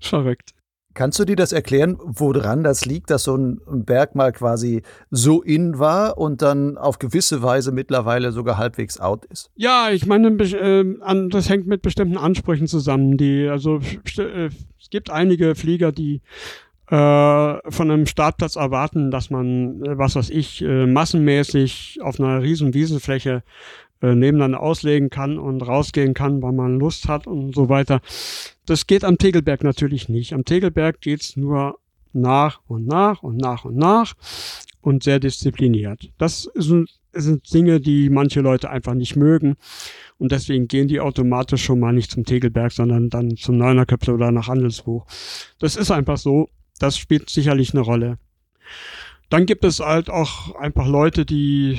Verrückt. 0.00 0.50
Kannst 0.94 1.18
du 1.18 1.24
dir 1.24 1.36
das 1.36 1.52
erklären, 1.52 1.96
woran 2.02 2.62
das 2.62 2.84
liegt, 2.84 3.08
dass 3.08 3.24
so 3.24 3.34
ein 3.36 3.60
Berg 3.86 4.14
mal 4.14 4.30
quasi 4.32 4.82
so 5.10 5.40
in 5.42 5.78
war 5.78 6.18
und 6.18 6.42
dann 6.42 6.76
auf 6.76 6.98
gewisse 6.98 7.42
Weise 7.42 7.72
mittlerweile 7.72 8.30
sogar 8.30 8.58
halbwegs 8.58 9.00
out 9.00 9.24
ist? 9.26 9.50
Ja, 9.54 9.90
ich 9.90 10.04
meine, 10.04 10.28
äh, 10.28 11.00
an- 11.00 11.30
das 11.30 11.48
hängt 11.48 11.66
mit 11.66 11.80
bestimmten 11.80 12.18
Ansprüchen 12.18 12.66
zusammen. 12.66 13.16
Die, 13.16 13.48
also 13.48 13.80
äh, 14.18 14.50
es 14.78 14.90
gibt 14.90 15.08
einige 15.08 15.54
Flieger, 15.54 15.92
die 15.92 16.20
von 16.88 17.90
einem 17.90 18.06
Startplatz 18.06 18.56
erwarten, 18.56 19.10
dass 19.10 19.30
man, 19.30 19.82
äh, 19.82 19.96
was 19.96 20.16
weiß 20.16 20.30
ich, 20.30 20.62
äh, 20.62 20.86
massenmäßig 20.86 22.00
auf 22.02 22.20
einer 22.20 22.42
riesen 22.42 22.74
Wiesenfläche 22.74 23.42
äh, 24.02 24.14
nebeneinander 24.14 24.60
auslegen 24.60 25.08
kann 25.08 25.38
und 25.38 25.62
rausgehen 25.62 26.12
kann, 26.12 26.42
weil 26.42 26.52
man 26.52 26.78
Lust 26.78 27.08
hat 27.08 27.26
und 27.26 27.54
so 27.54 27.68
weiter. 27.68 28.00
Das 28.66 28.86
geht 28.86 29.04
am 29.04 29.16
Tegelberg 29.16 29.62
natürlich 29.62 30.08
nicht. 30.08 30.32
Am 30.32 30.44
Tegelberg 30.44 31.00
geht's 31.00 31.36
nur 31.36 31.78
nach 32.12 32.60
und 32.66 32.86
nach 32.86 33.22
und 33.22 33.36
nach 33.36 33.64
und 33.64 33.76
nach 33.76 34.14
und 34.80 35.04
sehr 35.04 35.20
diszipliniert. 35.20 36.10
Das 36.18 36.50
sind, 36.54 36.90
sind 37.12 37.52
Dinge, 37.54 37.80
die 37.80 38.10
manche 38.10 38.40
Leute 38.40 38.70
einfach 38.70 38.94
nicht 38.94 39.16
mögen. 39.16 39.54
Und 40.18 40.32
deswegen 40.32 40.68
gehen 40.68 40.88
die 40.88 41.00
automatisch 41.00 41.64
schon 41.64 41.80
mal 41.80 41.92
nicht 41.92 42.10
zum 42.10 42.24
Tegelberg, 42.24 42.72
sondern 42.72 43.08
dann 43.08 43.36
zum 43.36 43.56
Neunerköpfe 43.56 44.12
oder 44.12 44.32
nach 44.32 44.48
Handelsbuch. 44.48 45.06
Das 45.58 45.76
ist 45.76 45.90
einfach 45.90 46.18
so. 46.18 46.48
Das 46.82 46.98
spielt 46.98 47.30
sicherlich 47.30 47.74
eine 47.74 47.82
Rolle. 47.82 48.18
Dann 49.30 49.46
gibt 49.46 49.64
es 49.64 49.78
halt 49.78 50.10
auch 50.10 50.56
einfach 50.56 50.88
Leute, 50.88 51.24
die, 51.24 51.78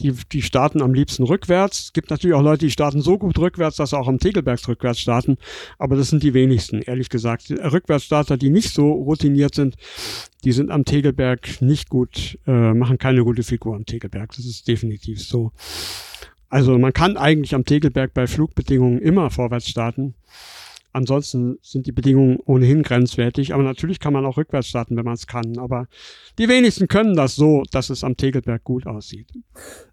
die, 0.00 0.12
die 0.30 0.42
starten 0.42 0.82
am 0.82 0.92
liebsten 0.92 1.22
rückwärts. 1.22 1.84
Es 1.84 1.92
gibt 1.94 2.10
natürlich 2.10 2.36
auch 2.36 2.42
Leute, 2.42 2.66
die 2.66 2.70
starten 2.70 3.00
so 3.00 3.16
gut 3.16 3.38
rückwärts, 3.38 3.76
dass 3.76 3.90
sie 3.90 3.98
auch 3.98 4.06
am 4.06 4.18
Tegelbergs 4.18 4.68
rückwärts 4.68 5.00
starten. 5.00 5.38
Aber 5.78 5.96
das 5.96 6.10
sind 6.10 6.22
die 6.22 6.34
wenigsten, 6.34 6.82
ehrlich 6.82 7.08
gesagt. 7.08 7.50
Rückwärtsstarter, 7.50 8.36
die 8.36 8.50
nicht 8.50 8.74
so 8.74 8.92
routiniert 8.92 9.54
sind, 9.54 9.76
die 10.44 10.52
sind 10.52 10.70
am 10.70 10.84
Tegelberg 10.84 11.62
nicht 11.62 11.88
gut, 11.88 12.38
äh, 12.46 12.74
machen 12.74 12.98
keine 12.98 13.24
gute 13.24 13.42
Figur 13.42 13.76
am 13.76 13.86
Tegelberg. 13.86 14.36
Das 14.36 14.44
ist 14.44 14.68
definitiv 14.68 15.22
so. 15.22 15.52
Also 16.50 16.78
man 16.78 16.92
kann 16.92 17.16
eigentlich 17.16 17.54
am 17.54 17.64
Tegelberg 17.64 18.12
bei 18.12 18.26
Flugbedingungen 18.26 19.00
immer 19.00 19.30
vorwärts 19.30 19.70
starten. 19.70 20.14
Ansonsten 20.98 21.58
sind 21.62 21.86
die 21.86 21.92
Bedingungen 21.92 22.40
ohnehin 22.44 22.82
grenzwertig. 22.82 23.54
Aber 23.54 23.62
natürlich 23.62 24.00
kann 24.00 24.12
man 24.12 24.26
auch 24.26 24.36
rückwärts 24.36 24.66
starten, 24.66 24.96
wenn 24.96 25.04
man 25.04 25.14
es 25.14 25.28
kann. 25.28 25.56
Aber 25.58 25.86
die 26.38 26.48
wenigsten 26.48 26.88
können 26.88 27.14
das 27.14 27.36
so, 27.36 27.62
dass 27.70 27.88
es 27.88 28.02
am 28.02 28.16
Tegelberg 28.16 28.64
gut 28.64 28.84
aussieht. 28.84 29.28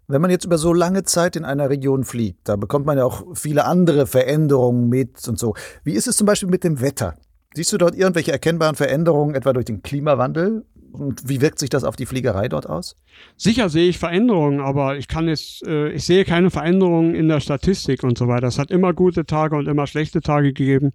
Wenn 0.08 0.20
man 0.20 0.32
jetzt 0.32 0.44
über 0.44 0.58
so 0.58 0.72
lange 0.72 1.04
Zeit 1.04 1.36
in 1.36 1.44
einer 1.44 1.70
Region 1.70 2.02
fliegt, 2.02 2.48
da 2.48 2.56
bekommt 2.56 2.86
man 2.86 2.98
ja 2.98 3.04
auch 3.04 3.24
viele 3.34 3.66
andere 3.66 4.08
Veränderungen 4.08 4.88
mit 4.88 5.28
und 5.28 5.38
so. 5.38 5.54
Wie 5.84 5.92
ist 5.92 6.08
es 6.08 6.16
zum 6.16 6.26
Beispiel 6.26 6.48
mit 6.48 6.64
dem 6.64 6.80
Wetter? 6.80 7.14
Siehst 7.54 7.72
du 7.72 7.78
dort 7.78 7.94
irgendwelche 7.94 8.32
erkennbaren 8.32 8.74
Veränderungen, 8.74 9.36
etwa 9.36 9.52
durch 9.52 9.66
den 9.66 9.82
Klimawandel? 9.82 10.66
Und 10.98 11.28
wie 11.28 11.40
wirkt 11.40 11.58
sich 11.58 11.70
das 11.70 11.84
auf 11.84 11.96
die 11.96 12.06
Fliegerei 12.06 12.48
dort 12.48 12.68
aus? 12.68 12.96
Sicher 13.36 13.68
sehe 13.68 13.88
ich 13.88 13.98
Veränderungen, 13.98 14.60
aber 14.60 14.96
ich 14.96 15.08
kann 15.08 15.28
jetzt, 15.28 15.66
äh, 15.66 15.90
ich 15.90 16.04
sehe 16.04 16.24
keine 16.24 16.50
Veränderungen 16.50 17.14
in 17.14 17.28
der 17.28 17.40
Statistik 17.40 18.02
und 18.02 18.16
so 18.16 18.28
weiter. 18.28 18.46
Es 18.46 18.58
hat 18.58 18.70
immer 18.70 18.92
gute 18.92 19.26
Tage 19.26 19.56
und 19.56 19.68
immer 19.68 19.86
schlechte 19.86 20.20
Tage 20.20 20.52
gegeben. 20.52 20.92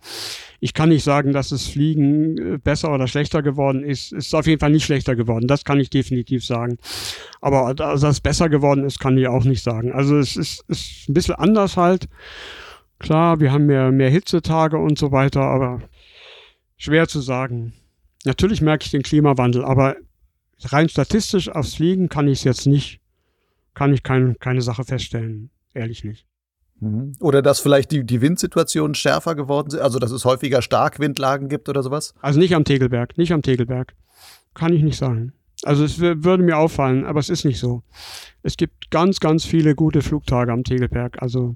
Ich 0.60 0.74
kann 0.74 0.89
nicht 0.89 1.04
sagen, 1.04 1.34
dass 1.34 1.49
das 1.49 1.68
Fliegen 1.68 2.38
äh, 2.38 2.58
besser 2.58 2.93
oder 2.93 3.08
schlechter 3.08 3.41
geworden 3.41 3.84
ist. 3.84 4.12
Es 4.12 4.28
ist 4.28 4.36
auf 4.36 4.47
jeden 4.47 4.60
Fall 4.60 4.72
nicht 4.72 4.86
schlechter 4.86 5.16
geworden. 5.16 5.47
Das 5.47 5.66
kann 5.66 5.80
ich 5.80 5.89
definitiv 5.89 6.45
sagen. 6.45 6.78
Aber 7.39 7.74
dass 7.74 8.04
es 8.04 8.22
besser 8.22 8.49
geworden 8.49 8.84
ist, 8.84 8.99
kann 8.99 9.18
ich 9.18 9.28
auch 9.28 9.43
nicht 9.43 9.64
sagen. 9.64 9.91
Also 9.91 10.18
es 10.18 10.36
ist, 10.36 10.64
ist 10.68 11.10
ein 11.10 11.14
bisschen 11.14 11.36
anders 11.36 11.78
halt. 11.78 12.08
Klar, 12.99 13.39
wir 13.39 13.52
haben 13.52 13.66
mehr, 13.66 13.91
mehr 13.91 14.10
Hitzetage 14.10 14.78
und 14.78 14.97
so 14.97 15.12
weiter, 15.12 15.41
aber 15.41 15.82
schwer 16.78 17.08
zu 17.08 17.20
sagen. 17.20 17.74
Natürlich 18.26 18.61
merke 18.61 18.86
ich 18.86 18.91
den 18.91 19.03
Klimawandel, 19.03 19.63
aber 19.63 19.95
rein 20.59 20.89
statistisch 20.89 21.49
aufs 21.49 21.76
Fliegen 21.76 22.09
kann 22.09 22.28
ich 22.28 22.39
es 22.39 22.43
jetzt 22.43 22.67
nicht, 22.67 23.01
kann 23.74 23.93
ich 23.93 24.03
kein, 24.03 24.38
keine 24.39 24.61
Sache 24.61 24.84
feststellen. 24.84 25.49
Ehrlich 25.74 26.03
nicht. 26.03 26.28
Mhm. 26.80 27.13
Oder 27.19 27.41
dass 27.41 27.59
vielleicht 27.59 27.91
die, 27.91 28.03
die 28.03 28.22
Windsituationen 28.22 28.95
schärfer 28.95 29.36
geworden 29.36 29.69
sind, 29.69 29.82
also 29.82 29.99
dass 29.99 30.11
es 30.11 30.26
häufiger 30.26 30.61
Starkwindlagen 30.61 31.47
gibt 31.47 31.69
oder 31.69 31.84
sowas? 31.84 32.13
Also 32.22 32.39
nicht 32.39 32.55
am 32.55 32.65
Tegelberg, 32.65 33.17
nicht 33.17 33.32
am 33.32 33.41
Tegelberg. 33.41 33.95
Kann 34.53 34.74
ich 34.74 34.84
nicht 34.84 34.97
sagen. 34.97 35.34
Also 35.63 35.84
es 35.84 35.99
würde 35.99 36.43
mir 36.43 36.57
auffallen, 36.57 37.05
aber 37.05 37.19
es 37.19 37.30
ist 37.30 37.45
nicht 37.45 37.59
so. 37.59 37.84
Es 38.41 38.57
gibt 38.57 38.89
ganz, 38.89 39.19
ganz 39.19 39.45
viele 39.45 39.76
gute 39.76 40.01
Flugtage 40.01 40.51
am 40.51 40.63
Tegelberg. 40.63 41.22
Also 41.22 41.55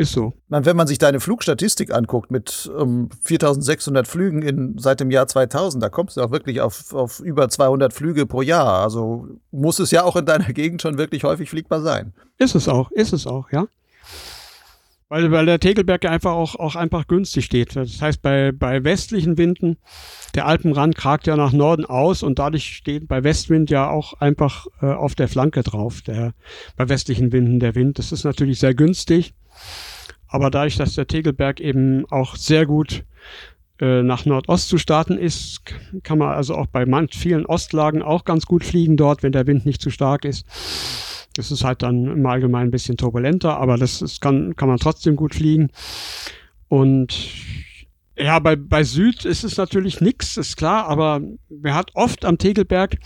ist 0.00 0.12
so. 0.12 0.32
Wenn 0.48 0.76
man 0.76 0.86
sich 0.86 0.96
deine 0.96 1.20
Flugstatistik 1.20 1.94
anguckt 1.94 2.30
mit 2.30 2.70
ähm, 2.78 3.10
4600 3.22 4.08
Flügen 4.08 4.40
in, 4.40 4.78
seit 4.78 4.98
dem 4.98 5.10
Jahr 5.10 5.26
2000, 5.26 5.82
da 5.82 5.90
kommst 5.90 6.16
du 6.16 6.22
auch 6.22 6.30
wirklich 6.30 6.62
auf, 6.62 6.94
auf 6.94 7.20
über 7.20 7.50
200 7.50 7.92
Flüge 7.92 8.24
pro 8.24 8.40
Jahr. 8.40 8.82
Also 8.82 9.28
muss 9.50 9.78
es 9.78 9.90
ja 9.90 10.02
auch 10.02 10.16
in 10.16 10.24
deiner 10.24 10.52
Gegend 10.54 10.80
schon 10.80 10.96
wirklich 10.96 11.24
häufig 11.24 11.50
fliegbar 11.50 11.82
sein. 11.82 12.14
Ist 12.38 12.54
es 12.54 12.66
auch, 12.66 12.90
ist 12.92 13.12
es 13.12 13.26
auch, 13.26 13.52
ja. 13.52 13.66
Weil, 15.10 15.30
weil 15.32 15.44
der 15.44 15.60
Tegelberg 15.60 16.06
einfach 16.06 16.32
auch, 16.32 16.54
auch 16.54 16.76
einfach 16.76 17.06
günstig 17.06 17.44
steht. 17.44 17.76
Das 17.76 18.00
heißt, 18.00 18.22
bei, 18.22 18.52
bei 18.52 18.82
westlichen 18.84 19.36
Winden, 19.36 19.76
der 20.34 20.46
Alpenrand 20.46 20.94
kragt 20.96 21.26
ja 21.26 21.36
nach 21.36 21.52
Norden 21.52 21.84
aus 21.84 22.22
und 22.22 22.38
dadurch 22.38 22.76
steht 22.76 23.06
bei 23.06 23.22
Westwind 23.22 23.70
ja 23.70 23.90
auch 23.90 24.14
einfach 24.14 24.66
äh, 24.80 24.86
auf 24.86 25.14
der 25.14 25.28
Flanke 25.28 25.62
drauf, 25.62 26.00
der, 26.00 26.32
bei 26.76 26.88
westlichen 26.88 27.32
Winden 27.32 27.60
der 27.60 27.74
Wind. 27.74 27.98
Das 27.98 28.12
ist 28.12 28.24
natürlich 28.24 28.60
sehr 28.60 28.72
günstig. 28.72 29.34
Aber 30.30 30.50
dadurch, 30.50 30.76
dass 30.76 30.94
der 30.94 31.08
Tegelberg 31.08 31.60
eben 31.60 32.06
auch 32.10 32.36
sehr 32.36 32.64
gut 32.64 33.04
äh, 33.80 34.02
nach 34.02 34.24
Nordost 34.24 34.68
zu 34.68 34.78
starten 34.78 35.18
ist, 35.18 35.62
kann 36.04 36.18
man 36.18 36.28
also 36.28 36.54
auch 36.54 36.66
bei 36.66 36.86
manch 36.86 37.16
vielen 37.16 37.46
Ostlagen 37.46 38.02
auch 38.02 38.24
ganz 38.24 38.46
gut 38.46 38.62
fliegen 38.64 38.96
dort, 38.96 39.22
wenn 39.22 39.32
der 39.32 39.46
Wind 39.46 39.66
nicht 39.66 39.82
zu 39.82 39.90
stark 39.90 40.24
ist. 40.24 40.46
Das 41.34 41.50
ist 41.50 41.64
halt 41.64 41.82
dann 41.82 42.06
im 42.06 42.26
Allgemeinen 42.26 42.68
ein 42.68 42.72
bisschen 42.72 42.96
turbulenter, 42.96 43.56
aber 43.58 43.76
das 43.76 44.02
ist, 44.02 44.20
kann, 44.20 44.54
kann 44.54 44.68
man 44.68 44.78
trotzdem 44.78 45.16
gut 45.16 45.34
fliegen. 45.34 45.70
Und 46.68 47.28
ja, 48.16 48.38
bei, 48.38 48.54
bei 48.54 48.84
Süd 48.84 49.24
ist 49.24 49.42
es 49.42 49.56
natürlich 49.56 50.00
nichts, 50.00 50.36
ist 50.36 50.56
klar, 50.56 50.86
aber 50.86 51.20
man 51.48 51.74
hat 51.74 51.90
oft 51.94 52.24
am 52.24 52.38
Tegelberg, 52.38 52.98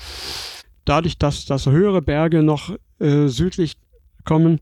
dadurch, 0.85 1.17
dass, 1.17 1.47
dass 1.47 1.67
höhere 1.67 2.03
Berge 2.03 2.43
noch 2.43 2.77
äh, 2.99 3.29
südlich 3.29 3.77
kommen, 4.25 4.61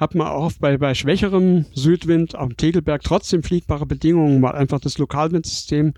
hat 0.00 0.14
man 0.14 0.28
auch 0.28 0.52
bei, 0.58 0.78
bei 0.78 0.94
schwächerem 0.94 1.66
Südwind 1.74 2.34
am 2.34 2.56
Tegelberg 2.56 3.02
trotzdem 3.02 3.42
fliegbare 3.42 3.84
Bedingungen, 3.84 4.40
weil 4.40 4.52
einfach 4.52 4.80
das 4.80 4.96
Lokalwindsystem 4.96 5.92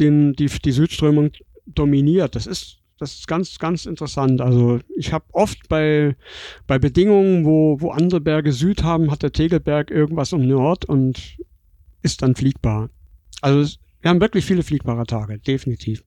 den, 0.00 0.32
die, 0.32 0.46
die 0.46 0.72
Südströmung 0.72 1.30
dominiert. 1.64 2.34
Das 2.34 2.48
ist, 2.48 2.78
das 2.98 3.14
ist 3.14 3.28
ganz, 3.28 3.60
ganz 3.60 3.86
interessant. 3.86 4.40
Also 4.40 4.80
ich 4.96 5.12
habe 5.12 5.24
oft 5.30 5.68
bei, 5.68 6.16
bei 6.66 6.80
Bedingungen, 6.80 7.44
wo, 7.44 7.80
wo 7.80 7.92
andere 7.92 8.20
Berge 8.20 8.52
Süd 8.52 8.82
haben, 8.82 9.12
hat 9.12 9.22
der 9.22 9.32
Tegelberg 9.32 9.92
irgendwas 9.92 10.32
um 10.32 10.46
Nord 10.46 10.84
und 10.84 11.36
ist 12.02 12.22
dann 12.22 12.34
fliegbar. 12.34 12.90
Also 13.42 13.76
wir 14.00 14.10
haben 14.10 14.20
wirklich 14.20 14.44
viele 14.44 14.64
fliegbare 14.64 15.06
Tage, 15.06 15.38
definitiv. 15.38 16.02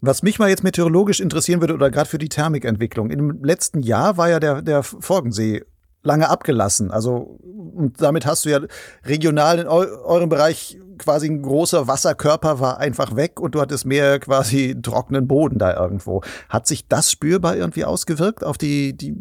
Was 0.00 0.22
mich 0.22 0.38
mal 0.38 0.48
jetzt 0.48 0.64
meteorologisch 0.64 1.20
interessieren 1.20 1.60
würde 1.60 1.74
oder 1.74 1.90
gerade 1.90 2.08
für 2.08 2.16
die 2.16 2.30
Thermikentwicklung. 2.30 3.10
Im 3.10 3.44
letzten 3.44 3.80
Jahr 3.80 4.16
war 4.16 4.30
ja 4.30 4.40
der, 4.40 4.62
der 4.62 4.82
Forgensee 4.82 5.62
lange 6.02 6.28
abgelassen. 6.28 6.90
Also, 6.90 7.38
und 7.74 8.00
damit 8.00 8.26
hast 8.26 8.44
du 8.44 8.50
ja 8.50 8.60
regional 9.04 9.58
in 9.58 9.66
eu 9.66 9.84
eurem 10.04 10.28
Bereich 10.28 10.78
quasi 10.98 11.28
ein 11.28 11.42
großer 11.42 11.88
Wasserkörper 11.88 12.60
war 12.60 12.78
einfach 12.78 13.16
weg 13.16 13.40
und 13.40 13.54
du 13.54 13.60
hattest 13.60 13.86
mehr 13.86 14.18
quasi 14.20 14.76
trockenen 14.80 15.26
Boden 15.26 15.58
da 15.58 15.74
irgendwo. 15.74 16.22
Hat 16.48 16.66
sich 16.66 16.86
das 16.88 17.10
spürbar 17.10 17.56
irgendwie 17.56 17.84
ausgewirkt 17.84 18.44
auf 18.44 18.58
die, 18.58 18.96
die 18.96 19.16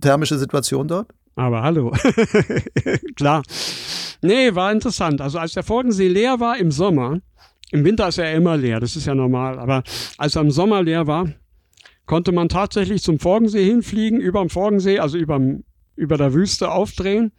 thermische 0.00 0.38
Situation 0.38 0.88
dort? 0.88 1.08
Aber 1.36 1.62
hallo. 1.62 1.92
Klar. 3.16 3.42
Nee, 4.22 4.54
war 4.54 4.72
interessant. 4.72 5.20
Also 5.20 5.38
als 5.38 5.52
der 5.52 5.62
Forgensee 5.62 6.08
leer 6.08 6.40
war 6.40 6.58
im 6.58 6.72
Sommer, 6.72 7.20
im 7.70 7.84
Winter 7.84 8.08
ist 8.08 8.18
er 8.18 8.32
immer 8.32 8.56
leer, 8.56 8.80
das 8.80 8.96
ist 8.96 9.06
ja 9.06 9.14
normal, 9.14 9.58
aber 9.58 9.82
als 10.16 10.34
er 10.34 10.42
im 10.42 10.50
Sommer 10.50 10.82
leer 10.82 11.06
war, 11.06 11.28
konnte 12.06 12.32
man 12.32 12.48
tatsächlich 12.48 13.02
zum 13.02 13.18
Forgensee 13.18 13.64
hinfliegen, 13.64 14.18
über 14.18 14.40
dem 14.40 14.48
Forgensee, 14.48 14.98
also 14.98 15.18
über 15.18 15.36
dem 15.38 15.64
über 15.98 16.16
der 16.16 16.32
Wüste 16.32 16.70
aufdrehen. 16.70 17.32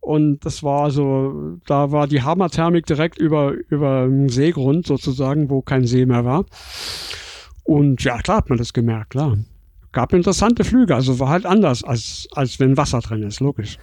Und 0.00 0.46
das 0.46 0.62
war 0.62 0.90
so, 0.90 1.58
da 1.66 1.92
war 1.92 2.06
die 2.06 2.22
Hammerthermik 2.22 2.86
direkt 2.86 3.18
über, 3.18 3.52
über 3.68 4.04
dem 4.04 4.30
Seegrund 4.30 4.86
sozusagen, 4.86 5.50
wo 5.50 5.60
kein 5.60 5.84
See 5.84 6.06
mehr 6.06 6.24
war. 6.24 6.46
Und 7.64 8.02
ja, 8.02 8.18
klar 8.22 8.38
hat 8.38 8.48
man 8.48 8.58
das 8.58 8.72
gemerkt, 8.72 9.10
klar. 9.10 9.36
Gab 9.92 10.12
interessante 10.12 10.64
Flüge, 10.64 10.94
also 10.94 11.18
war 11.18 11.28
halt 11.28 11.44
anders, 11.44 11.84
als, 11.84 12.28
als 12.32 12.58
wenn 12.60 12.76
Wasser 12.76 13.00
drin 13.00 13.22
ist, 13.24 13.40
logisch. 13.40 13.76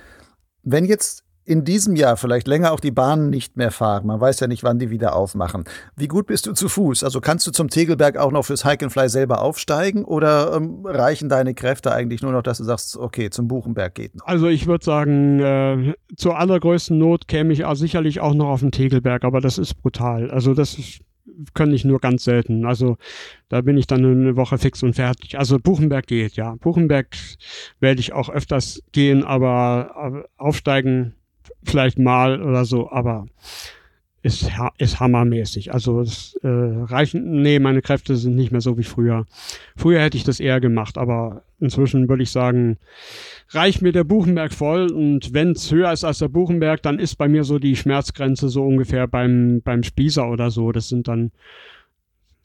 Wenn 0.64 0.86
jetzt 0.86 1.24
in 1.48 1.64
diesem 1.64 1.96
Jahr 1.96 2.18
vielleicht 2.18 2.46
länger 2.46 2.74
auch 2.74 2.82
die 2.82 2.92
Bahnen 2.92 3.30
nicht 3.30 3.56
mehr 3.56 3.72
fahren. 3.72 4.06
Man 4.06 4.20
weiß 4.20 4.42
ja 4.42 4.48
nicht, 4.48 4.64
wann 4.64 4.80
die 4.80 4.90
wieder 4.90 5.16
aufmachen. 5.16 5.64
Wie 5.96 6.10
gut 6.10 6.28
bist 6.28 6.46
du 6.46 6.52
zu 6.52 6.68
Fuß? 6.68 7.06
Also 7.06 7.22
kannst 7.22 7.48
du 7.48 7.52
zum 7.52 7.70
Tegelberg 7.70 8.18
auch 8.18 8.34
noch 8.34 8.44
fürs 8.44 8.66
Hike 8.66 8.84
and 8.84 8.92
Fly 8.92 9.08
selber 9.08 9.42
aufsteigen 9.42 10.04
oder 10.04 10.54
ähm, 10.54 10.86
reichen 10.86 11.30
deine 11.30 11.54
Kräfte 11.54 11.94
eigentlich 11.94 12.22
nur 12.22 12.34
noch, 12.34 12.44
dass 12.44 12.58
du 12.58 12.66
sagst, 12.66 12.98
okay, 12.98 13.30
zum 13.30 13.48
Buchenberg 13.48 13.96
geht 13.96 14.16
noch? 14.16 14.26
Also 14.26 14.48
ich 14.48 14.68
würde 14.68 14.84
sagen, 14.84 15.40
äh, 15.40 15.94
zur 16.18 16.38
allergrößten 16.38 16.98
Not 16.98 17.30
käme 17.30 17.54
ich 17.54 17.64
sicherlich 17.76 18.20
auch 18.20 18.34
noch 18.34 18.50
auf 18.50 18.60
den 18.60 18.72
Tegelberg, 18.72 19.24
aber 19.24 19.40
das 19.40 19.58
ist 19.58 19.82
brutal. 19.82 20.30
Also 20.30 20.54
das 20.54 20.78
ist 20.78 21.00
kann 21.54 21.72
ich 21.72 21.86
nur 21.86 22.00
ganz 22.00 22.24
selten. 22.24 22.66
Also 22.66 22.98
da 23.50 23.62
bin 23.62 23.78
ich 23.78 23.86
dann 23.86 24.04
eine 24.04 24.36
Woche 24.36 24.58
fix 24.58 24.82
und 24.82 24.96
fertig. 24.96 25.38
Also 25.38 25.60
Buchenberg 25.60 26.08
geht, 26.08 26.36
ja. 26.36 26.56
Buchenberg 26.56 27.16
werde 27.80 28.00
ich 28.00 28.14
auch 28.14 28.30
öfters 28.30 28.82
gehen, 28.92 29.24
aber 29.24 30.26
aufsteigen 30.38 31.14
vielleicht 31.64 32.00
mal 32.00 32.42
oder 32.42 32.66
so, 32.66 32.92
aber 32.92 33.28
ist, 34.24 34.52
ist 34.78 35.00
hammermäßig. 35.00 35.74
Also 35.74 36.02
es 36.02 36.38
äh, 36.44 36.48
reichen, 36.48 37.42
nee, 37.42 37.60
meine 37.60 37.82
Kräfte 37.82 38.16
sind 38.16 38.36
nicht 38.36 38.52
mehr 38.52 38.62
so 38.62 38.78
wie 38.78 38.84
früher. 38.84 39.26
Früher 39.76 40.02
hätte 40.02 40.18
ich 40.18 40.24
das 40.24 40.40
eher 40.40 40.60
gemacht, 40.60 40.98
aber 40.98 41.44
inzwischen 41.60 42.10
würde 42.10 42.24
ich 42.24 42.32
sagen, 42.32 42.78
reicht 43.50 43.82
mir 43.82 43.92
der 43.94 44.04
Buchenberg 44.04 44.54
voll 44.54 44.92
und 44.92 45.34
wenn 45.34 45.52
es 45.52 45.72
höher 45.72 45.94
ist 45.94 46.04
als 46.04 46.20
der 46.20 46.28
Buchenberg, 46.28 46.82
dann 46.82 47.00
ist 47.00 47.16
bei 47.16 47.28
mir 47.28 47.44
so 47.44 47.58
die 47.60 47.76
Schmerzgrenze 47.76 48.50
so 48.50 48.66
ungefähr 48.66 49.08
beim, 49.08 49.62
beim 49.64 49.84
Spießer 49.84 50.30
oder 50.30 50.52
so. 50.52 50.72
Das 50.72 50.90
sind 50.90 51.08
dann 51.08 51.32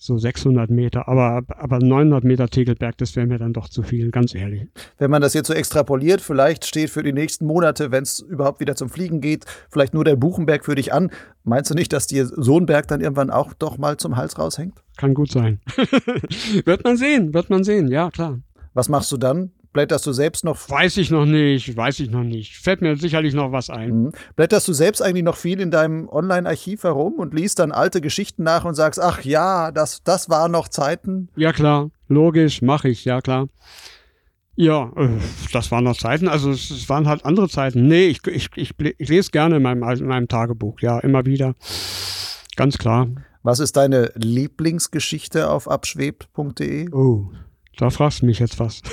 so 0.02 0.18
600 0.18 0.68
Meter, 0.68 1.06
aber, 1.06 1.42
aber 1.56 1.78
900 1.78 2.24
Meter 2.24 2.48
Tegelberg, 2.48 2.98
das 2.98 3.14
wäre 3.14 3.26
mir 3.26 3.38
dann 3.38 3.52
doch 3.52 3.68
zu 3.68 3.84
viel, 3.84 4.10
ganz 4.10 4.34
ehrlich. 4.34 4.66
Wenn 4.98 5.12
man 5.12 5.22
das 5.22 5.32
jetzt 5.32 5.46
so 5.46 5.54
extrapoliert, 5.54 6.20
vielleicht 6.20 6.66
steht 6.66 6.90
für 6.90 7.04
die 7.04 7.12
nächsten 7.12 7.46
Monate, 7.46 7.92
wenn 7.92 8.02
es 8.02 8.18
überhaupt 8.18 8.58
wieder 8.58 8.74
zum 8.74 8.88
Fliegen 8.88 9.20
geht, 9.20 9.44
vielleicht 9.70 9.94
nur 9.94 10.04
der 10.04 10.16
Buchenberg 10.16 10.64
für 10.64 10.74
dich 10.74 10.92
an. 10.92 11.10
Meinst 11.44 11.70
du 11.70 11.74
nicht, 11.74 11.92
dass 11.92 12.08
dir 12.08 12.26
so 12.26 12.58
ein 12.58 12.66
Berg 12.66 12.88
dann 12.88 13.00
irgendwann 13.00 13.30
auch 13.30 13.52
doch 13.54 13.78
mal 13.78 13.96
zum 13.96 14.16
Hals 14.16 14.36
raushängt? 14.38 14.82
Kann 14.96 15.14
gut 15.14 15.30
sein. 15.30 15.60
wird 16.64 16.82
man 16.82 16.96
sehen, 16.96 17.32
wird 17.32 17.48
man 17.48 17.62
sehen, 17.62 17.86
ja, 17.86 18.10
klar. 18.10 18.40
Was 18.74 18.88
machst 18.88 19.12
du 19.12 19.16
dann? 19.18 19.52
Blätterst 19.72 20.06
du 20.06 20.12
selbst 20.12 20.44
noch? 20.44 20.68
Weiß 20.68 20.98
ich 20.98 21.10
noch 21.10 21.24
nicht, 21.24 21.76
weiß 21.76 22.00
ich 22.00 22.10
noch 22.10 22.24
nicht. 22.24 22.58
Fällt 22.58 22.82
mir 22.82 22.96
sicherlich 22.96 23.32
noch 23.32 23.52
was 23.52 23.70
ein. 23.70 24.04
Mhm. 24.04 24.12
Blätterst 24.36 24.68
du 24.68 24.72
selbst 24.72 25.00
eigentlich 25.00 25.24
noch 25.24 25.36
viel 25.36 25.60
in 25.60 25.70
deinem 25.70 26.08
Online-Archiv 26.08 26.84
herum 26.84 27.14
und 27.14 27.32
liest 27.32 27.58
dann 27.58 27.72
alte 27.72 28.00
Geschichten 28.00 28.42
nach 28.42 28.64
und 28.64 28.74
sagst, 28.74 29.00
ach 29.00 29.22
ja, 29.22 29.70
das, 29.72 30.02
das 30.04 30.28
waren 30.28 30.52
noch 30.52 30.68
Zeiten? 30.68 31.28
Ja 31.36 31.52
klar, 31.52 31.90
logisch, 32.08 32.60
mache 32.60 32.88
ich, 32.90 33.04
ja 33.04 33.20
klar. 33.20 33.48
Ja, 34.54 34.92
äh, 34.96 35.08
das 35.52 35.70
waren 35.70 35.84
noch 35.84 35.96
Zeiten, 35.96 36.28
also 36.28 36.50
es 36.50 36.88
waren 36.90 37.08
halt 37.08 37.24
andere 37.24 37.48
Zeiten. 37.48 37.88
Nee, 37.88 38.06
ich, 38.08 38.26
ich, 38.26 38.50
ich, 38.56 38.74
ich 38.78 39.08
lese 39.08 39.30
gerne 39.30 39.56
in 39.56 39.62
meinem, 39.62 39.82
in 39.82 40.06
meinem 40.06 40.28
Tagebuch, 40.28 40.80
ja, 40.80 40.98
immer 41.00 41.24
wieder. 41.24 41.54
Ganz 42.56 42.76
klar. 42.76 43.08
Was 43.42 43.58
ist 43.58 43.76
deine 43.76 44.12
Lieblingsgeschichte 44.14 45.48
auf 45.48 45.68
abschweb.de? 45.68 46.92
Oh, 46.92 47.30
da 47.76 47.90
fragst 47.90 48.22
du 48.22 48.26
mich 48.26 48.38
jetzt 48.38 48.58
was. 48.60 48.82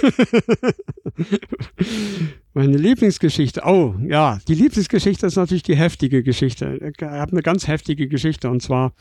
Meine 2.54 2.78
Lieblingsgeschichte, 2.78 3.62
oh 3.66 3.96
ja, 4.08 4.40
die 4.48 4.56
Lieblingsgeschichte 4.56 5.28
ist 5.28 5.36
natürlich 5.36 5.64
die 5.64 5.76
heftige 5.76 6.24
Geschichte. 6.24 6.80
Ich 6.82 7.02
habe 7.04 7.32
eine 7.32 7.42
ganz 7.42 7.68
heftige 7.68 8.08
Geschichte 8.08 8.50
und 8.50 8.62
zwar 8.62 8.94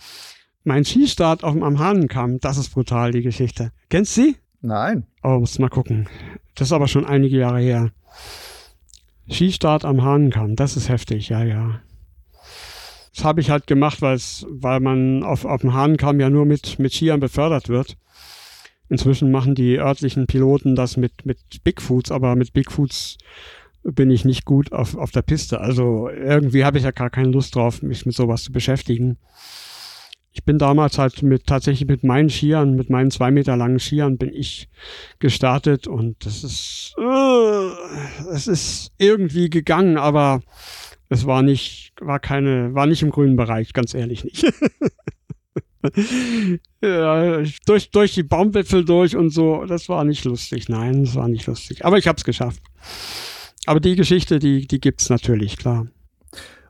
mein 0.65 0.85
Skistart 0.85 1.45
auf 1.45 1.55
dem 1.55 1.63
am 1.63 1.79
Hahnenkamm. 1.79 2.41
Das 2.41 2.59
ist 2.59 2.71
brutal, 2.71 3.13
die 3.13 3.23
Geschichte. 3.23 3.73
Kennst 3.89 4.17
du 4.17 4.23
sie? 4.23 4.37
Nein. 4.61 5.07
Oh, 5.23 5.39
muss 5.39 5.59
mal 5.59 5.69
gucken. 5.69 6.09
Das 6.55 6.69
ist 6.69 6.73
aber 6.73 6.89
schon 6.89 7.07
einige 7.07 7.39
Jahre 7.39 7.61
her. 7.61 7.91
Skistart 9.31 9.85
am 9.85 10.03
Hahnenkamm, 10.03 10.57
das 10.57 10.77
ist 10.77 10.89
heftig, 10.89 11.29
ja, 11.29 11.45
ja. 11.45 11.81
Das 13.15 13.25
habe 13.25 13.41
ich 13.41 13.51
halt 13.51 13.67
gemacht, 13.67 14.01
weil 14.01 14.81
man 14.81 15.23
auf, 15.23 15.45
auf 15.45 15.61
dem 15.61 15.75
Hahnenkamm 15.75 16.21
ja 16.21 16.31
nur 16.31 16.47
mit, 16.47 16.79
mit 16.79 16.93
Skiern 16.93 17.21
befördert 17.21 17.69
wird. 17.69 17.97
Inzwischen 18.89 19.31
machen 19.31 19.55
die 19.55 19.79
örtlichen 19.79 20.27
Piloten 20.27 20.75
das 20.75 20.97
mit, 20.97 21.27
mit 21.27 21.39
Bigfoots, 21.63 22.11
aber 22.11 22.37
mit 22.37 22.53
Bigfoots 22.53 23.19
bin 23.83 24.11
ich 24.11 24.25
nicht 24.25 24.45
gut 24.45 24.73
auf, 24.73 24.97
auf 24.97 25.11
der 25.11 25.23
Piste. 25.23 25.61
Also 25.61 26.09
irgendwie 26.09 26.65
habe 26.65 26.79
ich 26.79 26.85
ja 26.85 26.91
gar 26.91 27.11
keine 27.11 27.29
Lust 27.29 27.55
drauf, 27.55 27.83
mich 27.83 28.07
mit 28.07 28.15
sowas 28.15 28.43
zu 28.45 28.53
beschäftigen. 28.53 29.19
Ich 30.33 30.45
bin 30.45 30.59
damals 30.59 30.99
halt 30.99 31.23
mit 31.23 31.47
tatsächlich 31.47 31.89
mit 31.89 32.05
meinen 32.05 32.31
Skiern, 32.31 32.77
mit 32.77 32.91
meinen 32.91 33.11
zwei 33.11 33.31
Meter 33.31 33.57
langen 33.57 33.81
Skiern 33.81 34.19
bin 34.19 34.33
ich 34.33 34.69
gestartet 35.19 35.87
und 35.87 36.25
das 36.25 36.45
ist, 36.45 36.95
äh, 36.99 38.33
es 38.33 38.47
ist 38.47 38.93
irgendwie 38.99 39.51
gegangen, 39.51 39.97
aber 39.97 40.43
es 41.09 41.27
war 41.27 41.43
nicht, 41.43 41.93
war 42.01 42.21
keine, 42.21 42.75
war 42.75 42.87
nicht 42.87 43.03
im 43.03 43.11
grünen 43.11 43.37
Bereich, 43.37 43.73
ganz 43.73 43.95
ehrlich 43.95 44.25
nicht. 44.25 44.45
ja, 46.83 47.43
durch, 47.67 47.91
durch 47.91 48.15
die 48.15 48.23
Baumwipfel 48.23 48.85
durch 48.85 49.17
und 49.17 49.31
so. 49.31 49.65
Das 49.67 49.89
war 49.89 50.05
nicht 50.05 50.25
lustig. 50.25 50.69
Nein, 50.69 51.05
das 51.05 51.15
war 51.15 51.29
nicht 51.29 51.47
lustig. 51.47 51.85
Aber 51.85 51.99
ich 51.99 52.09
habe 52.09 52.17
es 52.17 52.25
geschafft. 52.25 52.63
Aber 53.67 53.81
die 53.81 53.97
Geschichte, 53.97 54.39
die, 54.39 54.67
die 54.67 54.81
gibt 54.81 55.01
es 55.01 55.11
natürlich, 55.11 55.57
klar. 55.57 55.87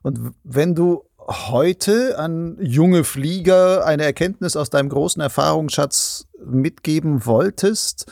Und 0.02 0.32
wenn 0.44 0.74
du 0.74 1.04
heute 1.28 2.18
an 2.18 2.56
junge 2.61 3.04
Flieger 3.04 3.84
eine 3.84 4.04
Erkenntnis 4.04 4.56
aus 4.56 4.70
deinem 4.70 4.88
großen 4.88 5.20
Erfahrungsschatz 5.20 6.26
mitgeben 6.44 7.26
wolltest, 7.26 8.11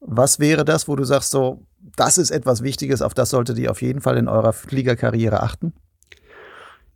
was 0.00 0.38
wäre 0.38 0.64
das, 0.64 0.88
wo 0.88 0.96
du 0.96 1.04
sagst, 1.04 1.30
so, 1.30 1.62
das 1.96 2.18
ist 2.18 2.30
etwas 2.30 2.62
Wichtiges, 2.62 3.02
auf 3.02 3.14
das 3.14 3.30
solltet 3.30 3.58
ihr 3.58 3.70
auf 3.70 3.82
jeden 3.82 4.00
Fall 4.00 4.16
in 4.16 4.28
eurer 4.28 4.52
Fliegerkarriere 4.52 5.42
achten? 5.42 5.72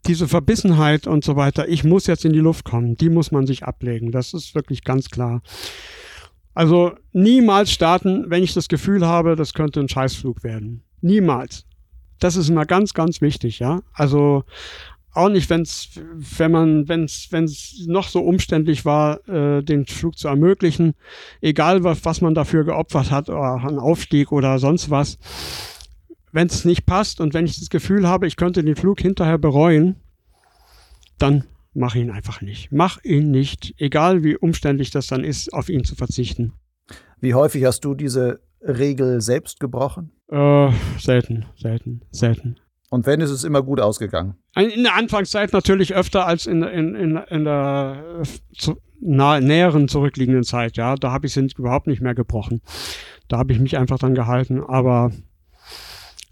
Diese 0.06 0.28
Verbissenheit 0.28 1.06
und 1.06 1.24
so 1.24 1.36
weiter, 1.36 1.68
ich 1.68 1.84
muss 1.84 2.06
jetzt 2.06 2.24
in 2.24 2.32
die 2.32 2.38
Luft 2.38 2.64
kommen, 2.64 2.96
die 2.96 3.08
muss 3.08 3.32
man 3.32 3.46
sich 3.46 3.64
ablegen. 3.64 4.12
Das 4.12 4.34
ist 4.34 4.54
wirklich 4.54 4.84
ganz 4.84 5.10
klar. 5.10 5.42
Also 6.54 6.92
niemals 7.12 7.70
starten, 7.70 8.24
wenn 8.28 8.42
ich 8.42 8.54
das 8.54 8.68
Gefühl 8.68 9.06
habe, 9.06 9.36
das 9.36 9.52
könnte 9.52 9.80
ein 9.80 9.88
Scheißflug 9.88 10.42
werden. 10.42 10.82
Niemals. 11.00 11.66
Das 12.18 12.36
ist 12.36 12.48
immer 12.48 12.64
ganz, 12.64 12.94
ganz 12.94 13.20
wichtig, 13.20 13.58
ja. 13.58 13.82
Also 13.92 14.44
auch 15.12 15.28
nicht, 15.28 15.50
wenn's, 15.50 15.90
wenn 16.38 16.50
man, 16.50 16.88
wenn's, 16.88 17.28
wenn's 17.30 17.84
noch 17.86 18.08
so 18.08 18.20
umständlich 18.20 18.84
war, 18.84 19.26
äh, 19.28 19.62
den 19.62 19.86
Flug 19.86 20.18
zu 20.18 20.28
ermöglichen, 20.28 20.94
egal 21.40 21.84
was, 21.84 22.04
was 22.04 22.20
man 22.20 22.34
dafür 22.34 22.64
geopfert 22.64 23.10
hat, 23.10 23.28
oder 23.28 23.54
ein 23.54 23.78
Aufstieg 23.78 24.32
oder 24.32 24.58
sonst 24.58 24.90
was 24.90 25.18
wenn 26.36 26.48
es 26.48 26.66
nicht 26.66 26.84
passt 26.84 27.22
und 27.22 27.32
wenn 27.32 27.46
ich 27.46 27.58
das 27.58 27.70
Gefühl 27.70 28.06
habe, 28.06 28.26
ich 28.26 28.36
könnte 28.36 28.62
den 28.62 28.76
Flug 28.76 29.00
hinterher 29.00 29.38
bereuen, 29.38 29.96
dann 31.18 31.44
mach 31.72 31.94
ihn 31.94 32.10
einfach 32.10 32.42
nicht. 32.42 32.70
Mach 32.70 33.02
ihn 33.02 33.30
nicht, 33.30 33.74
egal 33.78 34.22
wie 34.22 34.36
umständlich 34.36 34.90
das 34.90 35.06
dann 35.06 35.24
ist, 35.24 35.54
auf 35.54 35.70
ihn 35.70 35.84
zu 35.84 35.94
verzichten. 35.94 36.52
Wie 37.20 37.32
häufig 37.32 37.64
hast 37.64 37.86
du 37.86 37.94
diese 37.94 38.40
Regel 38.60 39.22
selbst 39.22 39.60
gebrochen? 39.60 40.10
Äh, 40.28 40.68
selten, 40.98 41.46
selten, 41.56 42.02
selten. 42.10 42.60
Und 42.90 43.06
wenn, 43.06 43.22
ist 43.22 43.30
es 43.30 43.42
immer 43.42 43.62
gut 43.62 43.80
ausgegangen? 43.80 44.34
In 44.56 44.82
der 44.82 44.94
Anfangszeit 44.94 45.54
natürlich 45.54 45.94
öfter 45.94 46.26
als 46.26 46.46
in, 46.46 46.62
in, 46.62 46.94
in, 46.94 47.16
in 47.16 47.44
der 47.44 48.22
zu, 48.54 48.76
nah, 49.00 49.40
näheren 49.40 49.88
zurückliegenden 49.88 50.44
Zeit. 50.44 50.76
Ja, 50.76 50.96
da 50.96 51.12
habe 51.12 51.26
ich 51.26 51.34
es 51.34 51.54
überhaupt 51.54 51.86
nicht 51.86 52.02
mehr 52.02 52.14
gebrochen. 52.14 52.60
Da 53.26 53.38
habe 53.38 53.54
ich 53.54 53.58
mich 53.58 53.78
einfach 53.78 53.98
dann 53.98 54.14
gehalten. 54.14 54.62
Aber 54.62 55.12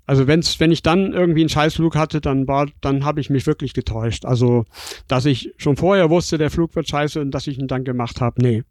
also 0.06 0.26
wenn's, 0.26 0.60
wenn 0.60 0.72
ich 0.72 0.82
dann 0.82 1.12
irgendwie 1.12 1.40
einen 1.40 1.48
Scheißflug 1.48 1.96
hatte, 1.96 2.20
dann 2.20 2.46
war, 2.46 2.66
dann 2.80 3.04
habe 3.04 3.20
ich 3.20 3.30
mich 3.30 3.46
wirklich 3.46 3.72
getäuscht. 3.72 4.24
Also, 4.24 4.64
dass 5.08 5.24
ich 5.24 5.54
schon 5.56 5.76
vorher 5.76 6.10
wusste, 6.10 6.38
der 6.38 6.50
Flug 6.50 6.76
wird 6.76 6.88
scheiße 6.88 7.20
und 7.20 7.30
dass 7.30 7.46
ich 7.46 7.58
ihn 7.58 7.68
dann 7.68 7.84
gemacht 7.84 8.20
habe, 8.20 8.42
nee. 8.42 8.64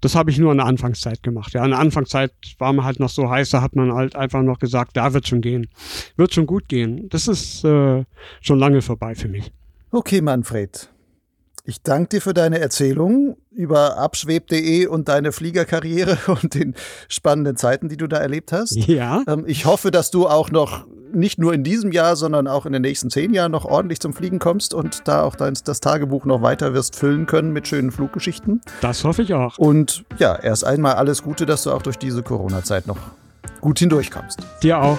Das 0.00 0.14
habe 0.14 0.30
ich 0.30 0.38
nur 0.38 0.52
in 0.52 0.58
der 0.58 0.66
Anfangszeit 0.66 1.22
gemacht. 1.22 1.54
Ja, 1.54 1.64
in 1.64 1.70
der 1.70 1.80
Anfangszeit 1.80 2.32
war 2.58 2.72
man 2.72 2.84
halt 2.84 3.00
noch 3.00 3.08
so 3.08 3.30
heiß, 3.30 3.50
da 3.50 3.62
hat 3.62 3.76
man 3.76 3.92
halt 3.92 4.16
einfach 4.16 4.42
noch 4.42 4.58
gesagt, 4.58 4.96
da 4.96 5.12
wird 5.14 5.28
schon 5.28 5.40
gehen. 5.40 5.68
Wird 6.16 6.34
schon 6.34 6.46
gut 6.46 6.68
gehen. 6.68 7.08
Das 7.10 7.28
ist 7.28 7.64
äh, 7.64 8.04
schon 8.40 8.58
lange 8.58 8.82
vorbei 8.82 9.14
für 9.14 9.28
mich. 9.28 9.52
Okay, 9.90 10.20
Manfred. 10.20 10.90
Ich 11.64 11.82
danke 11.82 12.08
dir 12.08 12.20
für 12.20 12.34
deine 12.34 12.58
Erzählung 12.58 13.36
über 13.54 13.98
abschweb.de 13.98 14.86
und 14.86 15.08
deine 15.08 15.32
Fliegerkarriere 15.32 16.18
und 16.42 16.54
den 16.54 16.74
spannenden 17.08 17.56
Zeiten, 17.56 17.88
die 17.88 17.96
du 17.96 18.06
da 18.06 18.18
erlebt 18.18 18.52
hast. 18.52 18.76
Ja. 18.76 19.22
Ähm, 19.26 19.44
ich 19.46 19.64
hoffe, 19.66 19.90
dass 19.90 20.10
du 20.10 20.26
auch 20.26 20.50
noch 20.50 20.86
nicht 21.12 21.38
nur 21.38 21.54
in 21.54 21.62
diesem 21.62 21.92
Jahr, 21.92 22.16
sondern 22.16 22.48
auch 22.48 22.66
in 22.66 22.72
den 22.72 22.82
nächsten 22.82 23.08
zehn 23.08 23.32
Jahren 23.32 23.52
noch 23.52 23.64
ordentlich 23.64 24.00
zum 24.00 24.12
Fliegen 24.12 24.38
kommst 24.38 24.74
und 24.74 25.06
da 25.06 25.22
auch 25.22 25.36
dein, 25.36 25.54
das 25.64 25.80
Tagebuch 25.80 26.24
noch 26.24 26.42
weiter 26.42 26.74
wirst 26.74 26.96
füllen 26.96 27.26
können 27.26 27.52
mit 27.52 27.68
schönen 27.68 27.92
Fluggeschichten. 27.92 28.60
Das 28.80 29.04
hoffe 29.04 29.22
ich 29.22 29.32
auch. 29.32 29.56
Und 29.58 30.04
ja, 30.18 30.34
erst 30.34 30.64
einmal 30.64 30.94
alles 30.94 31.22
Gute, 31.22 31.46
dass 31.46 31.62
du 31.62 31.70
auch 31.70 31.82
durch 31.82 31.98
diese 31.98 32.22
Corona-Zeit 32.22 32.86
noch 32.86 32.98
gut 33.60 33.78
hindurchkommst. 33.78 34.40
Dir 34.62 34.80
auch. 34.80 34.98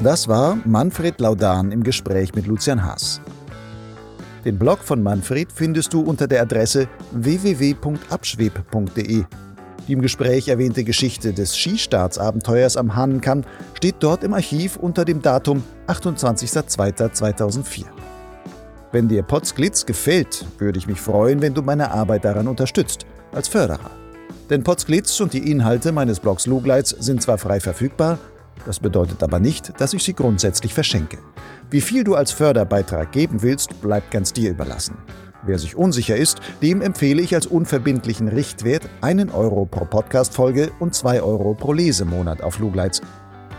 Das 0.00 0.28
war 0.28 0.56
Manfred 0.64 1.20
Laudan 1.20 1.72
im 1.72 1.82
Gespräch 1.82 2.34
mit 2.34 2.46
Lucian 2.46 2.84
Haas. 2.84 3.20
Den 4.44 4.58
Blog 4.58 4.80
von 4.80 5.02
Manfred 5.02 5.50
findest 5.52 5.92
du 5.92 6.00
unter 6.00 6.28
der 6.28 6.42
Adresse 6.42 6.88
www.abschweb.de. 7.12 9.24
Die 9.86 9.92
im 9.92 10.02
Gespräch 10.02 10.48
erwähnte 10.48 10.82
Geschichte 10.84 11.32
des 11.32 11.56
Skistartsabenteuers 11.56 12.76
am 12.76 12.94
Hahnenkamm 12.94 13.42
steht 13.74 13.96
dort 14.00 14.22
im 14.22 14.34
Archiv 14.34 14.76
unter 14.76 15.04
dem 15.04 15.22
Datum 15.22 15.64
28.02.2004. 15.86 17.84
Wenn 18.92 19.08
dir 19.08 19.22
Potsglitz 19.22 19.86
gefällt, 19.86 20.46
würde 20.58 20.78
ich 20.78 20.86
mich 20.86 21.00
freuen, 21.00 21.42
wenn 21.42 21.54
du 21.54 21.62
meine 21.62 21.90
Arbeit 21.90 22.24
daran 22.24 22.46
unterstützt, 22.48 23.06
als 23.32 23.48
Förderer. 23.48 23.90
Denn 24.50 24.62
Potsglitz 24.62 25.18
und 25.20 25.32
die 25.32 25.50
Inhalte 25.50 25.90
meines 25.92 26.20
Blogs 26.20 26.46
Lugleits 26.46 26.90
sind 26.90 27.22
zwar 27.22 27.38
frei 27.38 27.60
verfügbar, 27.60 28.18
das 28.66 28.80
bedeutet 28.80 29.22
aber 29.22 29.38
nicht, 29.38 29.80
dass 29.80 29.94
ich 29.94 30.02
sie 30.02 30.14
grundsätzlich 30.14 30.74
verschenke. 30.74 31.18
Wie 31.70 31.80
viel 31.80 32.04
du 32.04 32.14
als 32.14 32.32
Förderbeitrag 32.32 33.12
geben 33.12 33.42
willst, 33.42 33.80
bleibt 33.80 34.10
ganz 34.10 34.32
dir 34.32 34.50
überlassen. 34.50 34.96
Wer 35.44 35.58
sich 35.58 35.76
unsicher 35.76 36.16
ist, 36.16 36.40
dem 36.62 36.82
empfehle 36.82 37.22
ich 37.22 37.34
als 37.34 37.46
unverbindlichen 37.46 38.28
Richtwert 38.28 38.88
einen 39.00 39.30
Euro 39.30 39.66
pro 39.66 39.84
Podcast-Folge 39.84 40.70
und 40.80 40.94
zwei 40.94 41.22
Euro 41.22 41.54
pro 41.54 41.72
Lesemonat 41.72 42.42
auf 42.42 42.58
Lugleits. 42.58 43.00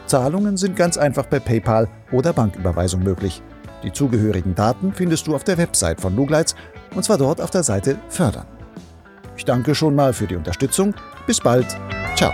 Zahlungen 0.05 0.57
sind 0.57 0.75
ganz 0.75 0.97
einfach 0.97 1.29
per 1.29 1.39
PayPal 1.39 1.87
oder 2.11 2.33
Banküberweisung 2.33 3.03
möglich. 3.03 3.41
Die 3.83 3.93
zugehörigen 3.93 4.55
Daten 4.55 4.93
findest 4.93 5.27
du 5.27 5.35
auf 5.35 5.43
der 5.43 5.57
Website 5.57 6.01
von 6.01 6.15
Lugleits 6.15 6.55
und 6.95 7.03
zwar 7.03 7.17
dort 7.17 7.39
auf 7.39 7.51
der 7.51 7.63
Seite 7.63 7.97
Fördern. 8.09 8.45
Ich 9.37 9.45
danke 9.45 9.73
schon 9.73 9.95
mal 9.95 10.11
für 10.11 10.27
die 10.27 10.35
Unterstützung. 10.35 10.93
Bis 11.25 11.39
bald. 11.39 11.67
Ciao. 12.15 12.33